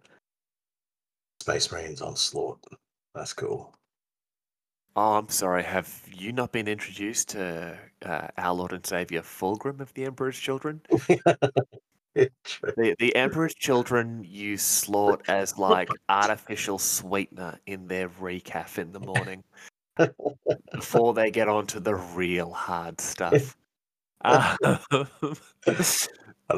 [1.41, 2.63] Space Marines onslaught.
[3.13, 3.73] That's cool.
[4.95, 5.61] Oh, I'm sorry.
[5.63, 10.39] Have you not been introduced to uh, our Lord and Savior Fulgrim of the Emperor's
[10.39, 10.81] Children?
[12.15, 18.99] The the Emperor's Children use slaught as like artificial sweetener in their recaf in the
[18.99, 19.43] morning
[20.71, 23.55] before they get on to the real hard stuff.
[24.21, 24.57] Um,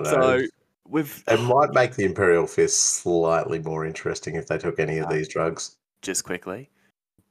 [0.05, 0.41] so
[0.87, 5.07] with it might make the Imperial Fist slightly more interesting if they took any of
[5.07, 5.75] Uh, these drugs.
[6.01, 6.69] just quickly,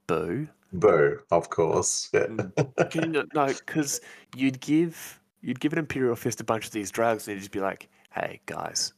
[0.05, 0.47] boo.
[0.71, 2.09] Boo, of course.
[2.13, 2.27] Yeah.
[2.27, 2.91] Mm.
[2.91, 4.01] Can you, no, because
[4.35, 7.51] you'd give you'd give an Imperial Fist a bunch of these drugs, and you'd just
[7.51, 8.93] be like, "Hey guys,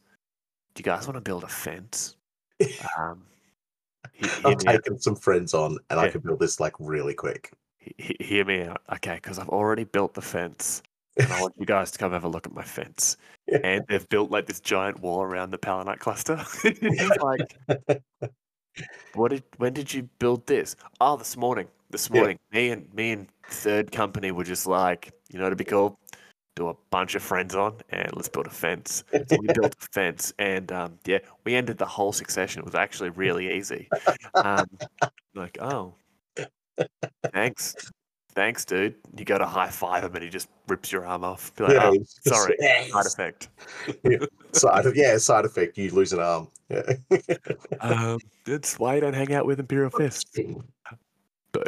[0.74, 2.16] do you guys want to build a fence?
[2.98, 3.22] Um,
[4.44, 7.52] I'm taking some Frenzon, and I can build this like really quick.
[7.78, 9.14] he- he- hear me out, okay?
[9.16, 10.82] Because I've already built the fence,
[11.16, 13.16] and I want you guys to come have a look at my fence.
[13.48, 13.58] Yeah.
[13.64, 16.36] And they've built like this giant wall around the Palanite cluster.
[17.20, 18.00] Like,
[19.14, 19.42] what did?
[19.58, 20.76] When did you build this?
[21.00, 21.66] Oh, this morning.
[21.90, 22.18] This Yeah.
[22.18, 25.98] morning, me and me and third company were just like, you know, to be cool,
[26.54, 29.04] do a bunch of Frenzon, and let's build a fence.
[29.28, 32.60] So we built a fence, and um, yeah, we ended the whole succession.
[32.60, 33.88] It was actually really easy.
[34.34, 34.66] Um,
[35.34, 35.94] like, oh,
[37.32, 37.76] thanks,
[38.34, 38.96] thanks, dude.
[39.16, 41.54] You go to high five him, and he just rips your arm off.
[41.54, 42.90] Be like, Yeah, oh, sorry, Yes.
[42.92, 43.48] side effect.
[44.54, 45.78] Side, yeah, side effect.
[45.78, 46.46] You lose an arm.
[46.68, 46.82] Yeah.
[47.80, 50.38] Um, that's why you don't hang out with Imperial Fist.
[51.52, 51.62] Boo.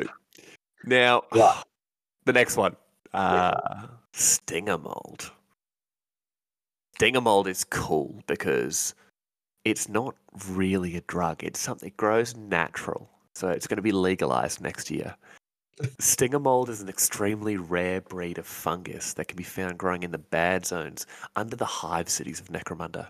[0.85, 1.63] Now, Yeah.
[2.27, 2.77] the next one,
[3.15, 3.87] uh,
[4.17, 5.33] Stinger Mold.
[6.95, 8.95] Stinger Mold is cool because
[9.65, 10.15] it's not
[10.51, 11.43] really a drug.
[11.43, 15.17] It's something that grows natural, so it's going to be legalized next year.
[15.99, 20.13] Stinger mold is an extremely rare breed of fungus that can be found growing in
[20.13, 23.09] the bad zones under the hive cities of Necromunda.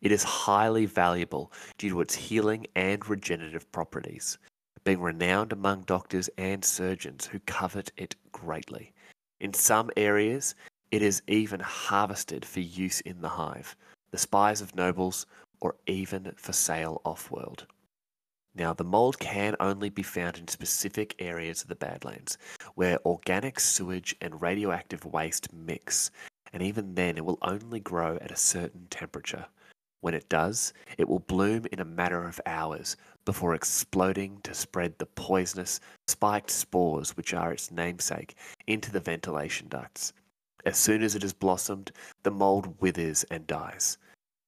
[0.00, 4.38] It is highly valuable due to its healing and regenerative properties,
[4.82, 8.92] being renowned among doctors and surgeons who covet it greatly.
[9.42, 10.54] In some areas,
[10.92, 13.74] it is even harvested for use in the hive,
[14.12, 15.26] the spies of nobles,
[15.60, 17.66] or even for sale off world.
[18.54, 22.38] Now, the mold can only be found in specific areas of the Badlands
[22.76, 26.12] where organic sewage and radioactive waste mix,
[26.52, 29.46] and even then, it will only grow at a certain temperature.
[30.02, 34.98] When it does, it will bloom in a matter of hours before exploding to spread
[34.98, 38.36] the poisonous, spiked spores, which are its namesake,
[38.66, 40.12] into the ventilation ducts.
[40.64, 41.92] As soon as it has blossomed,
[42.22, 43.98] the mold withers and dies.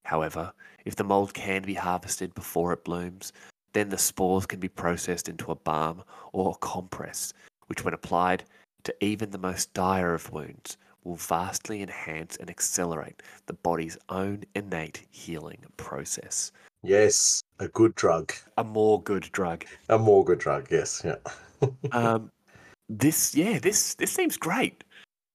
[0.05, 0.53] However,
[0.85, 3.33] if the mold can be harvested before it blooms,
[3.73, 6.03] then the spores can be processed into a balm
[6.33, 7.33] or a compress,
[7.67, 8.45] which, when applied
[8.85, 14.45] to even the most dire of wounds, will vastly enhance and accelerate the body's own
[14.55, 16.53] innate healing process.
[16.85, 18.33] Yes, a good drug.
[18.59, 19.65] A more good drug.
[19.89, 20.69] A more good drug.
[20.71, 21.03] Yes.
[21.05, 21.17] Yeah.
[21.93, 22.31] Um,
[22.91, 24.85] this, yeah, this this seems great.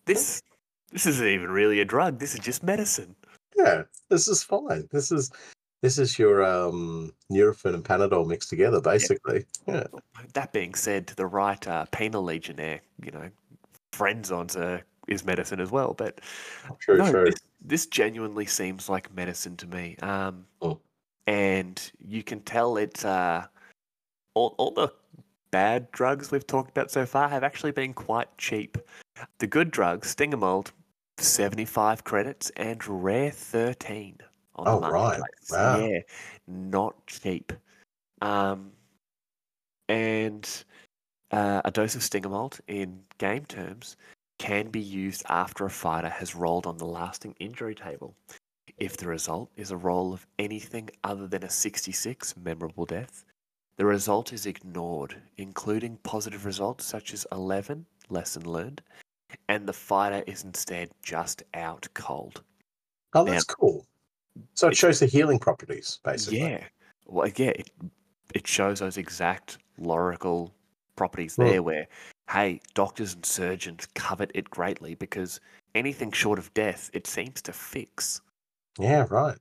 [0.05, 0.43] This
[0.91, 2.19] this isn't even really a drug.
[2.19, 3.15] This is just medicine.
[3.57, 3.83] Yeah.
[4.09, 4.87] This is fine.
[4.91, 5.31] This is
[5.81, 9.45] this is your um Nurofen and Panadol mixed together, basically.
[9.65, 9.85] Yeah.
[10.33, 13.29] That being said, to the right uh, penal legionnaire, you know,
[13.91, 15.95] Frenzon to is medicine as well.
[15.97, 16.21] But
[16.77, 16.97] True.
[16.97, 17.25] no, true.
[17.25, 19.95] This, this genuinely seems like medicine to me.
[20.03, 20.79] Um, Mm.
[21.27, 23.45] And you can tell it's uh,
[24.33, 24.91] all all the
[25.51, 28.77] bad drugs we've talked about so far have actually been quite cheap.
[29.39, 30.71] The good drugs, Stinger mold,
[31.17, 34.17] seventy five credits, and Rare thirteen
[34.55, 35.21] on Oh, the right.
[35.49, 35.77] Wow.
[35.77, 35.99] Yeah,
[36.47, 37.53] not cheap.
[38.21, 38.71] Um,
[39.87, 40.47] and
[41.31, 43.97] uh, a dose of Stinger mold in game terms
[44.37, 48.15] can be used after a fighter has rolled on the lasting injury table.
[48.79, 53.25] If the result is a roll of anything other than a 66 memorable death,
[53.75, 58.81] the result is ignored, including positive results such as 11 lesson learned,
[59.49, 62.43] and the fighter is instead just out cold.
[63.13, 63.85] Oh, Now- that's cool.
[64.53, 66.39] So it It's- shows the healing properties, basically.
[66.39, 66.67] Yeah.
[67.05, 67.71] Well, yeah, it,
[68.33, 70.51] it shows those exact lorical
[70.95, 71.43] properties Hmm.
[71.43, 71.87] there where,
[72.29, 75.41] hey, doctors and surgeons covet it greatly because
[75.75, 78.21] anything short of death, it seems to fix.
[78.77, 79.37] Yeah, right.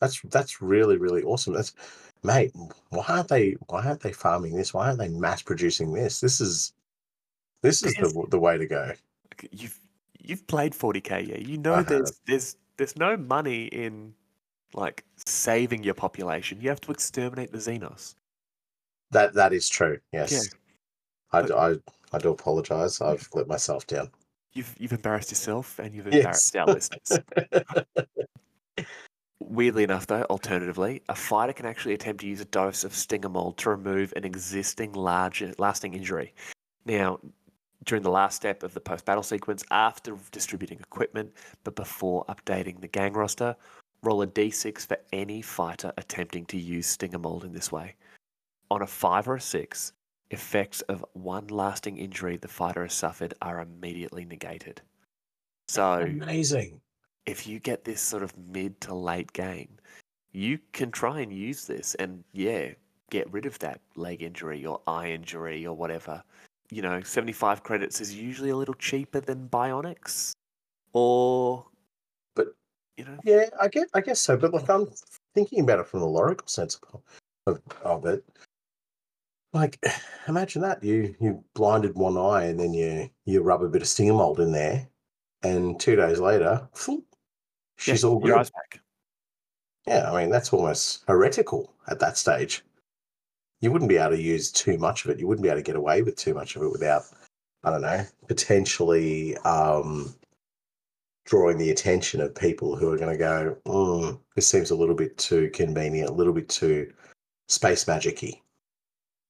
[0.00, 1.54] That's that's really really awesome.
[1.54, 1.72] That's
[2.22, 2.52] mate.
[2.90, 4.74] Why aren't they Why aren't they farming this?
[4.74, 6.20] Why aren't they mass producing this?
[6.20, 6.72] This is
[7.62, 8.92] this is the the way to go.
[9.50, 9.78] You've
[10.18, 11.36] you've played 40k, yeah.
[11.38, 11.86] You I know have.
[11.86, 14.14] there's there's there's no money in
[14.74, 16.60] like saving your population.
[16.60, 18.14] You have to exterminate the Xenos.
[19.12, 19.98] That that is true.
[20.12, 20.50] Yes.
[21.32, 21.74] I, but- I
[22.12, 23.00] I do apologize.
[23.00, 24.10] I've let myself down.
[24.52, 26.14] You've you've embarrassed yourself and you've Yes.
[26.52, 27.18] embarrassed our listeners.
[29.40, 33.28] Weirdly enough, though, alternatively, a fighter can actually attempt to use a dose of Stinger
[33.28, 36.34] mold to remove an existing large lasting injury.
[36.86, 37.18] Now,
[37.84, 41.32] during the last step of the post battle sequence, after distributing equipment,
[41.62, 43.54] but before updating the gang roster,
[44.02, 47.94] roll a d6 for any fighter attempting to use Stinger mold in this way.
[48.70, 49.92] On a 5 or a 6,
[50.30, 54.80] effects of one lasting injury the fighter has suffered are immediately negated.
[55.68, 56.80] So, Amazing.
[57.26, 59.68] If you get this sort of mid to late game,
[60.32, 62.68] you can try and use this and yeah,
[63.10, 66.22] get rid of that leg injury or eye injury or whatever.
[66.70, 70.32] You know, 75 credits is usually a little cheaper than Bionics.
[70.92, 71.66] Or
[72.34, 72.54] But-
[72.96, 74.36] you know, Yeah, I get I guess so.
[74.36, 74.88] But like I'm
[75.34, 76.78] thinking about it from the logical sense
[77.46, 78.24] of, of, it.
[79.52, 79.78] Like
[80.28, 80.82] imagine that.
[80.82, 84.40] You you blinded one eye and then you you rub a bit of stinger mold
[84.40, 84.88] in there
[85.42, 87.04] and two days later, phew,
[87.76, 88.80] she's yeah, all your eyes back.
[89.86, 92.64] Yeah, I mean that's almost heretical at that stage.
[93.60, 95.18] You wouldn't be able to use too much of it.
[95.18, 97.04] You wouldn't be able to get away with too much of it without,
[97.62, 100.14] I don't know, potentially um,
[101.24, 104.94] drawing the attention of people who are going to go, mm, "This seems a little
[104.94, 106.92] bit too convenient, a little bit too
[107.48, 108.40] space magicy."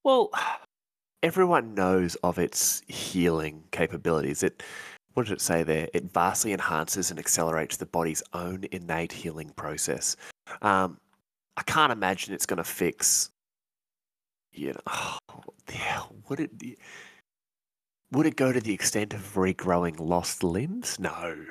[0.05, 0.31] Well,
[1.23, 4.43] everyone knows of its healing capabilities.
[4.43, 4.63] It,
[5.15, 5.89] what did it say there?
[5.95, 10.17] It vastly enhances and accelerates the body's own innate healing process.
[10.63, 10.99] Um,
[11.57, 13.31] I can't imagine it's going to fix.
[14.53, 15.19] You know, oh,
[15.73, 16.51] yeah, would it?
[18.13, 20.99] Would it go to the extent of regrowing lost limbs?
[21.01, 21.45] No,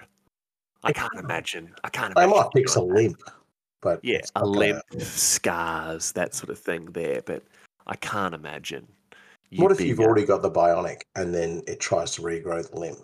[0.84, 1.74] I can't imagine.
[1.84, 2.30] I can't imagine.
[2.30, 3.22] might fix a limp,
[3.82, 7.22] but Yeah, a gonna- limp, scars, that sort of thing there.
[7.26, 7.44] But
[7.88, 8.88] I can't imagine.
[9.58, 12.80] What if you've uh, already got the bionic and then it tries to regrow the
[12.80, 12.98] limb?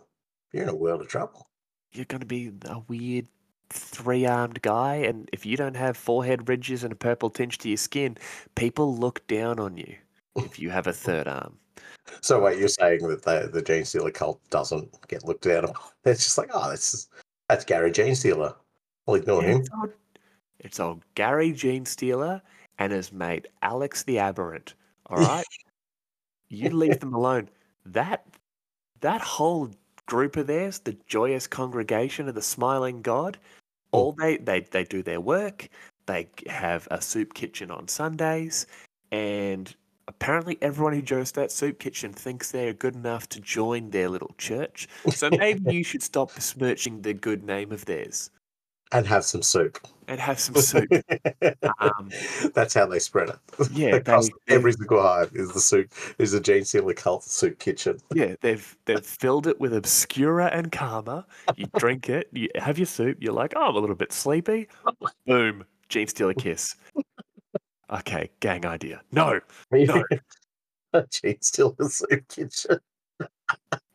[0.51, 1.47] You're in a world of trouble.
[1.91, 3.27] you're going to be a weird
[3.69, 7.67] three armed guy, and if you don't have forehead ridges and a purple tinge to
[7.69, 8.17] your skin,
[8.55, 9.95] people look down on you
[10.38, 11.57] if you have a third arm.
[12.21, 15.73] So wait, you're saying that the the Genestealer cult doesn't get looked down on?
[16.05, 17.09] It's just like, oh, this is
[17.47, 18.55] that's Gary Genestealer.
[19.07, 19.59] I'll ignore Yeah, him.
[19.61, 19.93] it's, old,
[20.59, 22.41] it's old Gary Genestealer
[22.80, 24.73] and his mate Alex the Aberrant.
[25.07, 25.45] All right,
[26.49, 27.49] you leave them alone.
[27.85, 28.26] That
[29.01, 29.69] that whole
[30.10, 33.38] group of theirs, the joyous congregation of the smiling God,
[33.91, 33.98] hmm.
[33.98, 35.69] all they they they do their work.
[36.07, 38.65] They have a soup kitchen on Sundays,
[39.11, 39.73] and
[40.07, 44.10] apparently everyone who goes to that soup kitchen thinks they're good enough to join their
[44.10, 44.88] little church.
[45.14, 48.31] So maybe you should stop besmirching the good name of theirs
[48.91, 49.77] And have some soup.
[50.10, 50.90] And have some soup.
[51.80, 52.10] Um,
[52.53, 53.38] That's how they spread it.
[53.72, 57.99] Yeah, Across they- every single hive is the soup is the Genestealer cult soup kitchen.
[58.14, 61.26] Yeah, they've they've filled it with Obscura and Kalma.
[61.56, 63.18] You drink it, you have your soup.
[63.22, 64.68] You're like, oh, I'm a little bit sleepy.
[65.26, 66.76] Boom, Genestealer kiss.
[67.91, 69.02] Okay, gang idea.
[69.11, 69.40] No,
[69.72, 70.03] No.
[70.94, 72.80] Genestealer soup kitchen.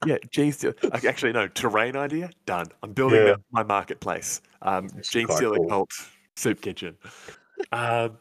[0.07, 1.05] Yeah, Genestealer.
[1.05, 2.31] Actually, no, terrain idea.
[2.47, 2.67] Done.
[2.83, 3.37] I'm building Yeah.
[3.53, 4.43] my marketplace.
[4.63, 5.69] Um, That's Genestealer cool.
[5.69, 5.91] cult
[6.37, 6.97] soup kitchen.
[7.73, 8.19] Um,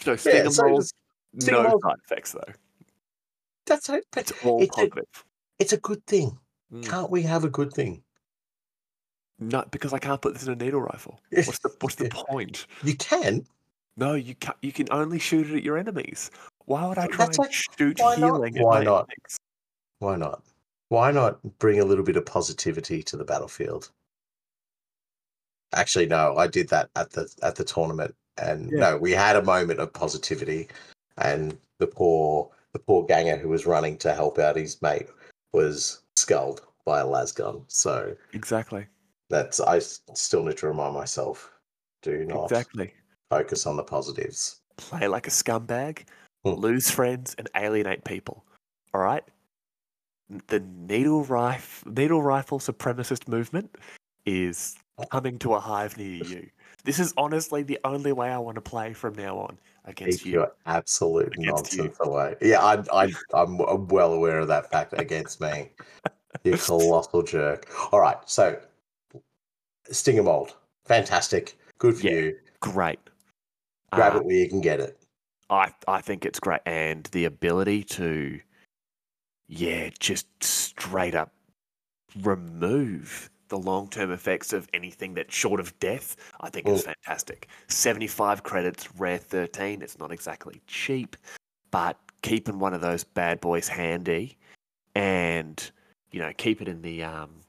[0.00, 0.92] so Yeah, so it's-
[1.38, 2.52] Stinger no mold- side effects though.
[3.66, 4.04] that's it.
[4.12, 4.88] But It's all it's a,
[5.60, 6.38] it's a good thing.
[6.72, 6.84] Mm.
[6.88, 8.02] Can't we have a good thing?
[9.38, 11.20] No, because I can't put this in a needle rifle.
[11.30, 12.66] What's the what's the point?
[12.82, 13.46] You can.
[13.96, 16.30] No, you can You can only shoot it at your enemies.
[16.66, 19.08] Why would I try That's and like- shoot why healing at Why not?
[19.08, 19.38] enemies?
[20.00, 20.42] Why not?
[20.88, 23.90] Why not bring a little bit of positivity to the battlefield?
[25.72, 28.80] Actually, no, I did that at the at the tournament, and Yeah.
[28.80, 30.68] no, we had a moment of positivity,
[31.18, 35.08] and the poor the poor ganger who was running to help out his mate
[35.52, 37.64] was sculled by a lasgun.
[37.68, 38.86] So Exactly.
[39.28, 41.52] that's I still need to remind myself:
[42.02, 42.94] do not Exactly.
[43.30, 44.60] focus on the positives.
[44.76, 46.08] Play like a scumbag,
[46.44, 46.54] Hmm.
[46.54, 48.44] lose friends, and alienate people.
[48.94, 49.24] All right.
[50.48, 53.76] The needle rifle needle rifle supremacist movement
[54.26, 54.76] is
[55.10, 56.48] coming to a hive near you.
[56.84, 60.26] This is honestly the only way I want to play from now on against Keep
[60.26, 60.32] you.
[60.32, 61.78] your absolute Against you.
[61.84, 62.36] nonsense away.
[62.40, 65.70] Yeah, I, I, I'm w- well aware of that fact against me.
[66.44, 67.68] You colossal jerk.
[67.92, 68.58] All right, so
[69.90, 70.54] Stinger Mold,
[70.86, 72.12] fantastic, good for Yeah.
[72.12, 72.36] you.
[72.60, 73.00] Great.
[73.92, 74.96] Grab Uh, it where you can get it.
[75.50, 78.40] I I think it's great, and the ability to,
[79.50, 81.32] yeah, just straight up
[82.22, 86.84] remove the long term effects of anything that's short of death, I think is Mm.
[86.84, 87.48] fantastic.
[87.68, 89.82] 75 credits, rare 13.
[89.82, 91.16] It's not exactly cheap,
[91.70, 94.38] but keeping one of those bad boys handy
[94.94, 95.70] and,
[96.12, 97.42] you know, keep it in the um,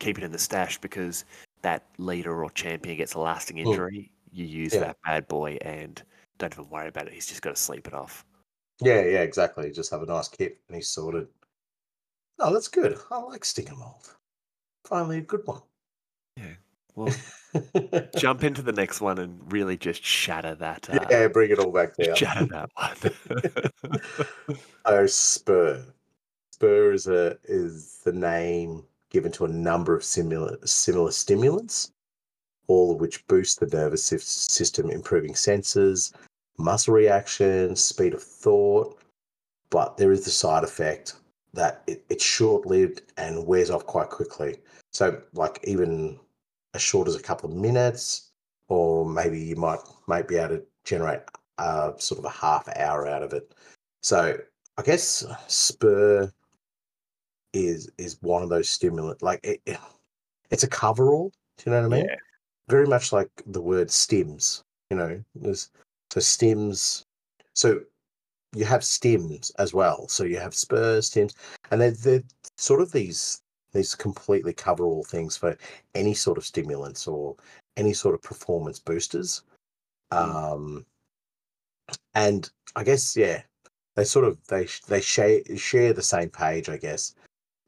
[0.00, 1.24] keep it in the stash because
[1.62, 3.82] that leader or champion gets a lasting Mm.
[3.84, 4.12] injury.
[4.32, 4.80] You use Yeah.
[4.80, 6.02] that bad boy and
[6.38, 7.12] don't even worry about it.
[7.14, 8.24] He's just got to sleep it off.
[8.80, 9.70] Yeah, yeah, exactly.
[9.70, 11.28] Just have a nice kit and he's sorted.
[12.38, 12.98] Oh, that's good.
[13.10, 14.14] I like Stinger Mold.
[14.84, 15.60] Finally, a good one.
[16.36, 16.54] Yeah.
[16.96, 17.14] Well,
[18.16, 20.88] jump into the next one and really just shatter that.
[20.90, 22.16] Uh, yeah, bring it all back down.
[22.16, 24.56] shatter that one.
[24.86, 25.84] Oh, Spur.
[26.52, 31.92] Spur is a is the name given to a number of similar similar stimulants,
[32.66, 36.12] all of which boost the nervous system, improving senses,
[36.60, 38.98] muscle reaction, speed of thought.
[39.70, 41.14] But there is the side effect
[41.54, 44.56] that it, it's short lived and wears off quite quickly.
[44.92, 46.18] So, like even
[46.74, 48.30] as short as a couple of minutes,
[48.68, 51.20] or maybe you might might be able to generate
[51.58, 53.52] uh, sort of a half hour out of it.
[54.02, 54.36] So
[54.78, 56.32] I guess Spur
[57.52, 59.22] is is one of those stimulant.
[59.22, 59.78] Like it, it-
[60.50, 61.30] it's a coverall.
[61.58, 62.06] Do you know what I mean?
[62.06, 62.16] Yeah.
[62.68, 64.64] Very much like the word stims.
[64.90, 65.70] You know, there's
[66.12, 67.04] so stims.
[67.54, 67.80] So
[68.54, 70.08] you have stims as well.
[70.08, 71.34] So you have Spur stims,
[71.70, 72.22] and they're they're
[72.56, 73.42] sort of these
[73.72, 75.56] these completely cover all things for
[75.94, 77.36] any sort of stimulants or
[77.76, 79.42] any sort of performance boosters.
[80.12, 80.34] Mm.
[80.34, 80.86] Um,
[82.14, 83.42] and I guess yeah,
[83.94, 87.14] they sort of they they share share the same page, I guess.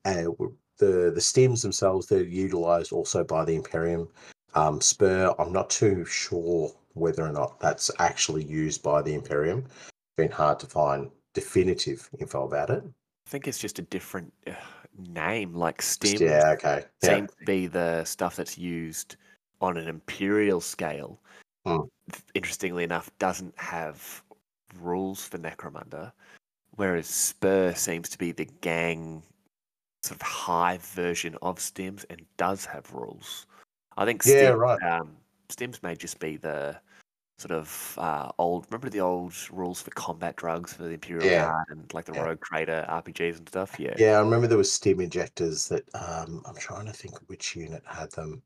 [0.04, 0.34] And
[0.78, 4.08] the the stims themselves they're utilized also by the Imperium.
[4.54, 9.64] Um, Spur, I'm not too sure whether or not that's actually used by the Imperium.
[10.16, 12.82] Been hard to find definitive info about it.
[12.84, 14.52] I think it's just a different uh,
[15.08, 16.20] name, like Stim.
[16.20, 16.84] Yeah, okay.
[17.02, 17.16] Yeah.
[17.16, 19.16] seems to be the stuff that's used
[19.60, 21.20] on an imperial scale.
[21.64, 21.82] Hmm.
[22.34, 24.22] Interestingly enough, doesn't have
[24.80, 26.12] rules for Necromunda,
[26.76, 29.22] whereas Spur seems to be the gang
[30.02, 33.46] sort of high version of stims and does have rules.
[33.96, 34.82] I think Yeah, right.
[34.82, 35.16] um,
[35.54, 36.76] Stims may just be the
[37.38, 38.66] sort of uh, old.
[38.70, 41.46] Remember the old rules for combat drugs for the Imperial Yeah.
[41.46, 42.22] Guard and like the Yeah.
[42.22, 43.78] Rogue Trader RPGs and stuff.
[43.78, 47.56] Yeah, Yeah, I remember there was steam injectors that um, I'm trying to think which
[47.56, 48.42] unit had them.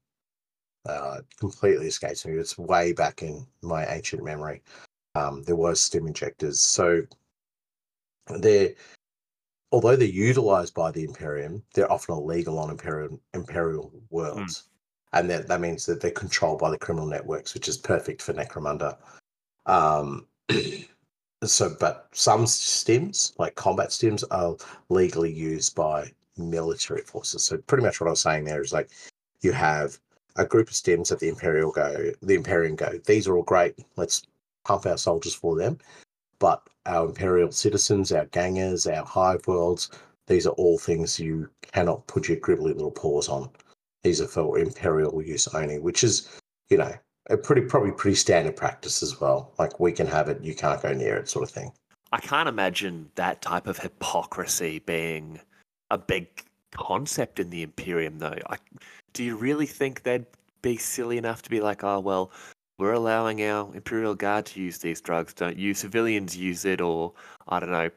[0.86, 2.34] Uh, completely escapes me.
[2.34, 4.62] It's way back in my ancient memory.
[5.16, 7.02] Um, there was steam injectors, so
[8.38, 8.72] they're
[9.72, 14.68] although they're utilized by the Imperium, they're often illegal on Imperial Imperial worlds,
[15.18, 18.32] and that that means that they're controlled by the criminal networks, which is perfect for
[18.34, 18.96] Necromunda.
[19.66, 20.26] Um,
[21.44, 24.56] so, but some stims, like combat stims, are
[24.88, 27.44] legally used by military forces.
[27.44, 28.90] So pretty much what I was saying there is like
[29.40, 29.98] you have
[30.36, 33.74] a group of stims that the Imperial go, the Imperium go, these are all great.
[33.96, 34.22] Let's
[34.64, 35.78] pump our soldiers for them.
[36.38, 39.90] But our Imperial citizens, our gangers, our hive worlds,
[40.26, 43.48] these are all things you cannot put your gribbly little paws on.
[44.06, 46.28] These are for Imperial use only, which is,
[46.70, 46.94] you know,
[47.28, 49.52] a pretty probably pretty standard practice as well.
[49.58, 51.72] Like we can have it, you can't go near it, sort of thing.
[52.12, 55.40] I can't imagine that type of hypocrisy being
[55.90, 56.28] a big
[56.70, 58.38] concept in the Imperium, though.
[58.48, 58.58] I,
[59.12, 60.26] do you really think they'd
[60.62, 62.30] be silly enough to be like, oh, well,
[62.78, 66.80] we're allowing our Imperial Guard to use these drugs, don't you civilians use it?
[66.80, 67.12] Or,
[67.48, 67.90] I don't know,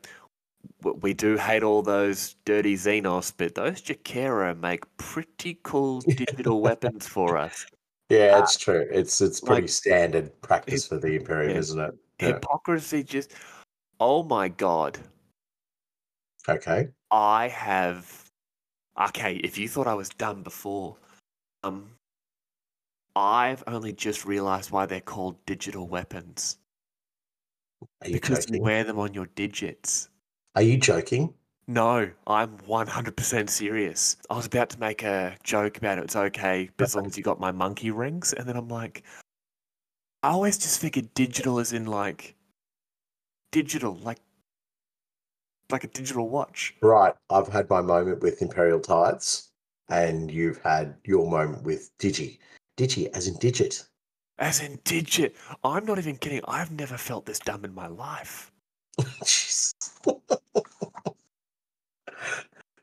[1.02, 7.08] we do hate all those dirty Xenos, but those Jokaero make pretty cool digital weapons
[7.08, 7.66] for us.
[8.10, 8.88] Yeah, it's true.
[8.92, 11.58] It's it's pretty like, standard practice for the Imperium, yeah.
[11.58, 11.96] isn't it?
[12.20, 12.28] Yeah.
[12.28, 13.34] Hypocrisy just,
[14.00, 14.98] oh my god.
[16.48, 16.88] Okay.
[17.12, 18.26] I have.
[19.00, 20.98] Okay, if you thought I was dumb before,
[21.64, 21.90] um,
[23.16, 26.58] I've only just realised why they're called digital weapons
[28.02, 30.10] because you wear them on your digits.
[30.60, 31.34] Are you joking?
[31.68, 34.18] No, I'm 100% serious.
[34.30, 36.04] I was about to make a joke about it.
[36.04, 39.04] It's okay as long as you got my monkey rings, and then I'm like,
[40.22, 42.36] I always just figured digital as in like
[43.54, 44.18] digital, like
[45.70, 46.76] like a digital watch.
[46.82, 47.14] Right.
[47.30, 49.52] I've had my moment with Imperial Tides,
[49.88, 52.38] and you've had your moment with Digi.
[52.76, 53.88] Digi, as in digit.
[54.40, 55.38] As in digit.
[55.64, 56.42] I'm not even kidding.
[56.50, 58.49] I've never felt this dumb in my life.
[59.24, 59.74] Jeez.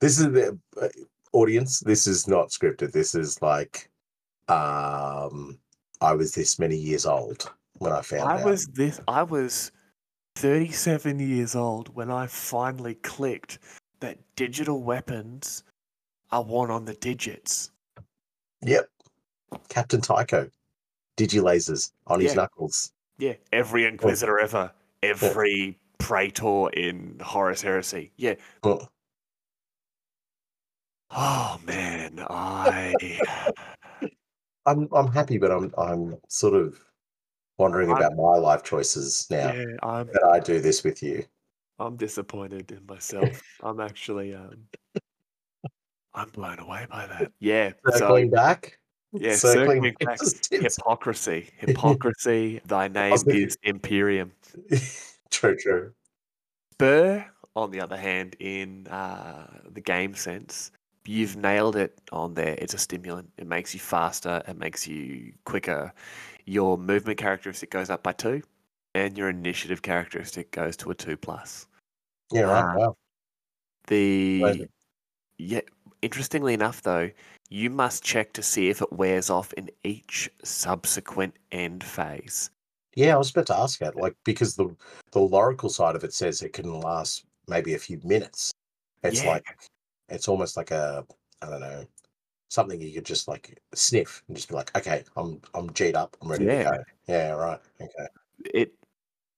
[0.01, 0.89] this is the uh,
[1.33, 1.81] audience.
[1.81, 2.93] This is not scripted.
[2.93, 3.91] This is like,
[4.49, 5.59] um,
[6.01, 8.45] I was this many years old when I found I out.
[8.45, 9.01] was this.
[9.09, 9.73] I was
[10.37, 13.59] 37 years old when I finally clicked
[14.01, 15.65] that digital weapons
[16.31, 17.71] are one on the digits.
[18.63, 18.89] Yep.
[19.69, 20.51] Captain Tycho.
[21.17, 22.93] Digilasers on his knuckles.
[23.19, 24.71] Yeah, every Inquisitor ever,
[25.03, 28.13] every Praetor in Horus Heresy.
[28.17, 28.35] Yeah.
[28.63, 28.87] Oh,
[31.11, 32.95] Oh man, I
[34.67, 36.79] I'm I'm happy, but I'm I'm sort of
[37.59, 41.25] wondering I'm- about my life choices now yeah, I'm that I do this with you.
[41.81, 43.43] I'm disappointed in myself.
[43.61, 44.69] I'm actually um
[46.15, 47.33] I'm blown away by that.
[47.41, 47.73] Yeah.
[47.89, 48.79] So Circling back.
[49.13, 50.21] yeah, circling circling back.
[50.53, 51.51] Hypocrisy.
[51.59, 52.61] Hypocrisy.
[52.65, 54.31] Thy name is Imperium.
[55.31, 55.93] True, true.
[56.75, 57.25] Spur,
[57.55, 60.71] on the other hand, in uh, the game sense,
[61.07, 62.55] you've nailed it on there.
[62.59, 63.31] It's a stimulant.
[63.39, 64.43] It makes you faster.
[64.47, 65.93] It makes you quicker.
[66.45, 68.43] Your movement characteristic goes up by two,
[68.95, 71.67] and your initiative characteristic goes to a two plus.
[72.33, 72.65] Yeah, right.
[72.65, 72.77] Ah.
[72.77, 72.97] wow.
[73.87, 74.69] The Amazing.
[75.39, 75.61] yeah,
[76.03, 77.11] interestingly enough, though,
[77.49, 82.51] you must check to see if it wears off in each subsequent end phase.
[82.97, 84.75] Yeah, I was about to ask that, like because the
[85.13, 88.51] the Loracle side of it says it can last maybe a few minutes.
[89.05, 89.33] It's Yeah.
[89.33, 89.45] like
[90.09, 91.07] it's almost like a
[91.43, 91.87] I don't know
[92.49, 96.17] something you could just like sniff and just be like, okay, I'm I'm G'd up,
[96.23, 96.65] I'm ready Yeah.
[96.65, 96.85] to go.
[97.07, 97.61] Yeah, right.
[97.81, 98.07] Okay.
[98.55, 98.73] it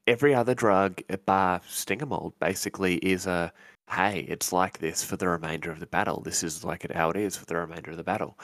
[0.07, 3.53] every other drug bar stinger mold basically is a
[3.91, 7.11] hey it's like this for the remainder of the battle this is like it how
[7.11, 8.39] it is for the remainder of the battle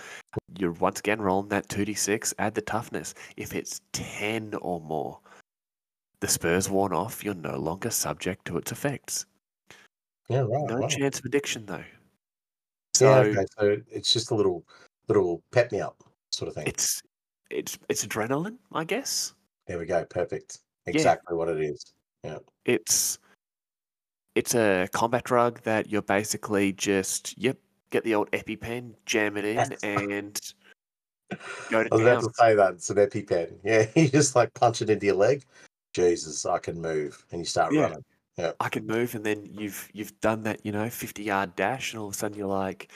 [0.58, 5.18] you're once again rolling that 2d6 add the toughness if it's 10 or more
[6.20, 9.26] the spurs worn off you're no longer subject to its effects
[10.28, 10.64] Yeah, right.
[10.70, 10.88] no wow.
[10.88, 11.84] chance of addiction though
[13.00, 13.44] Yeah, okay.
[13.58, 14.64] So it's just a little
[15.08, 16.02] little pep me up
[16.32, 16.66] sort of thing.
[16.66, 17.02] it's
[17.50, 19.34] it's it's adrenaline i guess
[19.66, 20.04] There we go.
[20.06, 20.60] Perfect.
[20.86, 21.94] Exactly what it is.
[22.22, 22.38] Yeah.
[22.66, 23.18] It's
[24.34, 27.56] it's a combat drug that you're basically just yep
[27.90, 29.70] get the old epipen jam it in Yes.
[29.82, 30.40] and
[31.70, 33.52] go to I was about town to say that it's an EpiPen.
[33.64, 35.44] Yeah, you just like punch it into your leg.
[35.94, 37.82] Jesus, I can move, and you start Yeah.
[37.82, 38.04] running.
[38.60, 42.00] i can move and then you've you've done that you know 50 yard dash and
[42.00, 42.90] all of a sudden you're like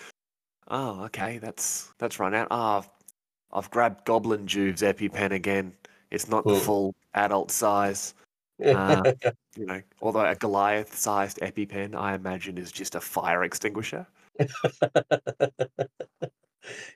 [0.67, 2.89] oh okay that's that's run out oh I've,
[3.53, 5.73] I've grabbed goblin juve's epipen again
[6.11, 8.15] it's not the full adult size
[8.65, 9.13] Uh,
[9.57, 14.05] you know although a goliath sized epipen i imagine is just a fire extinguisher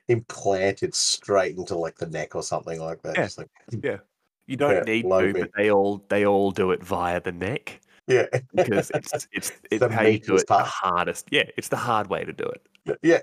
[0.07, 3.15] Implanted straight into like the neck or something like that.
[3.17, 3.23] Yeah.
[3.23, 5.33] Just like, you don't Yeah, need to me.
[5.33, 9.79] but they all they all do it via the neck yeah, because it's it's it's
[9.79, 11.27] the how you do meatiest it the hardest.
[11.31, 12.99] Yeah, it's the hard way to do it.
[13.01, 13.21] yeah.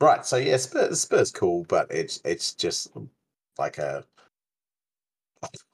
[0.00, 0.24] right.
[0.24, 2.88] So yeah, Spurs, Spurs cool, but it's it's just
[3.58, 4.04] like a.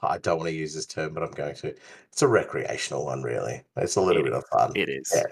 [0.03, 1.75] I don't want to use this term, but I'm going to.
[2.13, 3.63] It's a recreational one, really.
[3.77, 4.73] It's a little It bit of fun.
[4.75, 5.13] It is.
[5.15, 5.23] Yeah.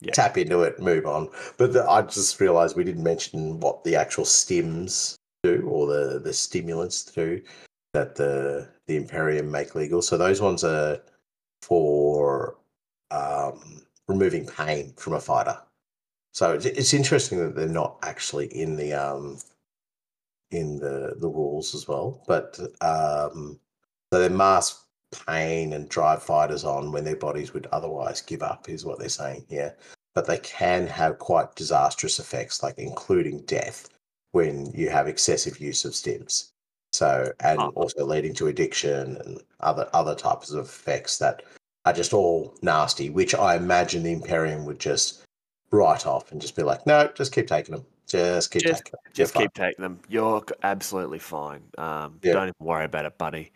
[0.00, 0.12] Yeah.
[0.12, 1.30] Tap into it, move on.
[1.56, 6.18] But the, I just realised we didn't mention what the actual stims do or the
[6.18, 7.40] the stimulants do
[7.94, 10.02] that the the Imperium make legal.
[10.02, 11.00] So those ones are
[11.62, 12.58] for
[13.10, 15.58] um, removing pain from a fighter.
[16.32, 19.38] So it's, it's interesting that they're not actually in the um,
[20.50, 23.58] in the the rules as well, but um,
[24.12, 24.82] so they mask
[25.26, 29.08] pain and drive fighters on when their bodies would otherwise give up, is what they're
[29.08, 29.74] saying here.
[30.14, 33.88] But they can have quite disastrous effects, like including death,
[34.32, 36.50] when you have excessive use of stims.
[36.92, 37.68] So, and Ah.
[37.74, 41.42] also leading to addiction and other other types of effects that
[41.84, 43.10] are just all nasty.
[43.10, 45.22] Which I imagine the Imperium would just
[45.70, 48.92] write off and just be like, no, just keep taking them, just keep Just- taking
[48.92, 49.00] them.
[49.04, 50.00] You're Just fine." keep taking them.
[50.08, 51.62] You're absolutely fine.
[51.76, 52.32] Um, Yeah.
[52.34, 53.52] Don't even worry about it, buddy.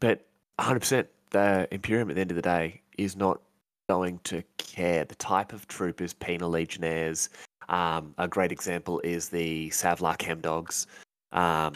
[0.00, 0.26] But
[0.58, 3.40] 100%, the Imperium at the end of the day is not
[3.88, 5.04] going to care.
[5.04, 7.28] The type of troopers, penal legionnaires.
[7.68, 10.86] Um, a great example is the Savlar Chemdogs.
[11.32, 11.74] Um,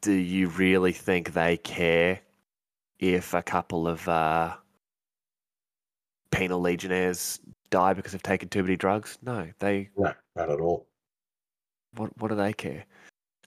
[0.00, 2.20] do you really think they care
[2.98, 4.54] if a couple of uh,
[6.30, 9.18] penal legionnaires die because they've taken too many drugs?
[9.22, 10.86] No, they No, not at all.
[11.96, 12.84] what what do they care?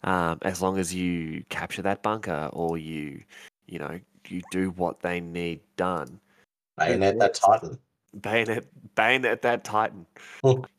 [0.04, 3.24] Um, as long as you capture that bunker or you,
[3.70, 6.20] you know, you do what they need done.
[6.78, 7.78] Bayonet that Titan.
[8.22, 8.66] Bayonet,
[8.96, 10.06] bayonet that Titan.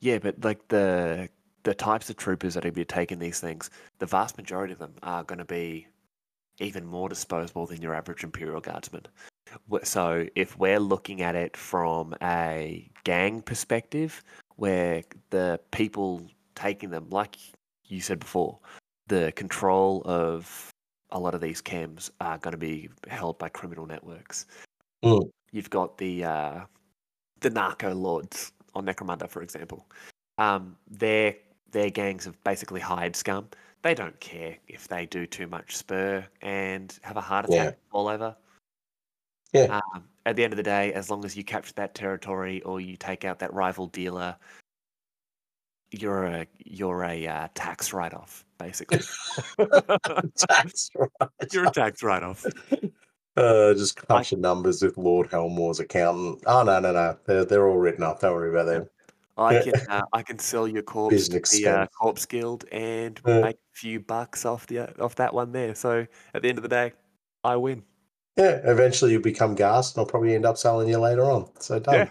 [0.01, 1.29] Yeah, but like the
[1.62, 4.73] the types of troopers that are going to be taking these things, the vast majority
[4.73, 5.87] of them are going to be
[6.59, 9.07] even more disposable than your average Imperial Guardsman.
[9.83, 14.23] So if we're looking at it from a gang perspective,
[14.57, 16.23] where the people
[16.55, 17.37] taking them, like
[17.87, 18.59] you said before,
[19.09, 20.71] the control of
[21.12, 24.47] a lot of these chems are going to be held by criminal networks.
[25.05, 25.31] Mm.
[25.53, 26.61] You've got the uh,
[27.41, 29.87] the narco lords on Necromunda, for example.
[30.39, 31.37] Um, their
[31.73, 33.49] their gangs have basically hired scum.
[33.82, 37.62] They don't care if they do too much spur and have a heart Yeah.
[37.62, 38.37] attack all over.
[39.53, 39.81] Yeah.
[39.95, 42.81] Um, at the end of the day, as long as you capture that territory or
[42.81, 44.37] you take out that rival dealer,
[45.91, 49.01] you're a you're a uh, tax write off, basically.
[49.59, 51.19] That's right.
[51.53, 52.47] you're a tax write off.
[53.37, 56.43] Uh, just crunching numbers with Lord Helmawr's accountant.
[56.47, 57.17] Oh no, no, no.
[57.27, 58.21] They're they're all written up.
[58.21, 58.89] Don't worry about them.
[59.37, 63.21] I can uh, I can sell your corpse Business to the uh, corpse guild and
[63.27, 63.41] Yeah.
[63.41, 65.75] make a few bucks off the off that one there.
[65.75, 66.93] So at the end of the day,
[67.43, 67.83] I win.
[68.37, 71.49] Yeah, eventually you'll become gas, and I'll probably end up selling you later on.
[71.59, 72.11] So done.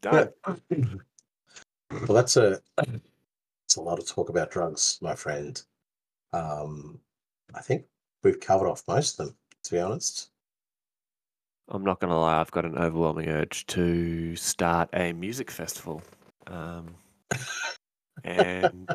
[0.00, 0.30] Done.
[1.92, 2.58] Well, that's a
[3.72, 5.62] that's a lot of talk about drugs, my friend.
[6.34, 7.00] Um,
[7.54, 7.86] I think
[8.22, 9.36] we've covered off most of them.
[9.64, 10.28] To be honest,
[11.70, 16.02] I'm not gonna lie, I've got an overwhelming urge to start a music festival.
[16.48, 16.96] Um,
[18.24, 18.90] and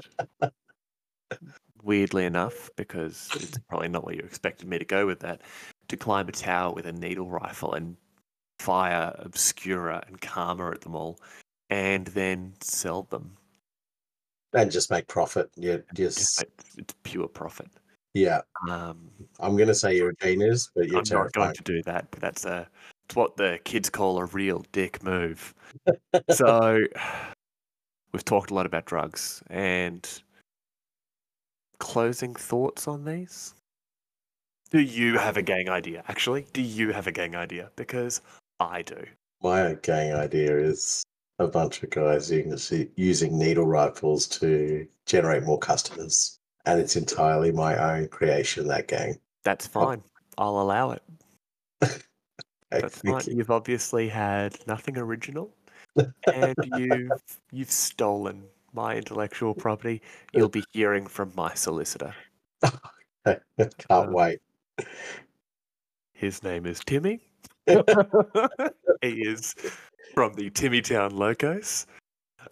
[1.81, 5.41] weirdly enough, because it's probably not where you expected me to go with that,
[5.87, 7.97] to climb a tower with a needle rifle and
[8.59, 11.19] fire Obscura and Kalma at them all,
[11.71, 13.37] and then sell them.
[14.53, 15.49] And just make profit.
[15.55, 16.43] Yeah, Just
[16.77, 17.67] it's pure profit.
[18.13, 18.41] yeah.
[18.69, 19.09] Um,
[19.39, 22.09] I'm gonna say you're a genius, but you're I'm not going to do that.
[22.11, 22.67] But that's a
[23.05, 25.53] it's what the kids call a real dick move.
[26.29, 26.79] so
[28.13, 30.07] we've talked a lot about drugs and
[31.79, 33.53] closing thoughts on these.
[34.71, 36.03] Do you have a gang idea?
[36.09, 37.71] Actually, do you have a gang idea?
[37.77, 38.21] Because
[38.59, 39.05] I do.
[39.41, 41.03] My gang idea is
[41.39, 47.51] a bunch of guys using, using needle rifles to generate more customers, and it's entirely
[47.51, 48.67] my own creation.
[48.67, 49.15] That game.
[49.43, 50.01] That's fine.
[50.37, 51.03] I'll allow it.
[52.71, 53.21] That's fine.
[53.27, 53.37] you.
[53.37, 55.53] You've obviously had nothing original,
[55.95, 58.43] and you've you've stolen
[58.73, 60.01] my intellectual property.
[60.33, 62.13] You'll be hearing from my solicitor.
[63.25, 64.39] Can't uh, wait.
[66.13, 67.21] His name is Timmy.
[67.67, 69.53] he is
[70.17, 71.85] from the Timmytown Locos.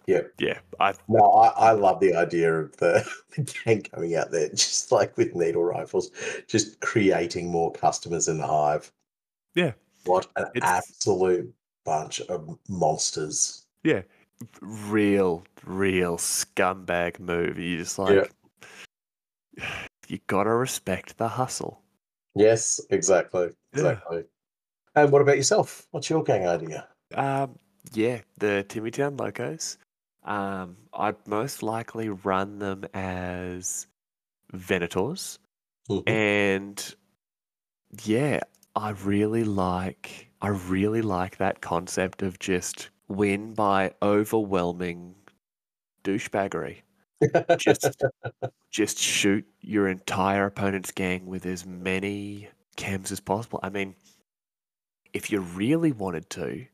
[0.06, 0.20] Yeah.
[0.38, 3.04] Yeah, I No, I, I love the idea of the,
[3.36, 6.12] the gang coming out there, just like with needle rifles,
[6.46, 8.92] just creating more customers in the hive.
[9.56, 9.72] Yeah.
[10.04, 11.52] What an It's- absolute
[11.84, 13.66] bunch of monsters.
[13.82, 14.02] Yeah.
[14.60, 17.58] Real, real scumbag move.
[17.58, 18.30] You just like
[20.06, 21.82] you gotta respect the hustle.
[22.36, 23.48] Yes, exactly.
[23.74, 23.80] Yeah.
[23.80, 24.22] Exactly.
[24.94, 25.88] And what about yourself?
[25.90, 26.86] What's your gang idea?
[27.14, 27.58] Um,
[27.92, 29.78] yeah, the Timmytown Locos.
[30.24, 33.86] Um, I'd most likely run them as
[34.54, 35.38] Venators.
[35.90, 36.08] Mhm.
[36.08, 36.96] And
[38.04, 38.40] yeah,
[38.74, 45.14] I really like I really like that concept of just win by overwhelming
[46.04, 46.82] douchebaggery.
[47.58, 48.02] Just
[48.72, 53.60] just shoot your entire opponent's gang with as many chems as possible.
[53.62, 53.94] I mean,
[55.12, 56.66] if you really wanted to,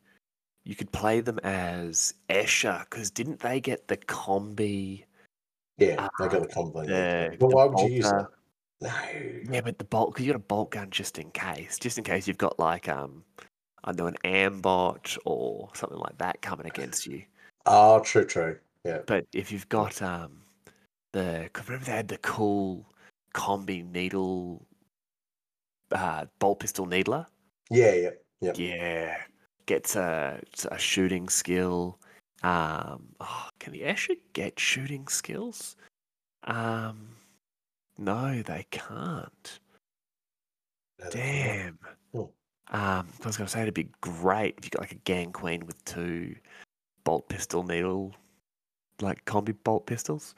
[0.65, 5.05] you could play them as Escher, because didn't they get the combi?
[5.79, 6.87] yeah, they got the combi.
[6.87, 8.29] the- well, the why would you use bolter.
[8.81, 8.87] it?
[9.47, 9.53] No.
[9.53, 12.05] Yeah, but the bolt because you got a bolt gun just in case, just in
[12.05, 13.25] case you've got like um,
[13.85, 17.23] I don't know, an ambot or something like that coming against you.
[17.67, 18.59] Oh, true, true.
[18.85, 18.99] Yeah.
[19.07, 20.43] But if you've got um,
[21.13, 22.85] the 'cause remember they had the cool
[23.35, 24.67] combi needle,
[25.93, 27.27] uh, bolt pistol needler.
[27.71, 28.11] Yeah, yeah.
[28.41, 28.59] Yep.
[28.59, 29.17] Yeah,
[29.67, 30.41] gets a
[30.71, 31.99] a shooting skill.
[32.43, 35.77] Um, oh, can the Escher get shooting skills?
[36.45, 37.09] Um,
[37.99, 39.61] no, they can't.
[41.01, 41.79] No, Damn.
[42.13, 42.19] Hmm.
[42.19, 45.33] Um, I was going to say it'd be great if you got like a gang
[45.33, 46.35] queen with two
[47.05, 48.15] bolt pistol needle,
[49.01, 50.35] like combi bolt pistols.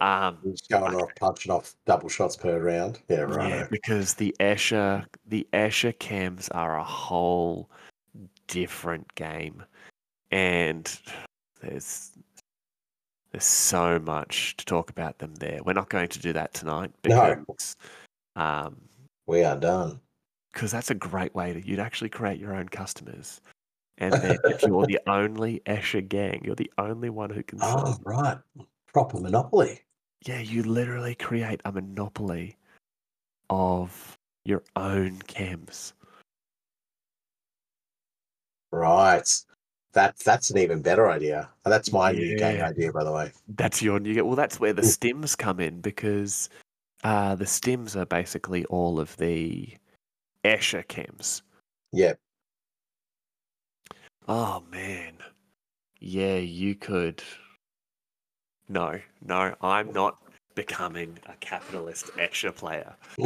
[0.00, 3.00] Um, Just going off, punching off double shots per round.
[3.08, 3.48] Yeah, right.
[3.48, 7.70] yeah, because the Escher, the Escher chems are a whole
[8.46, 9.62] different game,
[10.30, 10.98] and
[11.60, 12.12] there's
[13.32, 15.60] there's so much to talk about them there.
[15.64, 17.44] We're not going to do that tonight No.
[18.36, 18.76] um,
[19.26, 20.00] We are done.
[20.52, 23.40] because that's a great way to you'd actually create your own customers.
[23.98, 27.58] And then if you're the only Escher gang, you're the only one who can.
[27.62, 28.38] Oh, right.
[28.92, 29.80] Proper monopoly.
[30.26, 32.56] Yeah, you literally create a monopoly
[33.50, 35.92] of your own chems.
[38.74, 39.28] Right.
[39.92, 41.48] That that's an even better idea.
[41.64, 43.30] That's my new gang idea, by the way.
[43.56, 44.24] That's your new.
[44.24, 46.48] Well, that's where the stims come in because
[47.04, 49.68] uh, the stims are basically all of the
[50.44, 51.42] Escher chems.
[51.92, 52.18] Yep.
[54.26, 55.18] Oh man,
[56.00, 57.22] yeah, you could,
[58.68, 60.18] No, no, I'm not
[60.54, 62.94] becoming a capitalist Escher player.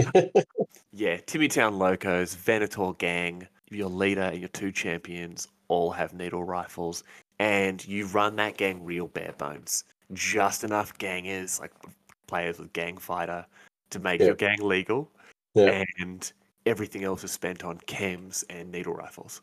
[0.92, 7.04] yeah, Timmytown Locos, Venator Gang, your leader and your two champions all have needle rifles,
[7.38, 9.84] and you run that gang real bare bones.
[10.12, 11.72] Just enough gangers, like
[12.26, 13.44] players with gang fighter,
[13.90, 15.10] to make your gang legal,
[15.54, 16.32] and
[16.66, 19.42] everything else is spent on chems and needle rifles.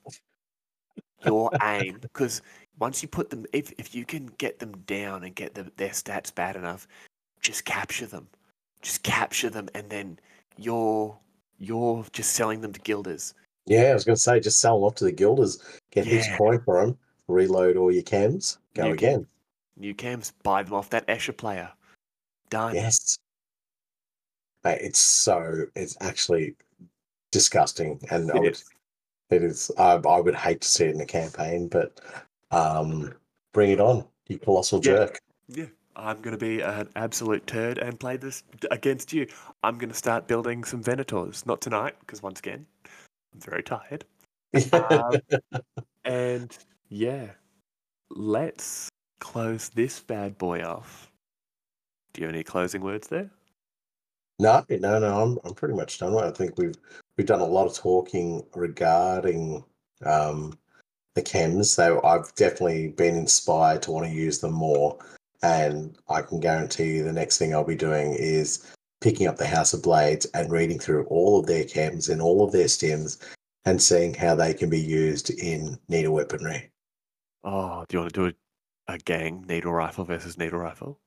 [1.26, 2.42] Your aim, because
[2.80, 5.90] once you put them, if, if you can get them down and get the, their
[5.90, 6.88] stats bad enough,
[7.42, 8.28] just capture them,
[8.82, 10.20] just capture them, and then
[10.58, 11.18] you're
[11.58, 13.34] you're just selling them to guilders.
[13.68, 15.60] Yeah, I was going to say, just sell them off to the guilders,
[15.92, 16.34] get heaps Yeah.
[16.34, 16.98] of coin for them,
[17.28, 19.28] reload all your chems, go New again.
[19.78, 21.72] New chems, buy them off that Escher player.
[22.50, 22.76] Done.
[22.76, 23.18] Yes.
[24.64, 26.56] Mate, it's so, it's actually
[27.32, 28.00] disgusting.
[28.12, 28.66] And I would, is.
[29.32, 32.00] it is, I, I would hate to see it in a campaign, but
[32.52, 33.14] um,
[33.52, 34.92] bring it on, you colossal Yeah.
[34.92, 35.20] jerk.
[35.48, 35.66] Yeah,
[35.96, 39.28] I'm going to be an absolute turd and play this against you.
[39.64, 41.46] I'm going to start building some Venators.
[41.46, 42.66] Not tonight, because once again,
[43.36, 44.06] I'm very tired.
[44.72, 45.20] Um,
[46.06, 46.58] and
[46.88, 47.32] yeah,
[48.10, 48.90] let's
[49.20, 51.12] close this bad boy off.
[52.14, 53.30] Do you have any closing words there?
[54.40, 55.22] No, no, no.
[55.22, 56.16] I'm I'm pretty much done.
[56.16, 56.76] I think we've
[57.18, 59.66] we've done a lot of talking regarding
[60.06, 60.58] um,
[61.16, 61.66] the chems.
[61.66, 64.98] So I've definitely been inspired to want to use them more,
[65.44, 68.72] and I can guarantee you the next thing I'll be doing is
[69.06, 72.44] picking up the House of Blades and reading through all of their chems and all
[72.44, 73.20] of their stims
[73.64, 76.72] and seeing how they can be used in needle weaponry.
[77.44, 78.36] Oh, do you want to do
[78.88, 81.00] a, a gang needle rifle versus needle rifle?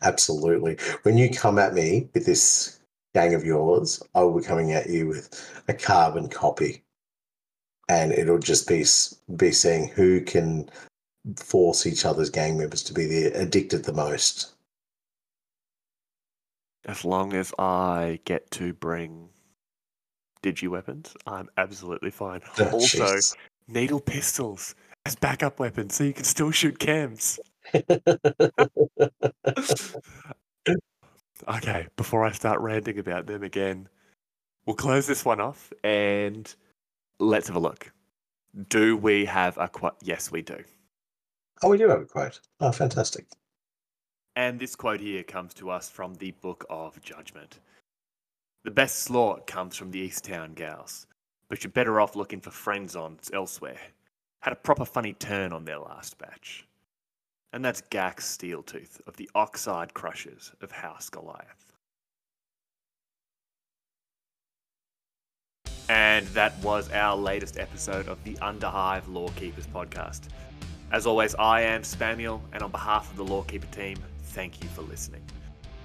[0.00, 0.78] Absolutely.
[1.02, 2.80] When you come at me with this
[3.14, 6.82] gang of yours, I will be coming at you with a carbon copy.
[7.90, 8.86] And it'll just be
[9.36, 10.70] be seeing who can
[11.36, 14.54] force each other's gang members to be the addicted the most.
[16.84, 19.28] As long as I get to bring
[20.42, 22.40] digi weapons, I'm absolutely fine.
[22.58, 23.36] Oh, also, Jesus.
[23.68, 24.74] needle pistols
[25.06, 27.38] as backup weapons, so you can still shoot chems.
[31.48, 33.88] okay, before I start ranting about them again,
[34.66, 36.52] we'll close this one off and
[37.18, 37.92] let's have a look.
[38.68, 39.96] Do we have a quote?
[40.02, 40.58] Yes, we do.
[41.62, 42.40] oh, we do have a quote.
[42.60, 43.26] Oh, fantastic.
[44.34, 47.60] And this quote here comes to us from the Book of Judgment.
[48.64, 51.06] The best slaught comes from the East Town gals,
[51.48, 53.78] but you're better off looking for Frenzon elsewhere.
[54.40, 56.66] Had a proper funny turn on their last batch.
[57.52, 61.72] And that's Gax Steeltooth of the Oxide Crushers of House Goliath.
[65.90, 70.28] And that was our latest episode of the Underhive Lore Keepers podcast.
[70.90, 73.98] As always, I am Spamuel, and on behalf of the Lore Keeper team,
[74.32, 75.22] thank you for listening.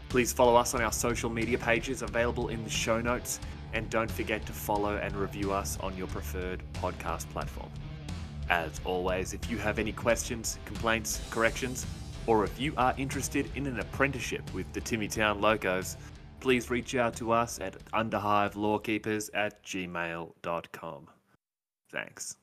[0.09, 3.39] Please follow us on our social media pages available in the show notes,
[3.73, 7.69] and don't forget to follow and review us on your preferred podcast platform.
[8.49, 11.85] As always, if you have any questions, complaints, corrections,
[12.25, 15.97] or if you are interested in an apprenticeship with the Timmytown Locos,
[16.39, 21.07] please reach out to us at underhivelorekeepers at gmail.com.
[21.91, 22.37] Thanks.